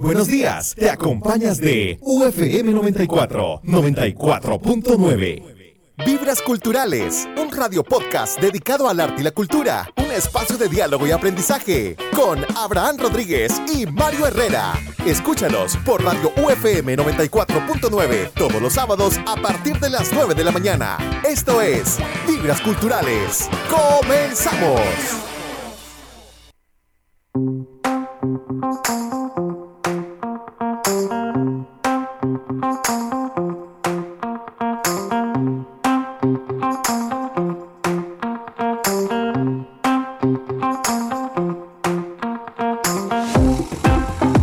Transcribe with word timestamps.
Buenos 0.00 0.28
días, 0.28 0.74
te 0.74 0.88
acompañas 0.88 1.58
de 1.58 1.98
UFM 2.00 2.72
94, 2.72 3.60
94.9. 3.64 5.74
Vibras 6.06 6.40
Culturales, 6.40 7.28
un 7.36 7.52
radio 7.52 7.84
podcast 7.84 8.40
dedicado 8.40 8.88
al 8.88 8.98
arte 8.98 9.20
y 9.20 9.24
la 9.24 9.32
cultura, 9.32 9.92
un 9.98 10.10
espacio 10.10 10.56
de 10.56 10.70
diálogo 10.70 11.06
y 11.06 11.10
aprendizaje 11.10 11.96
con 12.16 12.42
Abraham 12.56 12.96
Rodríguez 12.96 13.60
y 13.74 13.84
Mario 13.84 14.26
Herrera. 14.26 14.72
Escúchalos 15.04 15.76
por 15.84 16.02
Radio 16.02 16.32
UFM 16.42 16.96
94.9 16.96 18.30
todos 18.32 18.62
los 18.62 18.72
sábados 18.72 19.20
a 19.26 19.36
partir 19.36 19.78
de 19.80 19.90
las 19.90 20.10
9 20.14 20.34
de 20.34 20.44
la 20.44 20.50
mañana. 20.50 20.96
Esto 21.28 21.60
es 21.60 21.98
Vibras 22.26 22.62
Culturales. 22.62 23.50
¡Comenzamos! 23.68 24.80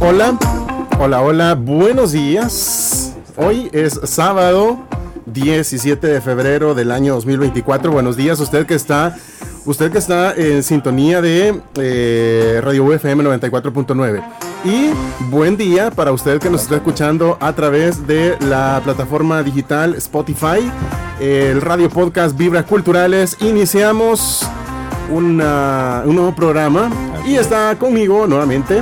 Hola, 0.08 0.38
hola, 1.00 1.22
hola, 1.22 1.56
buenos 1.56 2.14
días. 2.14 3.14
Hoy 3.36 3.70
es 3.74 4.00
sábado 4.04 4.78
17 5.26 6.08
de 6.08 6.22
febrero 6.22 6.74
del 6.76 6.92
año 6.92 7.14
2024. 7.16 7.92
Buenos 7.92 8.16
días, 8.16 8.40
usted 8.40 8.66
que 8.66 8.76
está, 8.76 9.18
usted 9.66 9.92
que 9.92 9.98
está 9.98 10.34
en 10.34 10.64
sintonía 10.64 11.22
de 11.22 11.62
eh, 11.76 12.62
Radio 12.64 12.86
UFM 12.86 13.22
94.9. 13.24 14.24
Y 14.64 14.90
buen 15.30 15.58
día 15.58 15.92
para 15.92 16.12
usted 16.14 16.40
que 16.40 16.50
nos 16.50 16.64
está 16.64 16.76
escuchando 16.76 17.38
a 17.42 17.52
través 17.54 18.08
de 18.08 18.38
la 18.42 18.80
plataforma 18.84 19.44
digital 19.44 19.94
Spotify, 19.96 20.72
el 21.20 21.60
radio 21.62 21.90
podcast 21.90 22.38
Vibras 22.38 22.66
Culturales. 22.66 23.36
Iniciamos 23.42 24.48
una- 25.12 26.04
un 26.06 26.16
nuevo 26.16 26.34
programa 26.34 26.90
y 27.28 27.36
está 27.36 27.76
conmigo 27.78 28.26
nuevamente 28.26 28.82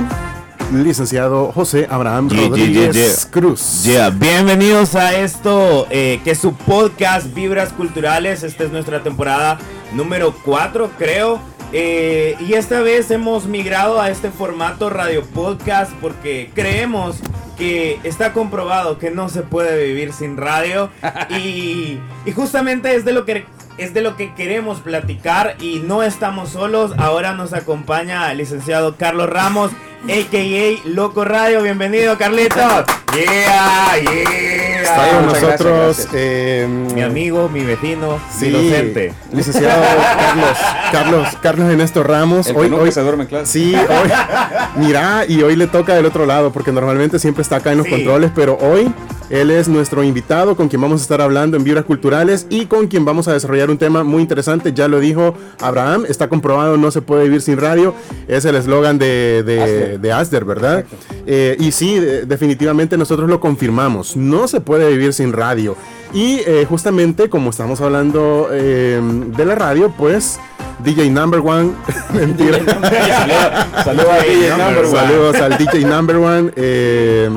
licenciado 0.72 1.52
José 1.52 1.86
Abraham 1.90 2.28
Yeah, 2.28 2.38
yeah, 2.38 2.48
Rodríguez 2.48 2.96
yeah, 2.96 3.06
yeah. 3.06 3.30
Cruz. 3.30 3.84
Yeah, 3.84 4.10
bienvenidos 4.10 4.94
a 4.94 5.14
esto, 5.14 5.86
eh, 5.90 6.20
que 6.24 6.32
es 6.32 6.38
su 6.38 6.54
podcast 6.54 7.32
Vibras 7.34 7.72
Culturales. 7.72 8.42
Esta 8.42 8.64
es 8.64 8.72
nuestra 8.72 9.02
temporada 9.02 9.58
número 9.92 10.34
4, 10.44 10.90
creo. 10.98 11.40
Eh, 11.72 12.36
y 12.40 12.54
esta 12.54 12.80
vez 12.80 13.10
hemos 13.10 13.46
migrado 13.46 14.00
a 14.00 14.10
este 14.10 14.30
formato 14.30 14.88
radio 14.88 15.24
podcast 15.24 15.92
porque 16.00 16.50
creemos 16.54 17.16
que 17.58 17.98
está 18.04 18.32
comprobado 18.32 18.98
que 18.98 19.10
no 19.10 19.28
se 19.28 19.42
puede 19.42 19.84
vivir 19.84 20.12
sin 20.12 20.36
radio. 20.36 20.90
y, 21.30 21.98
y 22.24 22.32
justamente 22.34 22.94
es 22.94 23.04
de 23.04 23.12
lo 23.12 23.24
que 23.24 23.44
es 23.78 23.92
de 23.92 24.00
lo 24.00 24.16
que 24.16 24.34
queremos 24.34 24.80
platicar 24.80 25.56
y 25.60 25.80
no 25.80 26.02
estamos 26.02 26.50
solos. 26.50 26.92
Ahora 26.96 27.34
nos 27.34 27.52
acompaña 27.52 28.30
el 28.32 28.38
licenciado 28.38 28.96
Carlos 28.96 29.28
Ramos, 29.28 29.70
a.k.a. 30.08 30.88
Loco 30.88 31.24
Radio. 31.24 31.62
Bienvenido, 31.62 32.16
Carlitos. 32.18 32.84
Yeah, 33.14 33.96
yeah. 34.02 34.82
Está 34.82 35.08
con 35.16 35.26
nosotros 35.26 35.96
gracias, 35.96 36.08
eh, 36.12 36.68
Mi 36.94 37.02
amigo, 37.02 37.48
mi 37.48 37.60
vecino, 37.64 38.18
sí, 38.36 38.46
mi 38.46 38.52
docente. 38.52 39.14
licenciado 39.32 39.82
Carlos, 39.82 40.58
Carlos, 40.92 41.28
Carlos 41.42 41.70
Ernesto 41.70 42.02
Ramos. 42.02 42.46
El 42.48 42.56
Hoy, 42.56 42.70
hoy, 42.70 42.92
se 42.92 43.00
duerme 43.00 43.22
en 43.24 43.28
clase. 43.28 43.52
sí, 43.52 43.74
hoy, 43.74 44.10
mira, 44.76 45.24
y 45.26 45.42
hoy 45.42 45.56
le 45.56 45.66
toca 45.66 45.94
del 45.94 46.04
otro 46.06 46.26
lado, 46.26 46.52
porque 46.52 46.72
normalmente 46.72 47.18
siempre 47.18 47.42
está 47.42 47.56
acá 47.56 47.72
en 47.72 47.78
los 47.78 47.86
Sí. 47.86 47.92
controles, 47.92 48.30
pero 48.34 48.58
hoy 48.60 48.92
él 49.30 49.50
es 49.50 49.66
nuestro 49.66 50.04
invitado 50.04 50.54
con 50.56 50.68
quien 50.68 50.80
vamos 50.82 51.00
a 51.00 51.02
estar 51.04 51.20
hablando 51.20 51.56
en 51.56 51.64
Vibras 51.64 51.84
Culturales 51.84 52.46
y 52.50 52.66
con 52.66 52.86
quien 52.86 53.04
vamos 53.04 53.28
a 53.28 53.32
desarrollar 53.32 53.70
un 53.70 53.78
tema 53.78 54.04
muy 54.04 54.20
interesante. 54.22 54.72
Ya 54.74 54.88
lo 54.88 55.00
dijo 55.00 55.34
Abraham, 55.60 56.04
está 56.08 56.28
comprobado, 56.28 56.76
no 56.76 56.90
se 56.90 57.00
puede 57.02 57.24
vivir 57.24 57.40
sin 57.40 57.56
radio. 57.58 57.94
Es 58.28 58.44
el 58.44 58.54
eslogan 58.56 58.98
de, 58.98 59.42
de, 59.44 59.95
De 59.98 60.12
Asder, 60.12 60.44
¿verdad? 60.44 60.84
Eh, 61.26 61.56
y 61.58 61.72
sí, 61.72 61.98
de- 61.98 62.26
definitivamente 62.26 62.96
nosotros 62.96 63.28
lo 63.28 63.40
confirmamos. 63.40 64.16
No 64.16 64.48
se 64.48 64.60
puede 64.60 64.88
vivir 64.90 65.12
sin 65.12 65.32
radio. 65.32 65.76
Y 66.12 66.40
eh, 66.46 66.66
justamente 66.68 67.28
como 67.28 67.50
estamos 67.50 67.80
hablando 67.80 68.48
eh, 68.52 69.00
de 69.36 69.44
la 69.44 69.54
radio, 69.54 69.92
pues 69.96 70.38
DJ 70.84 71.10
Number 71.10 71.40
One, 71.40 71.72
mentira. 72.14 72.58
Saludos 73.84 74.06
a 74.10 74.22
DJ 74.22 74.50
Number 74.50 74.84
One. 74.84 74.90
Saludos 74.96 75.36
al 75.36 75.58
DJ 75.58 75.80
Number 75.84 76.16
One, 76.16 76.50
eh, 76.56 77.30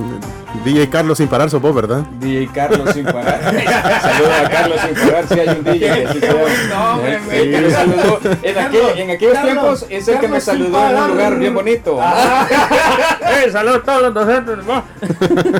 DJ 0.63 0.89
Carlos 0.89 1.17
sin 1.17 1.27
parar, 1.27 1.49
sos 1.49 1.61
vos, 1.61 1.73
¿verdad? 1.75 1.99
DJ 2.19 2.49
Carlos 2.53 2.89
sin 2.93 3.05
parar. 3.05 3.41
Saludos 4.01 4.33
a 4.45 4.49
Carlos 4.49 4.79
sin 4.85 4.95
parar. 5.07 5.27
Si 5.27 5.39
hay 5.39 5.47
un 5.49 5.63
DJ 5.63 5.79
que 5.89 6.07
sí. 6.13 6.19
No, 6.69 6.93
hombre, 6.95 7.19
el 7.31 7.51
que 7.51 7.61
me 7.61 7.71
saludó. 7.71 8.19
En, 8.43 8.55
aquel- 8.57 8.97
en 8.97 9.09
aquellos 9.11 9.33
Carlos, 9.33 9.53
tiempos 9.53 9.85
es 9.89 10.07
el 10.07 10.19
que 10.19 10.27
me 10.27 10.41
saludó 10.41 10.89
en 10.89 10.95
un 10.97 11.07
lugar 11.09 11.37
bien 11.39 11.53
bonito. 11.53 11.99
¡Eh, 13.45 13.51
saludos 13.51 13.77
a 13.77 13.83
todos 13.83 14.01
los 14.01 14.13
docentes! 14.13 14.57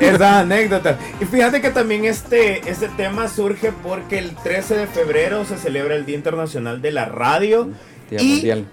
Esas 0.02 0.22
anécdotas. 0.22 0.96
Y 1.20 1.24
fíjate 1.24 1.60
que 1.60 1.70
también 1.70 2.04
este, 2.04 2.68
este 2.68 2.88
tema 2.88 3.28
surge 3.28 3.72
porque 3.82 4.18
el 4.18 4.34
13 4.34 4.76
de 4.76 4.86
febrero 4.86 5.44
se 5.44 5.56
celebra 5.56 5.94
el 5.94 6.04
Día 6.04 6.16
Internacional 6.16 6.82
de 6.82 6.90
la 6.90 7.04
Radio. 7.06 7.68
Día 8.10 8.20
y 8.20 8.28
mundial. 8.32 8.66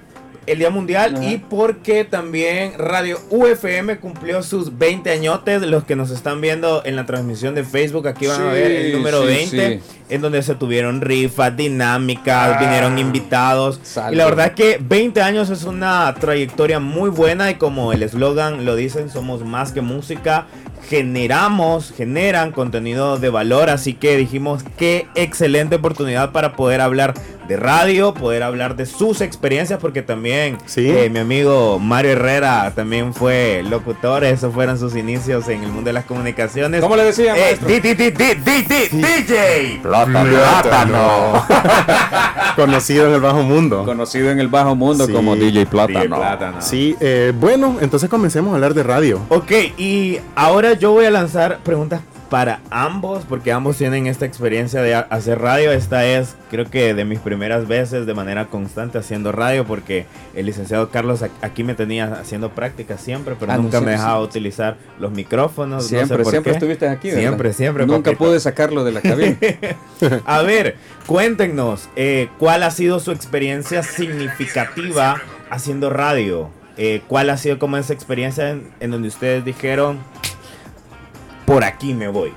El 0.47 0.59
Día 0.59 0.69
Mundial 0.69 1.15
Ajá. 1.15 1.25
y 1.25 1.37
porque 1.37 2.05
también 2.05 2.73
Radio 2.77 3.19
UFM 3.29 3.99
cumplió 3.99 4.41
sus 4.41 4.77
20 4.77 5.11
añotes. 5.11 5.61
Los 5.61 5.83
que 5.83 5.95
nos 5.95 6.09
están 6.09 6.39
viendo 6.39 6.81
en 6.85 6.95
la 6.95 7.05
transmisión 7.05 7.53
de 7.53 7.65
Facebook, 7.65 8.07
aquí 8.07 8.27
van 8.27 8.41
a 8.41 8.51
ver 8.53 8.71
el 8.71 8.93
número 8.93 9.21
sí, 9.21 9.27
20, 9.27 9.81
sí. 9.81 10.06
En 10.09 10.21
donde 10.21 10.41
se 10.41 10.55
tuvieron 10.55 11.01
rifas, 11.01 11.55
dinámicas, 11.57 12.55
Ah, 12.55 12.59
vinieron 12.59 12.97
invitados. 12.97 13.79
salve. 13.83 14.15
Y 14.15 14.17
la 14.17 14.25
verdad 14.25 14.53
que 14.53 14.79
20 14.81 15.21
años 15.21 15.49
es 15.49 15.63
una 15.63 16.13
trayectoria 16.19 16.79
muy 16.79 17.09
buena 17.09 17.51
y 17.51 17.55
como 17.55 17.93
el 17.93 18.03
eslogan 18.03 18.65
lo 18.65 18.75
dicen, 18.75 19.09
somos 19.09 19.43
más 19.43 19.71
que 19.71 19.81
música. 19.81 20.45
Generamos, 20.87 21.93
generan 21.95 22.51
contenido 22.51 23.17
de 23.17 23.29
valor, 23.29 23.69
así 23.69 23.93
que 23.93 24.15
dijimos 24.17 24.63
qué 24.77 25.07
excelente 25.15 25.75
oportunidad 25.75 26.31
para 26.31 26.55
poder 26.55 26.81
hablar 26.81 27.13
de 27.47 27.55
radio, 27.55 28.13
poder 28.13 28.43
hablar 28.43 28.75
de 28.75 28.85
sus 28.85 29.21
experiencias, 29.21 29.79
porque 29.79 30.01
también 30.01 30.57
Sí. 30.65 30.89
eh, 30.89 31.09
mi 31.09 31.19
amigo 31.19 31.79
Mario 31.79 32.11
Herrera 32.11 32.71
también 32.75 33.13
fue 33.13 33.63
locutor, 33.69 34.23
esos 34.25 34.53
fueron 34.53 34.77
sus 34.79 34.95
inicios 34.95 35.47
en 35.49 35.63
el 35.63 35.69
mundo 35.69 35.89
de 35.89 35.93
las 35.93 36.05
comunicaciones. 36.05 36.81
¿Cómo 36.81 36.95
le 36.95 37.03
decía, 37.05 37.35
Eh, 37.37 37.57
DJ 37.65 39.79
Plátano. 40.05 41.45
Conocido 42.55 43.07
en 43.07 43.13
el 43.13 43.21
bajo 43.21 43.41
mundo. 43.43 43.83
Conocido 43.85 44.31
en 44.31 44.39
el 44.39 44.47
bajo 44.47 44.75
mundo 44.75 45.05
Sí. 45.05 45.13
como 45.13 45.35
DJ 45.35 45.65
Plátano. 45.65 45.99
DJ 45.99 46.07
Plátano. 46.15 46.61
Sí, 46.61 46.95
eh, 46.99 47.33
bueno, 47.39 47.77
entonces 47.81 48.09
comencemos 48.09 48.51
a 48.51 48.55
hablar 48.55 48.73
de 48.73 48.83
radio. 48.83 49.21
Ok, 49.29 49.51
y 49.77 50.19
ahora 50.35 50.73
yo 50.73 50.91
voy 50.91 51.05
a 51.05 51.11
lanzar 51.11 51.59
preguntas 51.59 52.01
para 52.29 52.59
ambos, 52.69 53.23
porque 53.27 53.51
ambos 53.51 53.77
tienen 53.77 54.07
esta 54.07 54.25
experiencia 54.25 54.81
de 54.81 54.95
ha- 54.95 55.07
hacer 55.09 55.39
radio. 55.39 55.71
Esta 55.71 56.05
es, 56.05 56.35
creo 56.51 56.65
que, 56.69 56.93
de 56.93 57.05
mis 57.05 57.19
primeras 57.19 57.67
veces 57.67 58.05
de 58.05 58.13
manera 58.13 58.45
constante 58.47 58.97
haciendo 58.97 59.31
radio, 59.31 59.65
porque 59.65 60.05
el 60.35 60.45
licenciado 60.45 60.89
Carlos 60.89 61.23
aquí 61.41 61.63
me 61.63 61.73
tenía 61.73 62.05
haciendo 62.19 62.49
prácticas 62.51 63.01
siempre, 63.01 63.35
pero 63.39 63.51
Ah, 63.51 63.57
no, 63.57 63.63
nunca 63.63 63.77
me 63.79 63.85
siempre, 63.87 63.91
dejaba 63.93 64.19
utilizar 64.21 64.77
los 64.99 65.11
micrófonos. 65.11 65.83
no 65.83 65.89
sé 65.89 65.95
Siempre, 65.95 66.17
por 66.23 66.31
siempre 66.31 66.51
qué. 66.51 66.57
estuviste 66.57 66.87
aquí, 66.87 67.07
¿verdad? 67.09 67.21
Siempre, 67.21 67.53
siempre. 67.53 67.85
Nunca 67.85 68.11
papito. 68.11 68.25
pude 68.25 68.39
sacarlo 68.39 68.83
de 68.83 68.91
la 68.91 69.01
cabina. 69.01 69.37
A 70.25 70.41
ver, 70.41 70.75
cuéntenos, 71.05 71.89
eh, 71.95 72.27
¿cuál 72.37 72.63
ha 72.63 72.71
sido 72.71 72.99
su 72.99 73.11
experiencia 73.11 73.83
significativa 73.83 75.21
haciendo 75.49 75.89
radio? 75.89 76.49
Eh, 76.77 77.01
¿Cuál 77.07 77.29
ha 77.31 77.37
sido 77.37 77.57
como 77.57 77.77
esa 77.77 77.93
experiencia 77.93 78.51
en, 78.51 78.69
en 78.79 78.91
donde 78.91 79.07
ustedes 79.07 79.43
dijeron, 79.43 79.97
por 81.47 81.63
aquí 81.63 81.93
me 81.93 82.09
voy? 82.09 82.33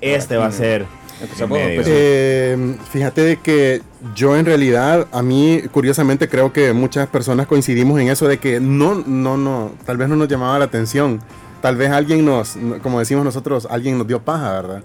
Este 0.00 0.36
va 0.36 0.46
a 0.46 0.52
ser... 0.52 0.86
Empezamos, 1.20 1.58
mi 1.58 1.64
medio"? 1.64 1.82
pues, 1.82 1.88
Eh, 1.90 2.76
fíjate 2.90 3.20
de 3.22 3.36
que 3.38 3.82
yo 4.14 4.36
en 4.36 4.46
realidad, 4.46 5.08
a 5.10 5.20
mí 5.20 5.62
curiosamente 5.72 6.28
creo 6.28 6.52
que 6.52 6.72
muchas 6.72 7.08
personas 7.08 7.48
coincidimos 7.48 8.00
en 8.00 8.08
eso 8.08 8.28
de 8.28 8.38
que 8.38 8.60
no, 8.60 9.02
no, 9.04 9.36
no, 9.36 9.72
tal 9.84 9.96
vez 9.96 10.08
no 10.08 10.14
nos 10.14 10.28
llamaba 10.28 10.60
la 10.60 10.66
atención. 10.66 11.20
Tal 11.62 11.76
vez 11.76 11.90
alguien 11.92 12.24
nos, 12.26 12.58
como 12.82 12.98
decimos 12.98 13.24
nosotros, 13.24 13.68
alguien 13.70 13.96
nos 13.96 14.06
dio 14.06 14.20
paja, 14.20 14.52
¿verdad? 14.60 14.82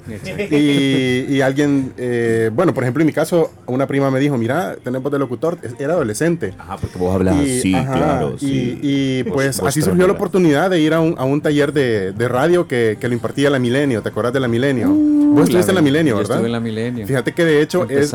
Y, 0.51 1.25
y 1.35 1.41
alguien, 1.41 1.91
eh, 1.97 2.51
bueno, 2.53 2.73
por 2.73 2.83
ejemplo, 2.83 3.01
en 3.01 3.07
mi 3.07 3.13
caso, 3.13 3.51
una 3.65 3.87
prima 3.87 4.11
me 4.11 4.19
dijo, 4.19 4.37
mira, 4.37 4.75
tenés 4.83 5.01
voz 5.01 5.11
de 5.11 5.17
locutor, 5.19 5.57
era 5.79 5.93
adolescente. 5.93 6.53
Ajá, 6.57 6.77
porque 6.77 6.97
vos 6.99 7.15
hablas 7.15 7.35
Y, 7.37 7.59
así, 7.59 7.73
ajá, 7.73 7.93
claro, 7.93 8.35
y- 8.39 8.45
sí. 8.45 8.79
y, 8.83 9.23
Vos- 9.23 9.33
pues 9.33 9.59
vos 9.59 9.69
así 9.69 9.81
surgió 9.81 10.05
la 10.05 10.13
oportunidad 10.13 10.69
de 10.69 10.79
ir 10.79 10.93
a 10.93 10.99
un, 11.01 11.15
a 11.17 11.23
un 11.25 11.41
taller 11.41 11.73
de, 11.73 12.11
de 12.13 12.27
radio 12.27 12.67
que, 12.67 12.97
que 12.99 13.07
lo 13.07 13.15
impartía 13.15 13.49
la 13.49 13.57
Milenio. 13.59 14.01
¿Te 14.03 14.09
acuerdas 14.09 14.33
de 14.33 14.39
la 14.39 14.47
Milenio? 14.47 14.89
Vos 14.89 15.43
estuviste 15.45 15.71
en 15.71 15.75
la 15.75 15.81
Milenio, 15.81 16.13
Uh, 16.13 16.17
Yo 16.17 16.21
¿verdad? 16.21 16.35
Estuve 16.37 16.47
en 16.47 16.51
la 16.53 16.59
Milenio. 16.59 17.07
Fíjate 17.07 17.33
que 17.33 17.43
de 17.43 17.61
hecho 17.61 17.87
es, 17.89 18.13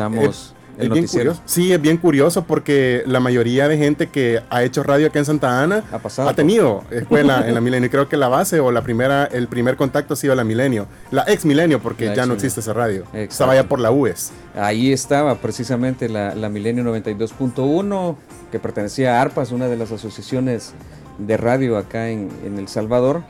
Es 0.77 0.89
bien 0.89 1.07
curioso. 1.07 1.41
Sí, 1.45 1.71
es 1.71 1.81
bien 1.81 1.97
curioso 1.97 2.45
porque 2.45 3.03
la 3.05 3.19
mayoría 3.19 3.67
de 3.67 3.77
gente 3.77 4.07
que 4.07 4.41
ha 4.49 4.63
hecho 4.63 4.83
radio 4.83 5.07
acá 5.07 5.19
en 5.19 5.25
Santa 5.25 5.61
Ana 5.61 5.83
Ha 5.91 5.99
pasado 5.99 6.29
ha 6.29 6.33
tenido 6.33 6.83
escuela 6.91 7.47
en 7.47 7.53
la 7.53 7.61
Milenio. 7.61 7.89
Creo 7.89 8.09
que 8.09 8.17
la 8.17 8.27
base 8.27 8.59
o 8.59 8.71
la 8.71 8.81
primera, 8.81 9.25
el 9.25 9.47
primer 9.47 9.75
contacto 9.75 10.13
ha 10.13 10.17
sido 10.17 10.35
la 10.35 10.43
Milenio. 10.43 10.87
La 11.11 11.23
ex 11.27 11.45
Milenio, 11.45 11.79
porque 11.79 12.07
La 12.07 12.15
ya 12.15 12.25
no 12.25 12.33
existe 12.33 12.59
esa 12.59 12.73
radio. 12.73 13.01
Exacto. 13.01 13.19
Estaba 13.19 13.55
ya 13.55 13.67
por 13.67 13.79
la 13.79 13.91
UES. 13.91 14.31
Ahí 14.55 14.91
estaba 14.91 15.35
precisamente 15.35 16.09
la, 16.09 16.35
la 16.35 16.49
Milenio 16.49 16.83
92.1, 16.83 18.15
que 18.51 18.59
pertenecía 18.59 19.17
a 19.17 19.21
ARPAS, 19.21 19.51
una 19.51 19.67
de 19.67 19.77
las 19.77 19.91
asociaciones 19.91 20.73
de 21.17 21.37
radio 21.37 21.77
acá 21.77 22.09
en, 22.09 22.29
en 22.45 22.57
El 22.57 22.67
Salvador. 22.67 23.23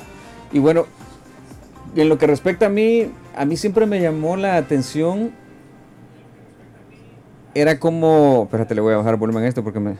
Y 0.51 0.59
bueno, 0.59 0.85
en 1.95 2.09
lo 2.09 2.17
que 2.17 2.27
respecta 2.27 2.67
a 2.67 2.69
mí, 2.69 3.11
a 3.35 3.45
mí 3.45 3.57
siempre 3.57 3.85
me 3.85 4.01
llamó 4.01 4.35
la 4.37 4.55
atención. 4.57 5.31
Era 7.55 7.79
como. 7.79 8.43
Espérate, 8.45 8.75
le 8.75 8.81
voy 8.81 8.93
a 8.93 8.97
bajar 8.97 9.17
volumen 9.17 9.43
a 9.43 9.47
esto 9.47 9.63
porque 9.63 9.79
me, 9.79 9.95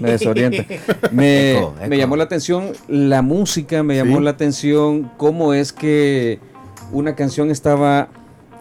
me 0.00 0.10
desorienta. 0.10 0.64
Me, 1.12 1.52
Eco, 1.58 1.74
eco. 1.78 1.88
me 1.88 1.96
llamó 1.98 2.16
la 2.16 2.24
atención 2.24 2.72
la 2.88 3.22
música, 3.22 3.82
me 3.82 3.96
llamó 3.96 4.18
Sí. 4.18 4.24
la 4.24 4.30
atención 4.30 5.10
cómo 5.16 5.54
es 5.54 5.72
que 5.72 6.38
una 6.92 7.14
canción 7.14 7.50
estaba 7.50 8.08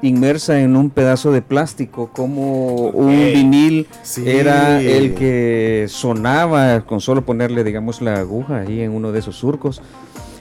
inmersa 0.04 0.62
en 0.62 0.76
un 0.76 0.90
pedazo 0.92 1.32
de 1.32 1.42
plástico, 1.42 2.12
como 2.14 2.76
un 2.90 3.10
vinil 3.10 3.88
Sí. 4.04 4.24
era 4.30 4.80
el 4.82 5.16
que 5.16 5.88
sonaba 5.90 6.82
con 6.82 7.02
solo 7.02 7.26
ponerle, 7.26 7.64
digamos, 7.64 8.02
la 8.02 8.20
aguja 8.20 8.60
ahí 8.60 8.82
en 8.82 8.92
uno 8.92 9.12
de 9.12 9.20
esos 9.20 9.36
surcos. 9.36 9.82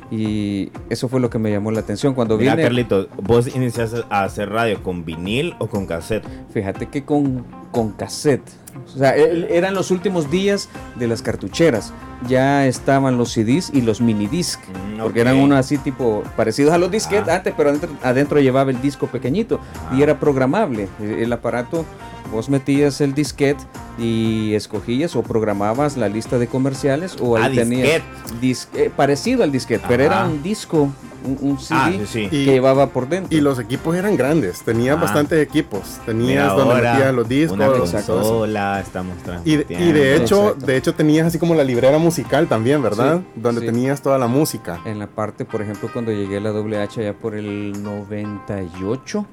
Y 0.08 0.70
eso 0.88 1.08
fue 1.08 1.18
lo 1.20 1.30
que 1.30 1.38
me 1.38 1.50
llamó 1.50 1.72
la 1.72 1.80
atención 1.80 2.14
cuando 2.14 2.36
Mira, 2.38 2.52
vine. 2.52 2.62
Carlito, 2.62 3.08
¿vos 3.22 3.48
iniciaste 3.56 4.02
a 4.08 4.22
hacer 4.22 4.50
radio 4.50 4.80
con 4.82 5.04
vinil 5.04 5.54
o 5.58 5.66
con 5.66 5.86
cassette? 5.86 6.22
Fíjate 6.52 6.86
que 6.86 7.04
con, 7.04 7.44
con 7.76 7.90
cassette. 7.90 8.40
O 8.86 8.98
sea, 8.98 9.14
el- 9.14 9.44
eran 9.50 9.74
los 9.74 9.90
últimos 9.90 10.30
días 10.30 10.70
de 10.94 11.06
las 11.06 11.20
cartucheras. 11.20 11.92
Ya 12.26 12.66
estaban 12.66 13.18
los 13.18 13.32
CDs 13.32 13.70
y 13.74 13.82
los 13.82 14.00
mini 14.00 14.26
disc. 14.26 14.58
Mm, 14.96 15.00
Porque 15.02 15.20
eran 15.20 15.36
unos 15.36 15.58
así 15.58 15.76
tipo 15.76 16.22
parecidos 16.38 16.72
a 16.72 16.78
los 16.78 16.90
disquetes 16.90 17.28
Ah. 17.28 17.36
antes, 17.36 17.52
pero 17.54 17.68
adentro, 17.68 17.90
adentro 18.02 18.40
llevaba 18.40 18.70
el 18.70 18.80
disco 18.80 19.08
pequeñito 19.08 19.60
y 19.92 20.00
Ah. 20.00 20.04
era 20.04 20.18
programable. 20.18 20.88
E- 21.02 21.22
El 21.22 21.32
aparato, 21.34 21.84
vos 22.32 22.48
metías 22.48 23.02
el 23.02 23.12
disquete 23.14 23.62
y 23.98 24.54
escogías 24.54 25.16
o 25.16 25.22
programabas 25.22 25.96
la 25.96 26.08
lista 26.08 26.38
de 26.38 26.46
comerciales 26.48 27.16
o 27.20 27.36
ahí 27.36 27.44
Ah, 27.58 27.60
tenías 27.62 28.02
dis- 28.40 28.68
eh, 28.74 28.90
parecido 28.94 29.42
al 29.42 29.52
disquete, 29.52 29.84
pero 29.88 30.02
era 30.04 30.24
un 30.26 30.42
disco, 30.42 30.90
un, 31.24 31.38
un 31.40 31.58
CD 31.58 31.76
Ah, 31.80 31.90
sí, 31.92 32.06
sí. 32.06 32.28
que 32.28 32.36
Y, 32.36 32.44
llevaba 32.44 32.90
por 32.90 33.08
dentro. 33.08 33.36
y 33.36 33.40
los 33.40 33.58
equipos 33.58 33.96
eran 33.96 34.16
grandes. 34.16 34.62
Tenías 34.62 34.96
Ah. 34.96 35.00
bastantes 35.00 35.40
equipos. 35.42 35.98
Tenías 36.06 36.28
Mira, 36.28 36.52
donde 36.52 36.74
metías 36.74 37.14
los 37.14 37.28
discos. 37.28 37.56
Una 37.56 37.66
consola, 37.68 38.80
estamos 38.80 39.14
Y 39.44 39.56
de, 39.56 39.66
y 39.70 39.92
de 39.92 40.16
hecho, 40.16 40.42
Exacto. 40.48 40.66
de 40.66 40.76
hecho 40.76 40.94
tenías 40.94 41.26
así 41.26 41.38
como 41.38 41.54
la 41.54 41.64
librera 41.64 41.98
musical 41.98 42.46
también, 42.46 42.80
¿verdad? 42.82 43.20
Sí, 43.34 43.40
Donde 43.40 43.60
sí. 43.62 43.66
tenías 43.66 44.02
toda 44.02 44.18
la 44.18 44.28
música. 44.28 44.80
En 44.84 44.98
la 45.00 45.06
parte, 45.08 45.44
por 45.44 45.62
ejemplo, 45.62 45.88
cuando 45.92 46.12
llegué 46.12 46.36
a 46.36 46.40
la 46.40 46.52
WH 46.52 47.00
allá 47.00 47.12
por 47.14 47.34
el 47.34 47.82
98, 47.82 49.26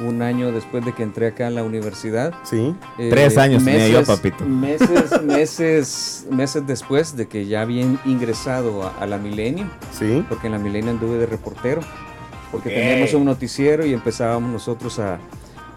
un 0.00 0.22
año 0.22 0.52
después 0.52 0.84
de 0.84 0.92
que 0.92 1.02
entré 1.02 1.28
acá 1.28 1.48
en 1.48 1.54
la 1.56 1.62
universidad. 1.64 2.32
Sí. 2.44 2.74
eh, 2.98 3.08
Tres 3.10 3.36
años 3.38 3.64
tenía 3.64 3.86
papito. 4.02 4.44
Meses, 4.44 5.22
meses, 5.22 6.26
meses 6.30 6.66
después 6.66 7.16
de 7.16 7.26
que 7.28 7.46
ya 7.46 7.62
había 7.62 7.82
ingresado 8.04 8.82
a, 8.84 8.94
a 9.00 9.06
la 9.06 9.18
Milenio, 9.18 9.66
Sí. 9.98 10.24
porque 10.28 10.46
en 10.46 10.52
la 10.52 10.58
Milenio 10.58 10.90
anduve 10.90 11.18
de 11.18 11.26
reportero, 11.26 11.80
porque 12.50 12.70
teníamos 12.70 13.14
un 13.14 13.24
noticiero 13.24 13.84
y 13.86 13.92
empezábamos 13.94 14.50
nosotros 14.50 14.98
a, 14.98 15.18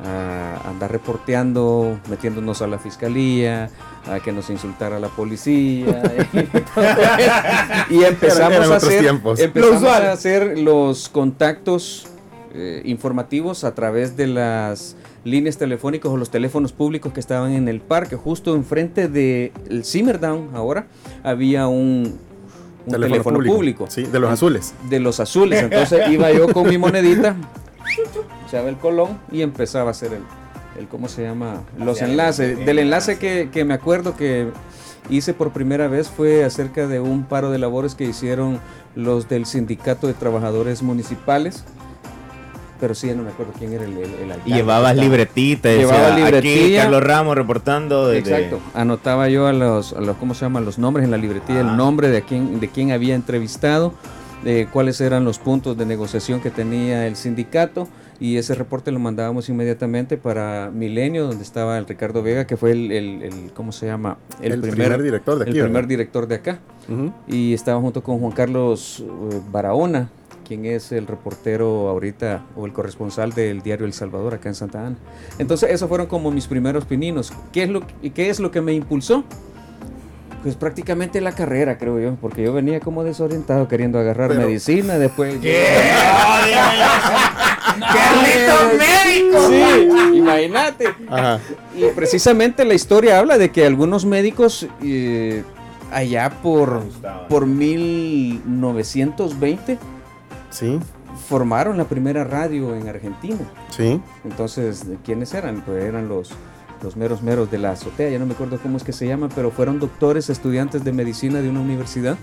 a 0.04 0.70
andar 0.70 0.92
reporteando, 0.92 2.00
metiéndonos 2.10 2.62
a 2.62 2.68
la 2.68 2.78
fiscalía, 2.78 3.70
a 4.10 4.20
que 4.20 4.32
nos 4.32 4.50
insultara 4.50 5.00
la 5.00 5.08
policía. 5.10 6.02
y 7.90 8.04
empezamos 8.04 8.70
a 8.70 8.76
hacer, 8.76 9.06
empezamos 9.40 9.84
a 9.84 10.12
hacer 10.12 10.60
los 10.60 11.10
contactos 11.10 12.08
eh, 12.60 12.82
informativos 12.86 13.64
a 13.64 13.76
través 13.76 14.18
de 14.18 14.26
las 14.26 14.96
líneas 15.24 15.58
telefónicas 15.58 16.12
o 16.12 16.18
los 16.18 16.32
teléfonos 16.32 16.74
públicos 16.74 17.14
que 17.14 17.20
estaban 17.20 17.52
en 17.52 17.68
el 17.68 17.82
parque. 17.82 18.16
Justo 18.16 18.56
enfrente 18.56 19.08
del 19.08 19.84
Simmerdown 19.84 20.50
ahora 20.56 20.88
había 21.24 21.68
un, 21.68 22.18
un 22.88 22.92
teléfono, 22.92 23.40
público. 23.44 23.86
Sí, 23.90 24.04
de 24.04 24.20
los 24.20 24.32
azules. 24.32 24.74
De 24.90 25.00
los 25.00 25.20
azules. 25.20 25.62
Entonces 25.62 26.08
iba 26.10 26.32
yo 26.32 26.52
con 26.52 26.68
mi 26.68 26.80
monedita, 26.80 27.36
echaba 28.48 28.70
el 28.70 28.78
colón 28.78 29.20
y 29.32 29.44
empezaba 29.44 29.90
a 29.90 29.92
hacer 29.92 30.14
el, 30.14 30.24
el 30.80 30.88
¿cómo 30.88 31.10
se 31.10 31.22
llama? 31.22 31.62
Los 31.78 32.02
enlaces. 32.02 32.58
el 32.58 32.66
Del 32.66 32.80
enlace 32.80 33.12
enlace. 33.12 33.20
que, 33.20 33.50
que 33.52 33.66
me 33.66 33.76
acuerdo 33.76 34.18
que 34.18 34.48
hice 35.12 35.36
por 35.36 35.52
primera 35.52 35.88
vez 35.88 36.10
fue 36.10 36.44
acerca 36.44 36.88
de 36.88 37.00
un 37.00 37.24
paro 37.24 37.52
de 37.52 37.60
labores 37.60 37.94
que 37.94 38.06
hicieron 38.06 38.60
los 38.96 39.30
del 39.30 39.46
Sindicato 39.46 40.08
de 40.08 40.16
Trabajadores 40.16 40.82
Municipales. 40.82 41.64
Pero 42.80 42.94
sí, 42.96 43.12
no 43.16 43.24
me 43.24 43.30
acuerdo 43.30 43.54
quién 43.58 43.74
era 43.74 43.84
el, 43.86 43.92
el, 43.98 44.14
el 44.14 44.32
alcalde 44.32 44.42
Y 44.46 44.54
llevabas 44.54 44.92
que 44.94 45.00
estaba. 45.00 45.04
libretita. 45.04 45.74
y 45.74 45.78
Llevaba 45.78 45.98
decía, 45.98 46.14
Aquí 46.14 46.22
libretilla. 46.48 46.82
Carlos 46.84 47.04
Ramos 47.04 47.36
reportando 47.36 48.08
desde... 48.08 48.20
Exacto. 48.36 48.60
Anotaba 48.74 49.30
yo 49.30 49.48
a 49.48 49.54
los, 49.54 49.94
a 49.94 50.02
los, 50.02 50.16
¿cómo 50.18 50.34
se 50.34 50.42
llama? 50.46 50.62
Los 50.62 50.78
nombres 50.78 51.04
en 51.06 51.12
la 51.12 51.18
libretilla, 51.18 51.60
Ah. 51.60 51.72
el 51.72 51.78
nombre 51.78 52.10
de 52.10 52.22
quién, 52.22 52.60
de 52.60 52.68
quién 52.68 52.92
había 52.92 53.16
entrevistado, 53.16 53.94
de 54.44 54.68
cuáles 54.72 55.02
eran 55.02 55.26
los 55.26 55.40
puntos 55.40 55.78
de 55.78 55.86
negociación 55.86 56.40
que 56.42 56.52
tenía 56.52 57.08
el 57.08 57.16
sindicato. 57.16 57.88
Y 58.20 58.38
ese 58.38 58.56
reporte 58.56 58.92
lo 58.92 58.98
mandábamos 58.98 59.48
inmediatamente 59.48 60.18
para 60.18 60.72
Milenio, 60.74 61.28
donde 61.28 61.44
estaba 61.44 61.78
el 61.78 61.86
Ricardo 61.86 62.24
Vega, 62.24 62.48
que 62.48 62.58
fue 62.58 62.72
el, 62.72 62.92
el- 62.92 63.22
el- 63.22 63.52
¿cómo 63.54 63.72
se 63.72 63.86
llama? 63.86 64.18
El, 64.42 64.60
primer, 64.60 65.04
director 65.04 65.36
de 65.38 65.44
el 65.44 65.50
aquí. 65.50 65.60
primer 65.60 65.72
¿verdad? 65.72 65.88
director 65.88 66.28
de 66.28 66.36
acá. 66.36 66.60
Y 67.28 67.54
estaba 67.54 67.80
junto 67.80 68.02
con 68.02 68.18
Juan 68.20 68.32
Carlos 68.32 69.04
eh, 69.06 69.40
Barahona, 69.52 70.10
quien 70.48 70.66
es 70.66 70.92
el 70.92 71.08
reportero 71.08 71.90
ahorita 71.90 72.46
o 72.56 72.66
el 72.66 72.74
corresponsal 72.74 73.34
del 73.34 73.62
diario 73.62 73.86
El 73.86 73.94
Salvador 73.94 74.34
acá 74.36 74.50
en 74.50 74.56
Santa 74.56 74.86
Ana. 74.88 74.96
Entonces, 75.40 75.72
esos 75.72 75.90
fueron 75.90 76.08
como 76.08 76.32
mis 76.32 76.48
primeros 76.48 76.86
pininos. 76.86 77.34
¿Qué 77.52 77.64
es 77.64 77.70
lo, 77.70 77.82
y 78.02 78.12
qué 78.12 78.30
es 78.30 78.40
lo 78.40 78.52
que 78.52 78.62
me 78.62 78.74
impulsó? 78.74 79.24
Pues 80.44 80.56
prácticamente 80.56 81.20
la 81.20 81.34
carrera, 81.34 81.78
creo 81.78 82.00
yo, 82.00 82.16
porque 82.22 82.44
yo 82.44 82.54
venía 82.54 82.80
como 82.80 83.04
desorientado 83.04 83.68
queriendo 83.68 84.00
agarrar 84.00 84.30
Pero- 84.30 84.42
medicina, 84.42 84.98
después... 84.98 85.36
¿Qué? 85.42 85.66
¡Carlitos 87.80 88.74
médico! 88.78 89.50
Sí, 89.50 89.78
imagínate. 90.18 90.88
Ajá. 91.10 91.40
Y 91.76 91.86
precisamente 91.96 92.64
la 92.66 92.74
historia 92.74 93.20
habla 93.20 93.38
de 93.38 93.52
que 93.52 93.66
algunos 93.66 94.06
médicos 94.06 94.68
eh, 94.82 95.44
allá 95.92 96.30
por, 96.42 96.84
por 97.28 97.46
1920 97.46 99.78
Sí, 100.58 100.80
formaron 101.28 101.78
la 101.78 101.86
primera 101.86 102.24
radio 102.24 102.76
en 102.76 102.88
Argentina. 102.88 103.38
sí. 103.70 104.02
Entonces, 104.24 104.86
¿quiénes 105.06 105.34
eran? 105.34 105.62
Pues 105.62 105.84
eran 105.84 106.08
los, 106.08 106.32
los 106.84 106.96
meros 106.96 107.22
meros 107.22 107.50
de 107.52 107.58
la 107.60 107.72
azotea, 107.72 108.10
ya 108.10 108.20
no 108.20 108.26
me 108.26 108.34
acuerdo 108.34 108.58
cómo 108.62 108.78
es 108.78 108.84
que 108.84 108.94
se 108.94 109.08
llaman, 109.08 109.30
pero 109.36 109.52
fueron 109.52 109.80
doctores, 109.80 110.30
estudiantes 110.30 110.84
de 110.84 110.92
medicina 110.94 111.42
de 111.42 111.50
una 111.50 111.60
universidad 111.62 112.18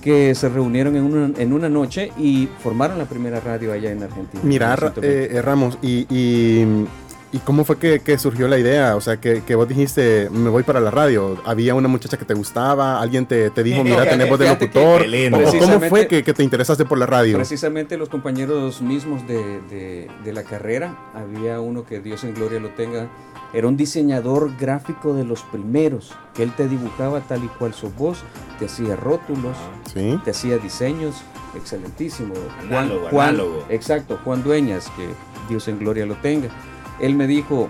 que 0.00 0.34
se 0.34 0.48
reunieron 0.48 0.96
en 0.96 1.04
una, 1.04 1.38
en 1.40 1.52
una 1.52 1.68
noche 1.68 2.10
y 2.18 2.48
formaron 2.62 2.98
la 2.98 3.04
primera 3.04 3.38
radio 3.38 3.72
allá 3.72 3.92
en 3.92 4.02
Argentina. 4.02 4.42
Mira, 4.44 4.72
en 4.72 4.76
Ra- 4.80 4.90
1920. 4.90 5.06
eh, 5.06 5.38
eh, 5.38 5.42
Ramos, 5.42 5.78
y, 5.80 6.06
y, 6.10 6.86
y 7.32 7.38
cómo 7.38 7.64
fue 7.64 7.78
que, 7.78 8.00
que 8.00 8.18
surgió 8.18 8.46
la 8.46 8.58
idea? 8.58 8.94
O 8.94 9.00
sea, 9.00 9.16
que, 9.18 9.42
que 9.42 9.54
vos 9.54 9.66
dijiste, 9.66 10.28
me 10.30 10.50
voy 10.50 10.62
para 10.64 10.80
la 10.80 10.90
radio. 10.90 11.40
¿Había 11.46 11.74
una 11.74 11.88
muchacha 11.88 12.16
que 12.18 12.24
te 12.26 12.34
gustaba? 12.34 13.00
¿Alguien 13.00 13.24
te, 13.26 13.48
te 13.50 13.62
dijo, 13.62 13.82
mira, 13.82 14.04
tenés 14.08 14.28
voz 14.28 14.38
de 14.38 14.48
locutor? 14.48 15.02
¿O- 15.02 15.58
¿Cómo 15.58 15.80
fue 15.80 16.06
que, 16.06 16.22
que 16.22 16.34
te 16.34 16.42
interesaste 16.42 16.84
por 16.84 16.98
la 16.98 17.06
radio? 17.06 17.36
Precisamente 17.38 17.96
los 17.96 18.08
compañeros 18.10 18.82
mismos 18.82 19.26
de, 19.26 19.60
de- 19.70 20.10
de 20.24 20.32
la 20.32 20.42
carrera, 20.42 20.94
había 21.14 21.58
uno 21.60 21.84
que 21.84 22.00
Dios 22.00 22.22
en 22.24 22.34
gloria 22.34 22.60
lo 22.60 22.68
tenga, 22.70 23.08
era 23.54 23.66
un 23.66 23.76
diseñador 23.76 24.56
gráfico 24.58 25.14
de 25.14 25.24
los 25.24 25.42
primeros, 25.42 26.12
que 26.34 26.42
él 26.42 26.52
te 26.56 26.68
dibujaba 26.68 27.20
tal 27.20 27.44
y 27.44 27.48
cual 27.48 27.72
sos 27.74 27.94
vos, 27.96 28.18
te 28.58 28.66
hacía 28.66 28.94
rótulos, 28.96 29.56
Sí. 29.92 30.18
te 30.24 30.30
hacía 30.32 30.58
diseños, 30.58 31.16
excelentísimo. 31.54 32.34
Análogo, 32.60 33.08
análogo. 33.08 33.64
Exacto, 33.68 34.18
Juan 34.24 34.42
Dueñas, 34.42 34.90
que 34.96 35.06
Dios 35.48 35.68
en 35.68 35.78
gloria 35.78 36.04
lo 36.06 36.14
tenga. 36.16 36.48
Él 37.02 37.14
me 37.14 37.26
dijo, 37.26 37.68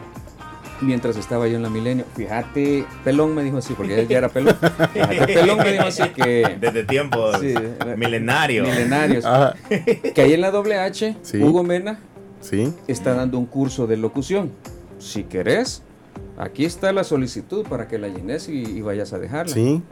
mientras 0.81 1.17
estaba 1.17 1.49
yo 1.49 1.57
en 1.57 1.62
la 1.62 1.71
milenio, 1.71 2.05
fíjate, 2.15 2.85
pelón 3.03 3.35
me 3.35 3.43
dijo 3.43 3.59
así, 3.59 3.75
porque 3.75 3.99
él 4.01 4.07
ya 4.09 4.19
era 4.19 4.29
pelón, 4.29 4.57
fíjate, 4.93 5.27
pelón 5.35 5.59
me 5.59 5.73
dijo 5.73 5.85
así 5.85 6.03
que... 6.11 6.57
Desde 6.61 6.85
tiempos 6.85 7.39
Sí, 7.41 7.55
milenarios. 7.97 8.69
Milenarios. 8.69 9.25
Ajá. 9.25 9.55
Que 10.15 10.21
ahí 10.23 10.35
en 10.35 10.41
la 10.41 10.51
WH, 10.51 11.17
Sí. 11.23 11.43
Hugo 11.43 11.62
Mena 11.65 11.99
Sí. 12.41 12.73
está 12.89 13.15
dando 13.15 13.39
un 13.39 13.47
curso 13.47 13.87
de 13.87 13.97
locución. 13.97 14.51
Si 14.99 15.25
querés, 15.25 15.83
aquí 16.37 16.65
está 16.65 16.93
la 16.93 17.05
solicitud 17.05 17.65
para 17.67 17.89
que 17.89 17.99
la 17.99 18.09
llenes 18.09 18.49
y, 18.49 18.62
y 18.62 18.81
vayas 18.83 19.12
a 19.12 19.19
dejarla. 19.19 19.53
Sí. 19.55 19.83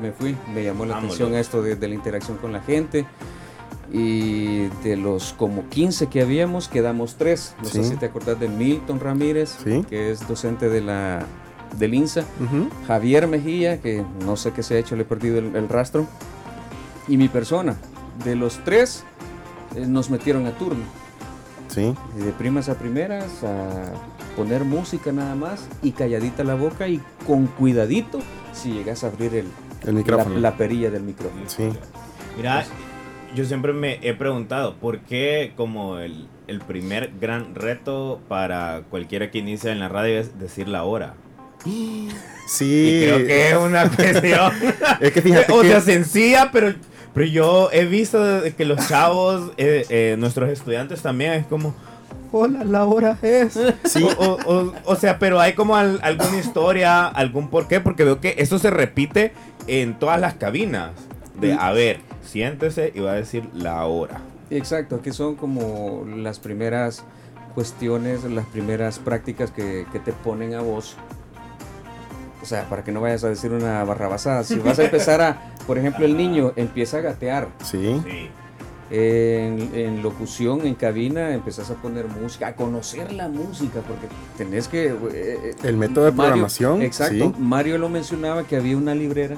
Me 0.00 0.12
fui, 0.12 0.36
me 0.54 0.62
llamó 0.62 0.84
la 0.86 0.94
Vámonos. 0.94 1.16
atención 1.16 1.38
esto 1.38 1.60
de, 1.62 1.74
de 1.74 1.88
la 1.88 1.94
interacción 1.94 2.36
con 2.38 2.52
la 2.52 2.60
gente. 2.60 3.04
Y 3.92 4.66
de 4.84 4.96
los 4.96 5.32
como 5.32 5.66
15 5.68 6.08
que 6.08 6.20
habíamos, 6.22 6.68
quedamos 6.68 7.14
tres. 7.16 7.54
No 7.62 7.68
sé 7.68 7.84
si 7.84 7.96
te 7.96 8.06
acordás 8.06 8.38
de 8.38 8.48
Milton 8.48 9.00
Ramírez, 9.00 9.56
Sí. 9.64 9.82
que 9.88 10.10
es 10.10 10.26
docente 10.28 10.68
de 10.68 10.80
la, 10.82 11.24
del 11.78 11.94
INSA. 11.94 12.24
Javier 12.86 13.26
Mejía, 13.26 13.80
que 13.80 14.04
no 14.24 14.36
sé 14.36 14.52
qué 14.52 14.62
se 14.62 14.74
ha 14.74 14.78
hecho, 14.78 14.94
le 14.96 15.02
he 15.02 15.06
perdido 15.06 15.38
el, 15.38 15.56
el 15.56 15.68
rastro. 15.68 16.06
Y 17.08 17.16
mi 17.16 17.28
persona. 17.28 17.76
De 18.24 18.34
los 18.36 18.62
tres, 18.64 19.04
eh, 19.74 19.86
nos 19.86 20.10
metieron 20.10 20.46
a 20.46 20.50
turno. 20.52 20.82
Sí. 21.68 21.94
Y 22.18 22.22
de 22.22 22.32
primas 22.32 22.68
a 22.68 22.74
primeras, 22.74 23.42
a 23.44 23.92
poner 24.36 24.64
música 24.64 25.12
nada 25.12 25.34
más 25.34 25.60
y 25.82 25.92
calladita 25.92 26.44
la 26.44 26.54
boca 26.56 26.88
y 26.88 27.00
con 27.26 27.46
cuidadito 27.46 28.18
si 28.52 28.72
llegas 28.72 29.04
a 29.04 29.08
abrir 29.08 29.34
el, 29.34 29.46
El 29.82 29.86
la, 29.86 29.92
micrófono. 29.92 30.38
la 30.38 30.56
perilla 30.56 30.90
del 30.90 31.02
micrófono. 31.04 31.42
Sí. 31.46 31.68
Mira, 32.36 32.66
yo 33.34 33.44
siempre 33.44 33.72
me 33.72 33.98
he 34.02 34.14
preguntado 34.14 34.74
por 34.76 35.00
qué 35.00 35.52
como 35.56 35.98
el, 35.98 36.26
el 36.46 36.60
primer 36.60 37.12
gran 37.20 37.54
reto 37.54 38.20
para 38.28 38.82
cualquiera 38.90 39.30
que 39.30 39.38
inicia 39.38 39.72
en 39.72 39.80
la 39.80 39.88
radio 39.88 40.18
es 40.20 40.38
decir 40.38 40.68
la 40.68 40.84
hora. 40.84 41.14
Sí. 42.48 43.00
Y 43.02 43.04
creo 43.04 43.26
que 43.26 43.48
es 43.50 43.56
una 43.58 43.90
cuestión 43.94 44.52
Es 45.00 45.12
que 45.12 45.20
fíjate 45.20 45.52
o 45.52 45.60
que- 45.60 45.68
sea, 45.68 45.80
sencilla, 45.82 46.48
pero, 46.50 46.74
pero 47.12 47.26
yo 47.26 47.68
he 47.72 47.84
visto 47.84 48.18
que 48.56 48.64
los 48.64 48.88
chavos, 48.88 49.50
eh, 49.58 49.84
eh, 49.90 50.16
nuestros 50.18 50.48
estudiantes 50.48 51.02
también, 51.02 51.34
es 51.34 51.44
como, 51.46 51.74
hola, 52.32 52.64
la 52.64 52.86
hora 52.86 53.18
es. 53.20 53.58
Sí. 53.84 54.02
O, 54.02 54.08
o- 54.46 54.54
o- 54.54 54.72
o 54.86 54.96
sea, 54.96 55.18
pero 55.18 55.38
hay 55.40 55.52
como 55.52 55.76
al- 55.76 56.00
alguna 56.02 56.38
historia, 56.38 57.06
algún 57.06 57.48
porqué, 57.50 57.80
porque 57.80 58.04
veo 58.04 58.18
que 58.18 58.36
eso 58.38 58.58
se 58.58 58.70
repite 58.70 59.32
en 59.66 59.98
todas 59.98 60.18
las 60.18 60.32
cabinas. 60.34 60.92
De, 61.38 61.52
a 61.52 61.70
ver, 61.72 62.00
siéntese 62.28 62.92
y 62.94 63.00
va 63.00 63.12
a 63.12 63.14
decir 63.14 63.48
la 63.54 63.84
hora. 63.86 64.20
Exacto, 64.50 65.02
que 65.02 65.12
son 65.12 65.34
como 65.36 66.04
las 66.06 66.38
primeras 66.38 67.04
cuestiones, 67.54 68.24
las 68.24 68.46
primeras 68.46 68.98
prácticas 68.98 69.50
que, 69.50 69.86
que 69.92 69.98
te 69.98 70.12
ponen 70.12 70.54
a 70.54 70.60
vos. 70.60 70.96
O 72.42 72.46
sea, 72.46 72.68
para 72.68 72.84
que 72.84 72.92
no 72.92 73.00
vayas 73.00 73.24
a 73.24 73.28
decir 73.28 73.50
una 73.52 73.82
barrabasada. 73.84 74.44
Si 74.44 74.54
vas 74.60 74.78
a 74.78 74.84
empezar 74.84 75.20
a, 75.20 75.52
por 75.66 75.76
ejemplo, 75.76 76.06
el 76.06 76.16
niño 76.16 76.52
empieza 76.56 76.98
a 76.98 77.00
gatear. 77.00 77.48
Sí. 77.64 78.00
Sí. 78.04 78.30
En, 78.90 79.70
en 79.74 80.02
locución, 80.02 80.66
en 80.66 80.74
cabina, 80.74 81.34
empezás 81.34 81.70
a 81.70 81.74
poner 81.74 82.06
música, 82.08 82.46
a 82.46 82.56
conocer 82.56 83.12
la 83.12 83.28
música, 83.28 83.80
porque 83.86 84.06
tenés 84.38 84.66
que... 84.66 84.94
eh, 85.12 85.54
El 85.62 85.76
método 85.76 86.06
de 86.06 86.12
Mario- 86.12 86.16
programación. 86.30 86.80
exacto. 86.80 87.34
Sí. 87.36 87.42
Mario 87.42 87.76
lo 87.76 87.90
mencionaba 87.90 88.44
que 88.44 88.56
había 88.56 88.78
una 88.78 88.94
librera 88.94 89.36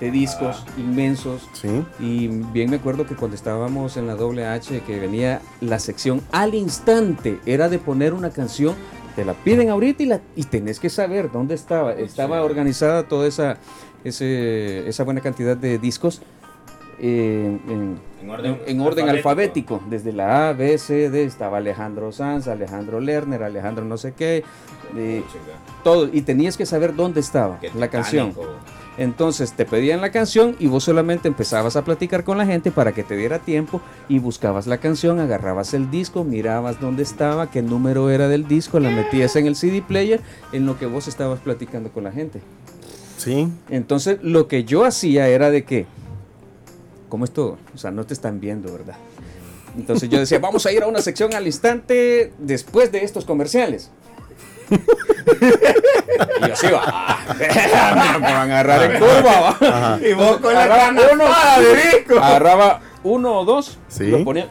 de 0.00 0.10
discos 0.10 0.64
inmensos. 0.76 1.48
Sí. 1.54 1.84
Y 2.00 2.28
bien 2.28 2.70
me 2.70 2.76
acuerdo 2.76 3.06
que 3.06 3.14
cuando 3.14 3.34
estábamos 3.34 3.96
en 3.96 4.06
la 4.06 4.14
doble 4.14 4.46
H, 4.46 4.80
que 4.86 4.98
venía 5.00 5.40
la 5.60 5.78
sección 5.78 6.20
al 6.32 6.54
instante, 6.54 7.38
era 7.46 7.68
de 7.68 7.78
poner 7.78 8.12
una 8.14 8.30
canción, 8.30 8.74
te 9.14 9.24
la 9.24 9.32
piden 9.34 9.70
ahorita 9.70 10.02
y, 10.02 10.06
la, 10.06 10.20
y 10.34 10.44
tenés 10.44 10.78
que 10.80 10.90
saber 10.90 11.30
dónde 11.32 11.54
estaba. 11.54 11.94
Estaba 11.94 12.42
organizada 12.42 13.04
toda 13.08 13.26
esa, 13.26 13.56
ese- 14.04 14.86
esa 14.86 15.04
buena 15.04 15.20
cantidad 15.22 15.56
de 15.56 15.78
discos 15.78 16.20
eh, 16.98 17.58
en, 17.68 17.98
En 18.22 18.30
orden, 18.30 18.58
en- 18.66 18.76
en 18.76 18.80
orden 18.80 19.08
alfabético. 19.08 19.80
Desde 19.88 20.12
la 20.12 20.48
A, 20.48 20.52
B, 20.52 20.76
C, 20.78 21.10
D, 21.10 21.24
estaba 21.24 21.58
Alejandro 21.58 22.12
Sanz, 22.12 22.48
Alejandro 22.48 23.00
Lerner, 23.00 23.42
Alejandro 23.42 23.84
no 23.84 23.96
sé 23.98 24.12
qué, 24.12 24.44
eh, 24.96 25.22
todo. 25.84 26.08
Y 26.12 26.22
tenías 26.22 26.56
que 26.56 26.64
saber 26.66 26.94
dónde 26.94 27.20
estaba 27.20 27.58
Qué 27.60 27.70
la 27.74 27.88
canción. 27.88 28.34
Entonces 28.98 29.52
te 29.52 29.66
pedían 29.66 30.00
la 30.00 30.10
canción 30.10 30.56
y 30.58 30.68
vos 30.68 30.84
solamente 30.84 31.28
empezabas 31.28 31.76
a 31.76 31.84
platicar 31.84 32.24
con 32.24 32.38
la 32.38 32.46
gente 32.46 32.70
para 32.70 32.92
que 32.92 33.02
te 33.02 33.16
diera 33.16 33.38
tiempo 33.38 33.82
y 34.08 34.18
buscabas 34.18 34.66
la 34.66 34.78
canción, 34.78 35.20
agarrabas 35.20 35.74
el 35.74 35.90
disco, 35.90 36.24
mirabas 36.24 36.80
dónde 36.80 37.02
estaba, 37.02 37.50
qué 37.50 37.60
número 37.62 38.10
era 38.10 38.28
del 38.28 38.48
disco, 38.48 38.80
la 38.80 38.90
metías 38.90 39.36
en 39.36 39.46
el 39.46 39.56
CD 39.56 39.82
player 39.82 40.20
en 40.52 40.64
lo 40.64 40.78
que 40.78 40.86
vos 40.86 41.08
estabas 41.08 41.40
platicando 41.40 41.92
con 41.92 42.04
la 42.04 42.12
gente. 42.12 42.40
Sí. 43.18 43.48
Entonces 43.68 44.18
lo 44.22 44.48
que 44.48 44.64
yo 44.64 44.84
hacía 44.84 45.28
era 45.28 45.50
de 45.50 45.64
que, 45.64 45.86
¿cómo 47.08 47.24
es 47.24 47.32
todo? 47.32 47.58
O 47.74 47.78
sea, 47.78 47.90
no 47.90 48.06
te 48.06 48.14
están 48.14 48.40
viendo, 48.40 48.72
¿verdad? 48.72 48.96
Entonces 49.76 50.08
yo 50.08 50.18
decía, 50.18 50.38
vamos 50.42 50.64
a 50.64 50.72
ir 50.72 50.82
a 50.82 50.86
una 50.86 51.02
sección 51.02 51.34
al 51.34 51.46
instante 51.46 52.32
después 52.38 52.92
de 52.92 53.04
estos 53.04 53.26
comerciales. 53.26 53.90
y 56.44 56.48
yo 56.48 56.56
sí, 56.56 56.66
va. 56.72 57.18
me 57.38 58.20
van 58.20 58.28
a 58.32 58.42
agarrar 58.42 58.90
en 58.92 58.98
curva, 59.00 59.56
va. 59.60 59.98
Y 60.06 60.12
vos 60.14 60.38
con 60.38 60.54
la 60.54 60.64
Agarraba 60.64 60.86
cana 60.86 61.02
uno, 61.12 61.24
de 61.62 61.76
disco. 61.98 62.18
agarraba 62.18 62.80
uno 63.02 63.38
o 63.40 63.44
dos, 63.44 63.78
Sí. 63.88 64.06
lo 64.06 64.24
ponía 64.24 64.48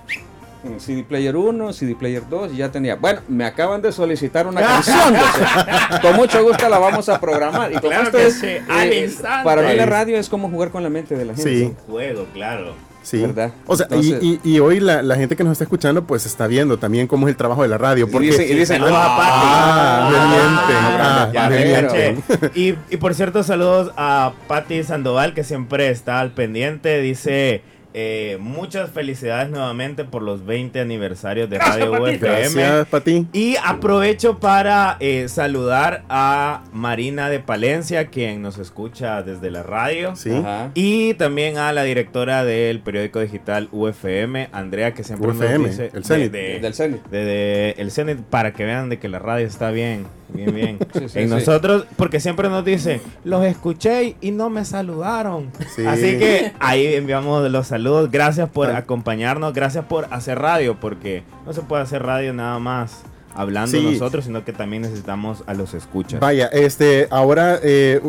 en 0.64 0.80
CD 0.80 1.04
Player 1.04 1.36
1, 1.36 1.74
CD 1.74 1.96
Player 1.96 2.24
2 2.28 2.54
y 2.54 2.58
ya 2.58 2.72
tenía. 2.72 2.96
Bueno, 2.96 3.22
me 3.28 3.46
acaban 3.46 3.82
de 3.84 3.92
solicitar 3.92 4.48
una 4.48 4.62
canción. 4.62 5.14
con 6.02 6.16
mucho 6.16 6.42
gusto 6.44 6.68
la 6.70 6.80
vamos 6.80 7.08
a 7.10 7.20
programar. 7.20 7.72
Y 7.72 7.76
como 7.76 7.90
Claro 7.90 8.04
esto 8.06 8.18
que 8.18 8.28
es, 8.28 8.40
sí, 8.40 8.48
eh, 8.48 8.64
al 8.68 8.92
instante. 8.94 9.44
para 9.44 9.62
mí 9.62 9.76
la 9.76 9.86
radio 9.86 10.18
es 10.18 10.28
como 10.28 10.50
jugar 10.50 10.70
con 10.72 10.82
la 10.82 10.90
mente 10.90 11.16
de 11.16 11.26
la 11.26 11.36
gente. 11.36 11.50
Sí. 11.52 11.74
Juego, 11.88 12.26
claro. 12.34 12.74
Sí. 13.06 13.22
¿Verdad? 13.22 13.52
O 13.68 13.76
sea, 13.78 13.86
y- 13.92 14.12
Entonces- 14.14 14.40
y, 14.44 14.56
y 14.56 14.60
hoy 14.60 14.80
la, 14.80 15.04
la 15.04 15.16
gente 15.16 15.36
que 15.36 15.44
nos 15.44 15.52
está 15.52 15.64
escuchando, 15.66 16.06
pues 16.06 16.26
está 16.26 16.48
viendo 16.48 16.80
también 16.80 17.06
cómo 17.06 17.28
es 17.28 17.32
el 17.34 17.38
trabajo 17.38 17.62
de 17.62 17.68
la 17.68 17.78
radio. 17.78 18.08
Y 18.08 18.12
Porque, 18.12 18.28
dicen, 18.32 18.48
y 18.50 18.54
dicen. 18.56 18.82
Ah, 18.84 20.10
Ah, 20.10 21.30
bien, 21.30 21.34
ya 21.34 21.50
bien, 21.50 21.84
ves, 21.86 21.94
bien. 21.94 22.24
che. 22.54 22.60
Y, 22.60 22.76
y 22.90 22.98
por 22.98 23.14
cierto, 23.14 23.44
saludos 23.44 23.92
a 23.96 24.34
Patti 24.48 24.84
Sandoval, 24.84 25.34
que 25.36 25.44
siempre 25.44 25.90
está 25.90 26.20
al 26.20 26.32
pendiente. 26.32 27.00
Dice, 27.02 27.62
eh, 27.98 28.38
muchas 28.42 28.92
felicidades 28.92 29.50
nuevamente 29.50 30.04
por 30.04 30.22
los 30.22 30.46
20 30.46 30.82
aniversarios 30.82 31.50
de 31.50 31.58
Radio 31.60 31.94
UFM. 31.94 32.18
Gracias, 32.18 32.88
Pati. 32.88 33.26
Y 33.32 33.56
aprovecho 33.64 34.38
para 34.38 34.98
eh, 35.00 35.28
saludar 35.30 36.04
a 36.10 36.64
Marina 36.74 37.30
de 37.30 37.40
Palencia, 37.40 38.08
quien 38.08 38.42
nos 38.42 38.58
escucha 38.58 39.24
desde 39.24 39.50
la 39.50 39.64
radio. 39.64 40.14
Sí. 40.18 40.32
Ajá. 40.32 40.72
Y 40.74 41.14
también 41.14 41.58
a 41.58 41.72
la 41.72 41.84
directora 41.84 42.44
del 42.44 42.82
periódico 42.82 43.22
digital 43.22 43.70
UFM, 43.72 44.50
Andrea, 44.52 44.94
que 44.94 45.06
siempre 45.06 45.30
UFM, 45.30 45.58
nos 45.60 45.70
dice 45.72 45.92
el 45.94 46.04
Zenit. 46.04 46.32
de- 46.34 46.60
Del 46.60 46.74
Zenit. 46.74 47.06
de, 47.08 47.24
de 47.26 47.76
el 47.78 47.92
Zenit 47.92 48.20
para 48.20 48.52
que 48.52 48.66
vean 48.66 48.90
de 48.90 49.00
que 49.00 49.08
la 49.08 49.20
radio 49.20 49.48
está 49.48 49.72
bien, 49.72 50.06
bien, 50.30 50.54
bien. 50.56 50.78
Sí, 50.94 51.10
sí, 51.10 51.20
en 51.20 51.30
sí. 51.30 51.36
nosotros, 51.36 51.86
porque 51.98 52.20
siempre 52.20 52.50
nos 52.50 52.64
dicen, 52.66 53.02
los 53.24 53.44
escuché 53.46 54.16
y 54.22 54.32
no 54.32 54.50
me 54.50 54.66
saludaron. 54.66 55.52
Sí. 55.76 55.86
Así 55.86 56.18
que 56.18 56.54
ahí 56.60 56.96
enviamos 56.96 57.50
los 57.52 57.68
saludos. 57.68 58.10
Gracias 58.12 58.50
por 58.50 58.70
Ah. 58.72 58.78
acompañarnos, 58.78 59.54
gracias 59.54 59.86
por 59.86 60.08
hacer 60.12 60.40
radio, 60.40 60.80
porque 60.80 61.24
no 61.46 61.54
se 61.54 61.62
puede 61.62 61.84
hacer 61.84 62.04
radio 62.04 62.34
nada 62.34 62.60
más 62.60 63.02
hablando 63.38 63.72
Sí. 63.78 63.84
nosotros, 63.84 64.24
sino 64.26 64.46
que 64.46 64.54
también 64.54 64.84
necesitamos 64.84 65.44
a 65.46 65.54
los 65.54 65.74
escuchas. 65.74 66.20
Vaya, 66.22 66.48
este, 66.48 67.08
ahora 67.12 67.60
eh, 67.62 68.00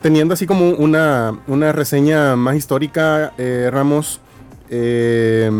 teniendo 0.00 0.34
así 0.34 0.44
como 0.46 0.70
una, 0.70 1.38
una 1.46 1.70
reseña 1.72 2.34
más 2.34 2.56
histórica, 2.56 3.32
eh, 3.38 3.68
Ramos, 3.72 4.20
eh, 4.70 5.50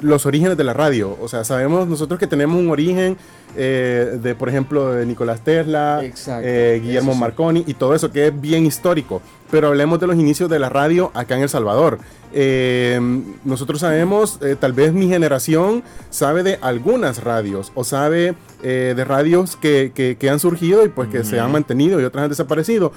los 0.00 0.26
orígenes 0.26 0.56
de 0.56 0.64
la 0.64 0.72
radio. 0.72 1.16
O 1.20 1.28
sea, 1.28 1.42
sabemos 1.44 1.88
nosotros 1.88 2.18
que 2.20 2.26
tenemos 2.26 2.56
un 2.58 2.70
origen 2.70 3.16
eh, 3.56 4.18
de, 4.22 4.34
por 4.34 4.48
ejemplo, 4.48 4.92
de 4.92 5.06
Nicolás 5.06 5.40
Tesla, 5.44 6.00
eh, 6.42 6.80
Guillermo 6.82 7.12
sí. 7.14 7.18
Marconi 7.18 7.64
y 7.66 7.74
todo 7.74 7.94
eso 7.94 8.10
que 8.10 8.28
es 8.28 8.40
bien 8.40 8.66
histórico. 8.66 9.22
Pero 9.50 9.68
hablemos 9.68 9.98
de 10.00 10.06
los 10.06 10.16
inicios 10.16 10.48
de 10.48 10.58
la 10.60 10.68
radio 10.68 11.10
acá 11.14 11.36
en 11.36 11.42
El 11.42 11.48
Salvador. 11.48 11.98
Eh, 12.32 13.00
nosotros 13.44 13.80
sabemos, 13.80 14.38
tal 14.60 14.72
vez 14.72 14.92
mi 14.92 15.08
generación 15.08 15.82
sabe 16.10 16.42
de 16.44 16.58
algunas 16.62 17.24
radios 17.24 17.72
o 17.74 17.82
sabe 17.82 18.34
de 18.62 19.04
radios 19.04 19.56
que, 19.56 19.90
que- 19.94 20.16
que 20.16 20.30
han 20.30 20.38
surgido 20.38 20.84
y 20.84 20.88
pues 20.90 21.08
que 21.08 21.24
se 21.24 21.40
han 21.40 21.50
mantenido 21.50 22.00
y 22.00 22.04
otras 22.04 22.24
han 22.24 22.30
desaparecido. 22.30 22.92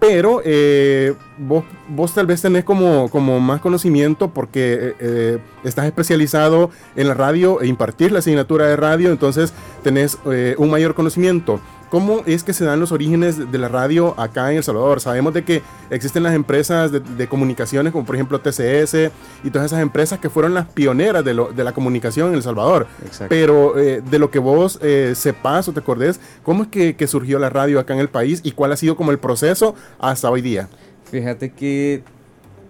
Pero 0.00 0.40
eh, 0.44 1.14
vos, 1.38 1.64
vos 1.88 2.14
tal 2.14 2.26
vez 2.26 2.40
tenés 2.40 2.64
como, 2.64 3.08
como 3.10 3.40
más 3.40 3.60
conocimiento 3.60 4.30
porque 4.30 4.74
eh, 4.74 4.94
eh, 5.00 5.38
estás 5.64 5.86
especializado 5.86 6.70
en 6.94 7.08
la 7.08 7.14
radio 7.14 7.60
e 7.60 7.66
impartir 7.66 8.12
la 8.12 8.20
asignatura 8.20 8.66
de 8.66 8.76
radio, 8.76 9.10
entonces 9.10 9.52
tenés 9.82 10.18
eh, 10.30 10.54
un 10.58 10.70
mayor 10.70 10.94
conocimiento. 10.94 11.60
¿Cómo 11.90 12.22
es 12.26 12.44
que 12.44 12.52
se 12.52 12.64
dan 12.64 12.80
los 12.80 12.92
orígenes 12.92 13.50
de- 13.50 13.58
la 13.58 13.68
radio 13.68 14.14
acá 14.20 14.50
en 14.50 14.58
El 14.58 14.62
Salvador? 14.64 15.00
Sabemos 15.00 15.32
de 15.34 15.42
que 15.44 15.62
existen 15.90 16.22
las 16.22 16.34
empresas 16.34 16.92
de, 16.92 17.00
de 17.00 17.28
comunicaciones 17.28 17.92
como 17.92 18.04
por 18.04 18.14
ejemplo 18.14 18.40
TCS 18.40 19.10
y 19.42 19.50
todas 19.50 19.66
esas 19.66 19.80
empresas 19.80 20.18
que 20.18 20.28
fueron 20.28 20.52
las 20.54 20.66
pioneras 20.66 21.24
de, 21.24 21.34
lo- 21.34 21.52
de 21.52 21.64
la 21.64 21.72
comunicación 21.72 22.28
en 22.28 22.34
El 22.34 22.42
Salvador. 22.42 22.86
Exacto. 23.04 23.26
Pero 23.30 23.78
eh, 23.78 24.02
de 24.02 24.18
lo 24.18 24.30
que 24.30 24.38
vos 24.38 24.78
eh, 24.82 25.14
sepas 25.16 25.66
o 25.68 25.72
te 25.72 25.80
acordés, 25.80 26.20
¿cómo 26.42 26.64
es 26.64 26.68
que, 26.68 26.94
que 26.94 27.06
surgió 27.06 27.38
la 27.38 27.50
radio 27.50 27.80
acá 27.80 27.94
en 27.94 28.00
el 28.00 28.08
país 28.08 28.40
y 28.44 28.52
cuál 28.52 28.72
ha 28.72 28.76
sido 28.76 28.96
como 28.96 29.10
el 29.10 29.18
proceso 29.18 29.74
hasta 29.98 30.30
hoy 30.30 30.42
día? 30.42 30.68
Fíjate 31.10 31.52
que 31.52 32.02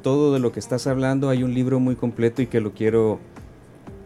todo 0.03 0.33
de 0.33 0.39
lo 0.39 0.53
que 0.53 0.61
estás 0.61 0.87
hablando 0.87 1.29
hay 1.29 1.43
un 1.43 1.55
libro 1.55 1.81
muy 1.81 1.97
completo 1.97 2.41
y 2.41 2.47
que 2.47 2.61
lo 2.61 2.73
quiero 2.73 3.19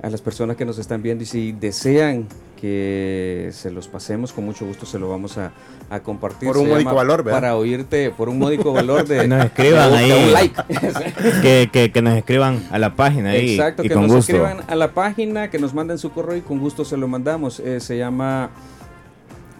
a 0.02 0.08
las 0.10 0.22
personas 0.22 0.56
que 0.56 0.64
nos 0.64 0.78
están 0.78 1.02
viendo 1.02 1.22
y 1.22 1.26
si 1.26 1.52
desean 1.52 2.26
que 2.62 3.50
se 3.52 3.72
los 3.72 3.88
pasemos, 3.88 4.32
con 4.32 4.44
mucho 4.44 4.64
gusto 4.64 4.86
se 4.86 4.96
lo 4.96 5.08
vamos 5.10 5.36
a, 5.36 5.50
a 5.90 5.98
compartir. 6.00 6.46
Por 6.46 6.58
un 6.58 6.66
Se 6.66 6.72
módico 6.74 6.94
valor, 6.94 7.24
¿verdad? 7.24 7.40
Para 7.40 7.56
oírte, 7.56 8.10
por 8.12 8.28
un 8.28 8.38
módico 8.38 8.72
valor 8.72 9.04
de... 9.04 9.18
Que 9.22 9.26
nos 9.28 9.44
escriban 9.46 9.90
de- 9.90 9.96
de 9.98 10.12
ahí. 10.12 10.24
un 10.26 10.32
like. 10.32 10.62
Que, 11.42 11.68
que, 11.72 11.90
que 11.90 12.02
nos 12.02 12.16
escriban 12.16 12.62
a 12.70 12.78
la 12.78 12.94
página 12.94 13.30
ahí 13.30 13.54
Exacto, 13.56 13.82
y 13.84 13.88
que 13.88 13.94
con 13.94 14.04
nos 14.04 14.12
gusto. 14.14 14.32
escriban 14.32 14.60
a 14.68 14.74
la 14.76 14.92
página, 14.92 15.50
que 15.50 15.58
nos 15.58 15.74
manden 15.74 15.98
su 15.98 16.12
correo 16.12 16.36
y 16.36 16.40
con 16.42 16.60
gusto 16.60 16.84
se 16.84 16.96
lo 16.96 17.08
mandamos. 17.08 17.58
Eh, 17.58 17.80
se 17.80 17.98
llama 17.98 18.50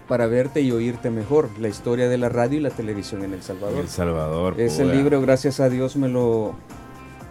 Para 0.06 0.26
verte 0.28 0.60
y 0.60 0.70
oírte 0.70 1.10
mejor, 1.10 1.48
la 1.60 1.66
historia 1.68 2.08
de 2.08 2.18
la 2.18 2.28
radio 2.28 2.58
y 2.58 2.62
la 2.62 2.70
televisión 2.70 3.24
en 3.24 3.34
El 3.34 3.42
Salvador. 3.42 3.80
El 3.80 3.88
Salvador. 3.88 4.60
Ese 4.60 4.84
pura. 4.84 4.94
libro, 4.94 5.20
gracias 5.20 5.58
a 5.58 5.68
Dios, 5.68 5.96
me 5.96 6.08
lo, 6.08 6.54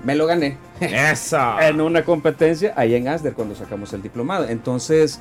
me 0.03 0.15
lo 0.15 0.25
gané 0.27 0.57
Eso. 0.81 1.37
en 1.61 1.79
una 1.79 2.03
competencia 2.03 2.73
ahí 2.75 2.93
en 2.95 3.07
ASDER 3.07 3.33
cuando 3.33 3.55
sacamos 3.55 3.93
el 3.93 4.01
diplomado. 4.01 4.49
Entonces, 4.49 5.19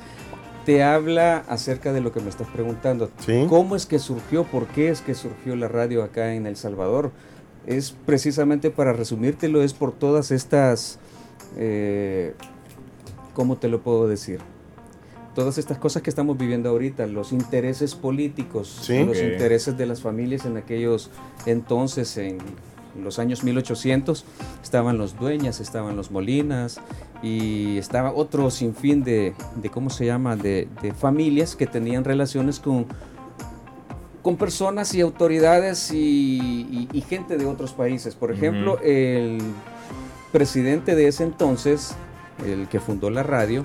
te 0.65 0.83
habla 0.83 1.43
acerca 1.47 1.91
de 1.93 2.01
lo 2.01 2.11
que 2.11 2.19
me 2.19 2.29
estás 2.29 2.47
preguntando. 2.47 3.09
Sí. 3.25 3.45
¿Cómo 3.49 3.75
es 3.75 3.85
que 3.85 3.99
surgió? 3.99 4.43
¿Por 4.43 4.67
qué 4.67 4.89
es 4.89 5.01
que 5.01 5.15
surgió 5.15 5.55
la 5.55 5.67
radio 5.67 6.03
acá 6.03 6.33
en 6.33 6.45
El 6.45 6.55
Salvador? 6.55 7.11
Es 7.65 7.95
precisamente 8.05 8.71
para 8.71 8.93
resumírtelo, 8.93 9.61
es 9.63 9.73
por 9.73 9.91
todas 9.91 10.31
estas, 10.31 10.99
eh, 11.57 12.33
¿cómo 13.33 13.57
te 13.57 13.67
lo 13.69 13.81
puedo 13.81 14.07
decir? 14.07 14.39
Todas 15.35 15.57
estas 15.57 15.77
cosas 15.77 16.01
que 16.01 16.09
estamos 16.09 16.37
viviendo 16.37 16.69
ahorita, 16.69 17.07
los 17.07 17.31
intereses 17.31 17.95
políticos, 17.95 18.79
Sí. 18.81 19.03
los 19.03 19.17
intereses 19.19 19.77
de 19.77 19.85
las 19.85 20.01
familias 20.01 20.45
en 20.45 20.57
aquellos 20.57 21.09
entonces, 21.45 22.17
en 22.17 22.39
los 23.01 23.17
años 23.19 23.43
1800, 23.43 24.25
estaban 24.61 24.97
los 24.97 25.17
dueñas, 25.17 25.59
estaban 25.61 25.95
los 25.95 26.11
molinas 26.11 26.81
y 27.23 27.77
estaba 27.77 28.11
otro 28.13 28.49
sinfín 28.49 29.03
de, 29.03 29.33
de 29.55 29.69
¿cómo 29.69 29.89
se 29.89 30.05
llama?, 30.05 30.35
de, 30.35 30.67
de 30.81 30.93
familias 30.93 31.55
que 31.55 31.67
tenían 31.67 32.03
relaciones 32.03 32.59
con, 32.59 32.85
con 34.21 34.37
personas 34.37 34.93
y 34.95 35.01
autoridades 35.01 35.91
y, 35.91 35.97
y- 35.97 36.89
y 36.91 37.01
gente 37.01 37.37
de 37.37 37.45
otros 37.45 37.73
países. 37.73 38.15
Por 38.15 38.31
ejemplo, 38.31 38.79
el 38.81 39.39
presidente 40.31 40.95
de 40.95 41.07
ese 41.07 41.23
entonces, 41.23 41.93
el 42.45 42.67
que 42.67 42.79
fundó 42.79 43.09
la 43.09 43.23
radio, 43.23 43.63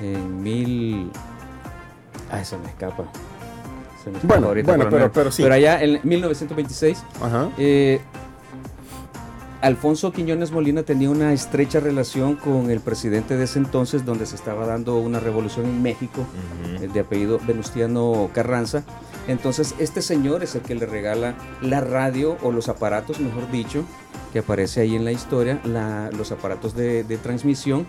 en 0.00 0.42
mil... 0.42 1.10
Ay, 2.30 2.44
se 2.44 2.56
me 2.58 2.66
escapa. 2.68 3.04
Se 4.02 4.10
me 4.10 4.16
escapa 4.16 4.34
Bueno, 4.34 4.48
ahorita, 4.48 4.66
bueno, 4.68 4.84
no- 4.84 4.90
pero- 4.90 5.12
pero 5.12 5.30
sí. 5.30 5.42
Pero 5.42 5.54
allá 5.54 5.82
en 5.82 6.00
1926 6.02 7.02
Ajá. 7.22 7.48
eh, 7.58 8.00
Alfonso 9.62 10.12
Quiñones 10.12 10.52
Molina 10.52 10.82
tenía 10.82 11.10
una 11.10 11.32
estrecha 11.32 11.80
relación 11.80 12.36
con 12.36 12.70
el 12.70 12.80
presidente 12.80 13.36
de 13.36 13.44
ese 13.44 13.58
entonces, 13.58 14.04
donde 14.04 14.26
se 14.26 14.36
estaba 14.36 14.66
dando 14.66 14.98
una 14.98 15.18
revolución 15.18 15.66
en 15.66 15.82
México, 15.82 16.26
eh, 16.80 16.88
de 16.92 17.00
apellido 17.00 17.40
Venustiano 17.46 18.28
Carranza. 18.34 18.84
Entonces, 19.28 19.74
este 19.78 20.02
señor 20.02 20.42
es 20.44 20.54
el 20.54 20.60
que 20.60 20.74
le 20.74 20.86
regala 20.86 21.34
la 21.62 21.80
radio 21.80 22.36
o 22.42 22.52
los 22.52 22.68
aparatos, 22.68 23.18
mejor 23.18 23.50
dicho, 23.50 23.84
que 24.32 24.40
aparece 24.40 24.82
ahí 24.82 24.94
en 24.94 25.04
la 25.04 25.12
historia, 25.12 25.58
la- 25.64 26.10
los 26.12 26.30
aparatos 26.32 26.76
de, 26.76 27.02
de 27.02 27.16
transmisión 27.16 27.86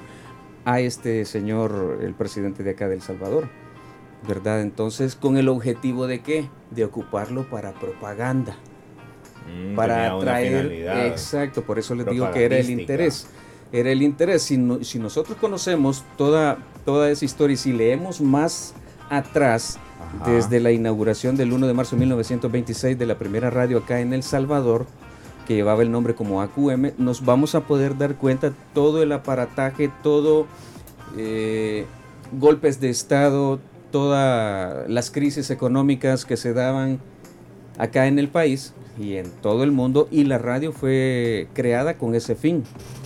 a 0.66 0.80
este 0.80 1.26
señor, 1.26 2.00
el 2.02 2.14
presidente 2.14 2.64
de 2.64 2.72
acá 2.72 2.88
de 2.88 2.96
El 2.96 3.02
Salvador. 3.02 3.50
¿Verdad? 4.28 4.62
Entonces, 4.62 5.16
con 5.16 5.38
el 5.38 5.48
objetivo 5.48 6.08
de 6.08 6.22
qué? 6.22 6.50
De 6.72 6.86
ocuparlo 6.86 7.48
para 7.50 7.74
propaganda 7.74 8.56
Mm, 9.48 9.76
para 9.76 10.14
atraer 10.14 10.88
exacto 11.08 11.62
por 11.64 11.80
eso 11.80 11.96
les 11.96 12.06
digo 12.08 12.30
que 12.32 12.44
era 12.46 12.58
el 12.58 12.70
interés 12.70 13.28
era 13.72 13.92
el 13.92 14.02
interés 14.02 14.42
si, 14.44 14.58
no- 14.58 14.84
si 14.84 15.00
nosotros 15.00 15.38
conocemos 15.40 16.04
toda 16.18 16.58
toda 16.86 17.10
esa 17.10 17.24
historia 17.26 17.54
y 17.54 17.58
si 17.58 17.72
leemos 17.74 18.20
más 18.22 18.74
atrás 19.10 19.78
Ajá. 20.22 20.32
desde 20.32 20.60
la 20.60 20.72
inauguración 20.72 21.36
del 21.38 21.54
1 21.54 21.68
de 21.68 21.74
marzo 21.74 21.96
de 21.96 22.02
1926 22.02 22.98
de 23.00 23.06
la 23.06 23.18
primera 23.18 23.50
radio 23.50 23.78
acá 23.80 24.00
en 24.02 24.14
El 24.14 24.24
Salvador 24.24 24.86
que 25.48 25.56
llevaba 25.56 25.82
el 25.82 25.92
nombre 25.92 26.14
como 26.14 26.42
AQM 26.42 26.92
nos 26.98 27.24
vamos 27.24 27.56
a 27.56 27.62
poder 27.62 27.98
dar 27.98 28.16
cuenta 28.16 28.52
todo 28.74 29.02
el 29.02 29.12
aparataje 29.14 29.90
todo 30.04 30.46
eh, 31.18 31.86
golpes 32.34 32.80
de 32.82 32.90
estado 32.90 33.60
todas 33.92 34.90
las 34.90 35.10
crisis 35.12 35.50
económicas 35.50 36.26
que 36.26 36.36
se 36.36 36.54
daban 36.54 37.00
acá 37.78 38.08
en 38.08 38.20
el 38.20 38.28
país 38.28 38.74
y 39.00 39.16
en 39.18 39.30
todo 39.42 39.64
el 39.64 39.72
mundo 39.72 40.08
y 40.12 40.24
la 40.24 40.38
radio 40.38 40.72
fue 40.72 41.48
creada 41.54 41.98
con 41.98 42.16
ese 42.16 42.36
fin. 42.36 42.64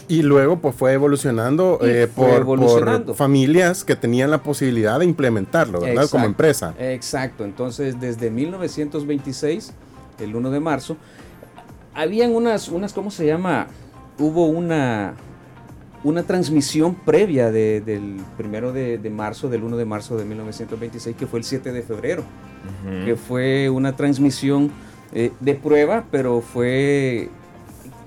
Y 0.08 0.24
luego 0.24 0.60
pues 0.60 0.76
fue 0.76 0.94
evolucionando, 0.94 1.80
eh, 1.82 2.08
fue 2.14 2.28
por, 2.30 2.40
evolucionando. 2.42 3.06
por 3.08 3.16
familias 3.16 3.84
que 3.84 3.96
tenían 3.96 4.30
la 4.32 4.44
posibilidad 4.44 5.00
de 5.00 5.06
implementarlo, 5.06 5.80
¿verdad? 5.82 6.10
Como 6.10 6.26
empresa. 6.26 6.74
Exacto, 6.80 7.46
entonces 7.46 8.00
desde 8.00 8.30
1926, 8.30 9.74
el 10.20 10.36
1 10.36 10.52
de 10.52 10.60
marzo, 10.60 10.98
habían 11.94 12.36
unas, 12.36 12.68
unas 12.70 12.94
¿cómo 12.94 13.12
se 13.12 13.26
llama? 13.26 13.68
Hubo 14.20 14.46
una, 14.48 15.14
una 16.04 16.24
transmisión 16.24 16.96
previa 16.96 17.52
de- 17.52 17.82
del 17.82 18.18
primero 18.38 18.72
de, 18.74 18.98
de 18.98 19.10
marzo, 19.10 19.50
del 19.50 19.64
1 19.64 19.78
de 19.78 19.86
marzo 19.86 20.18
de 20.18 20.26
1926, 20.26 21.16
que 21.16 21.28
fue 21.28 21.40
el 21.40 21.46
7 21.46 21.72
de 21.72 21.82
febrero. 21.82 22.24
Que 23.06 23.16
fue 23.16 23.70
una 23.72 23.96
transmisión 23.96 24.72
eh, 25.14 25.32
de 25.40 25.56
prueba, 25.56 26.06
pero 26.12 26.42
fue 26.42 27.30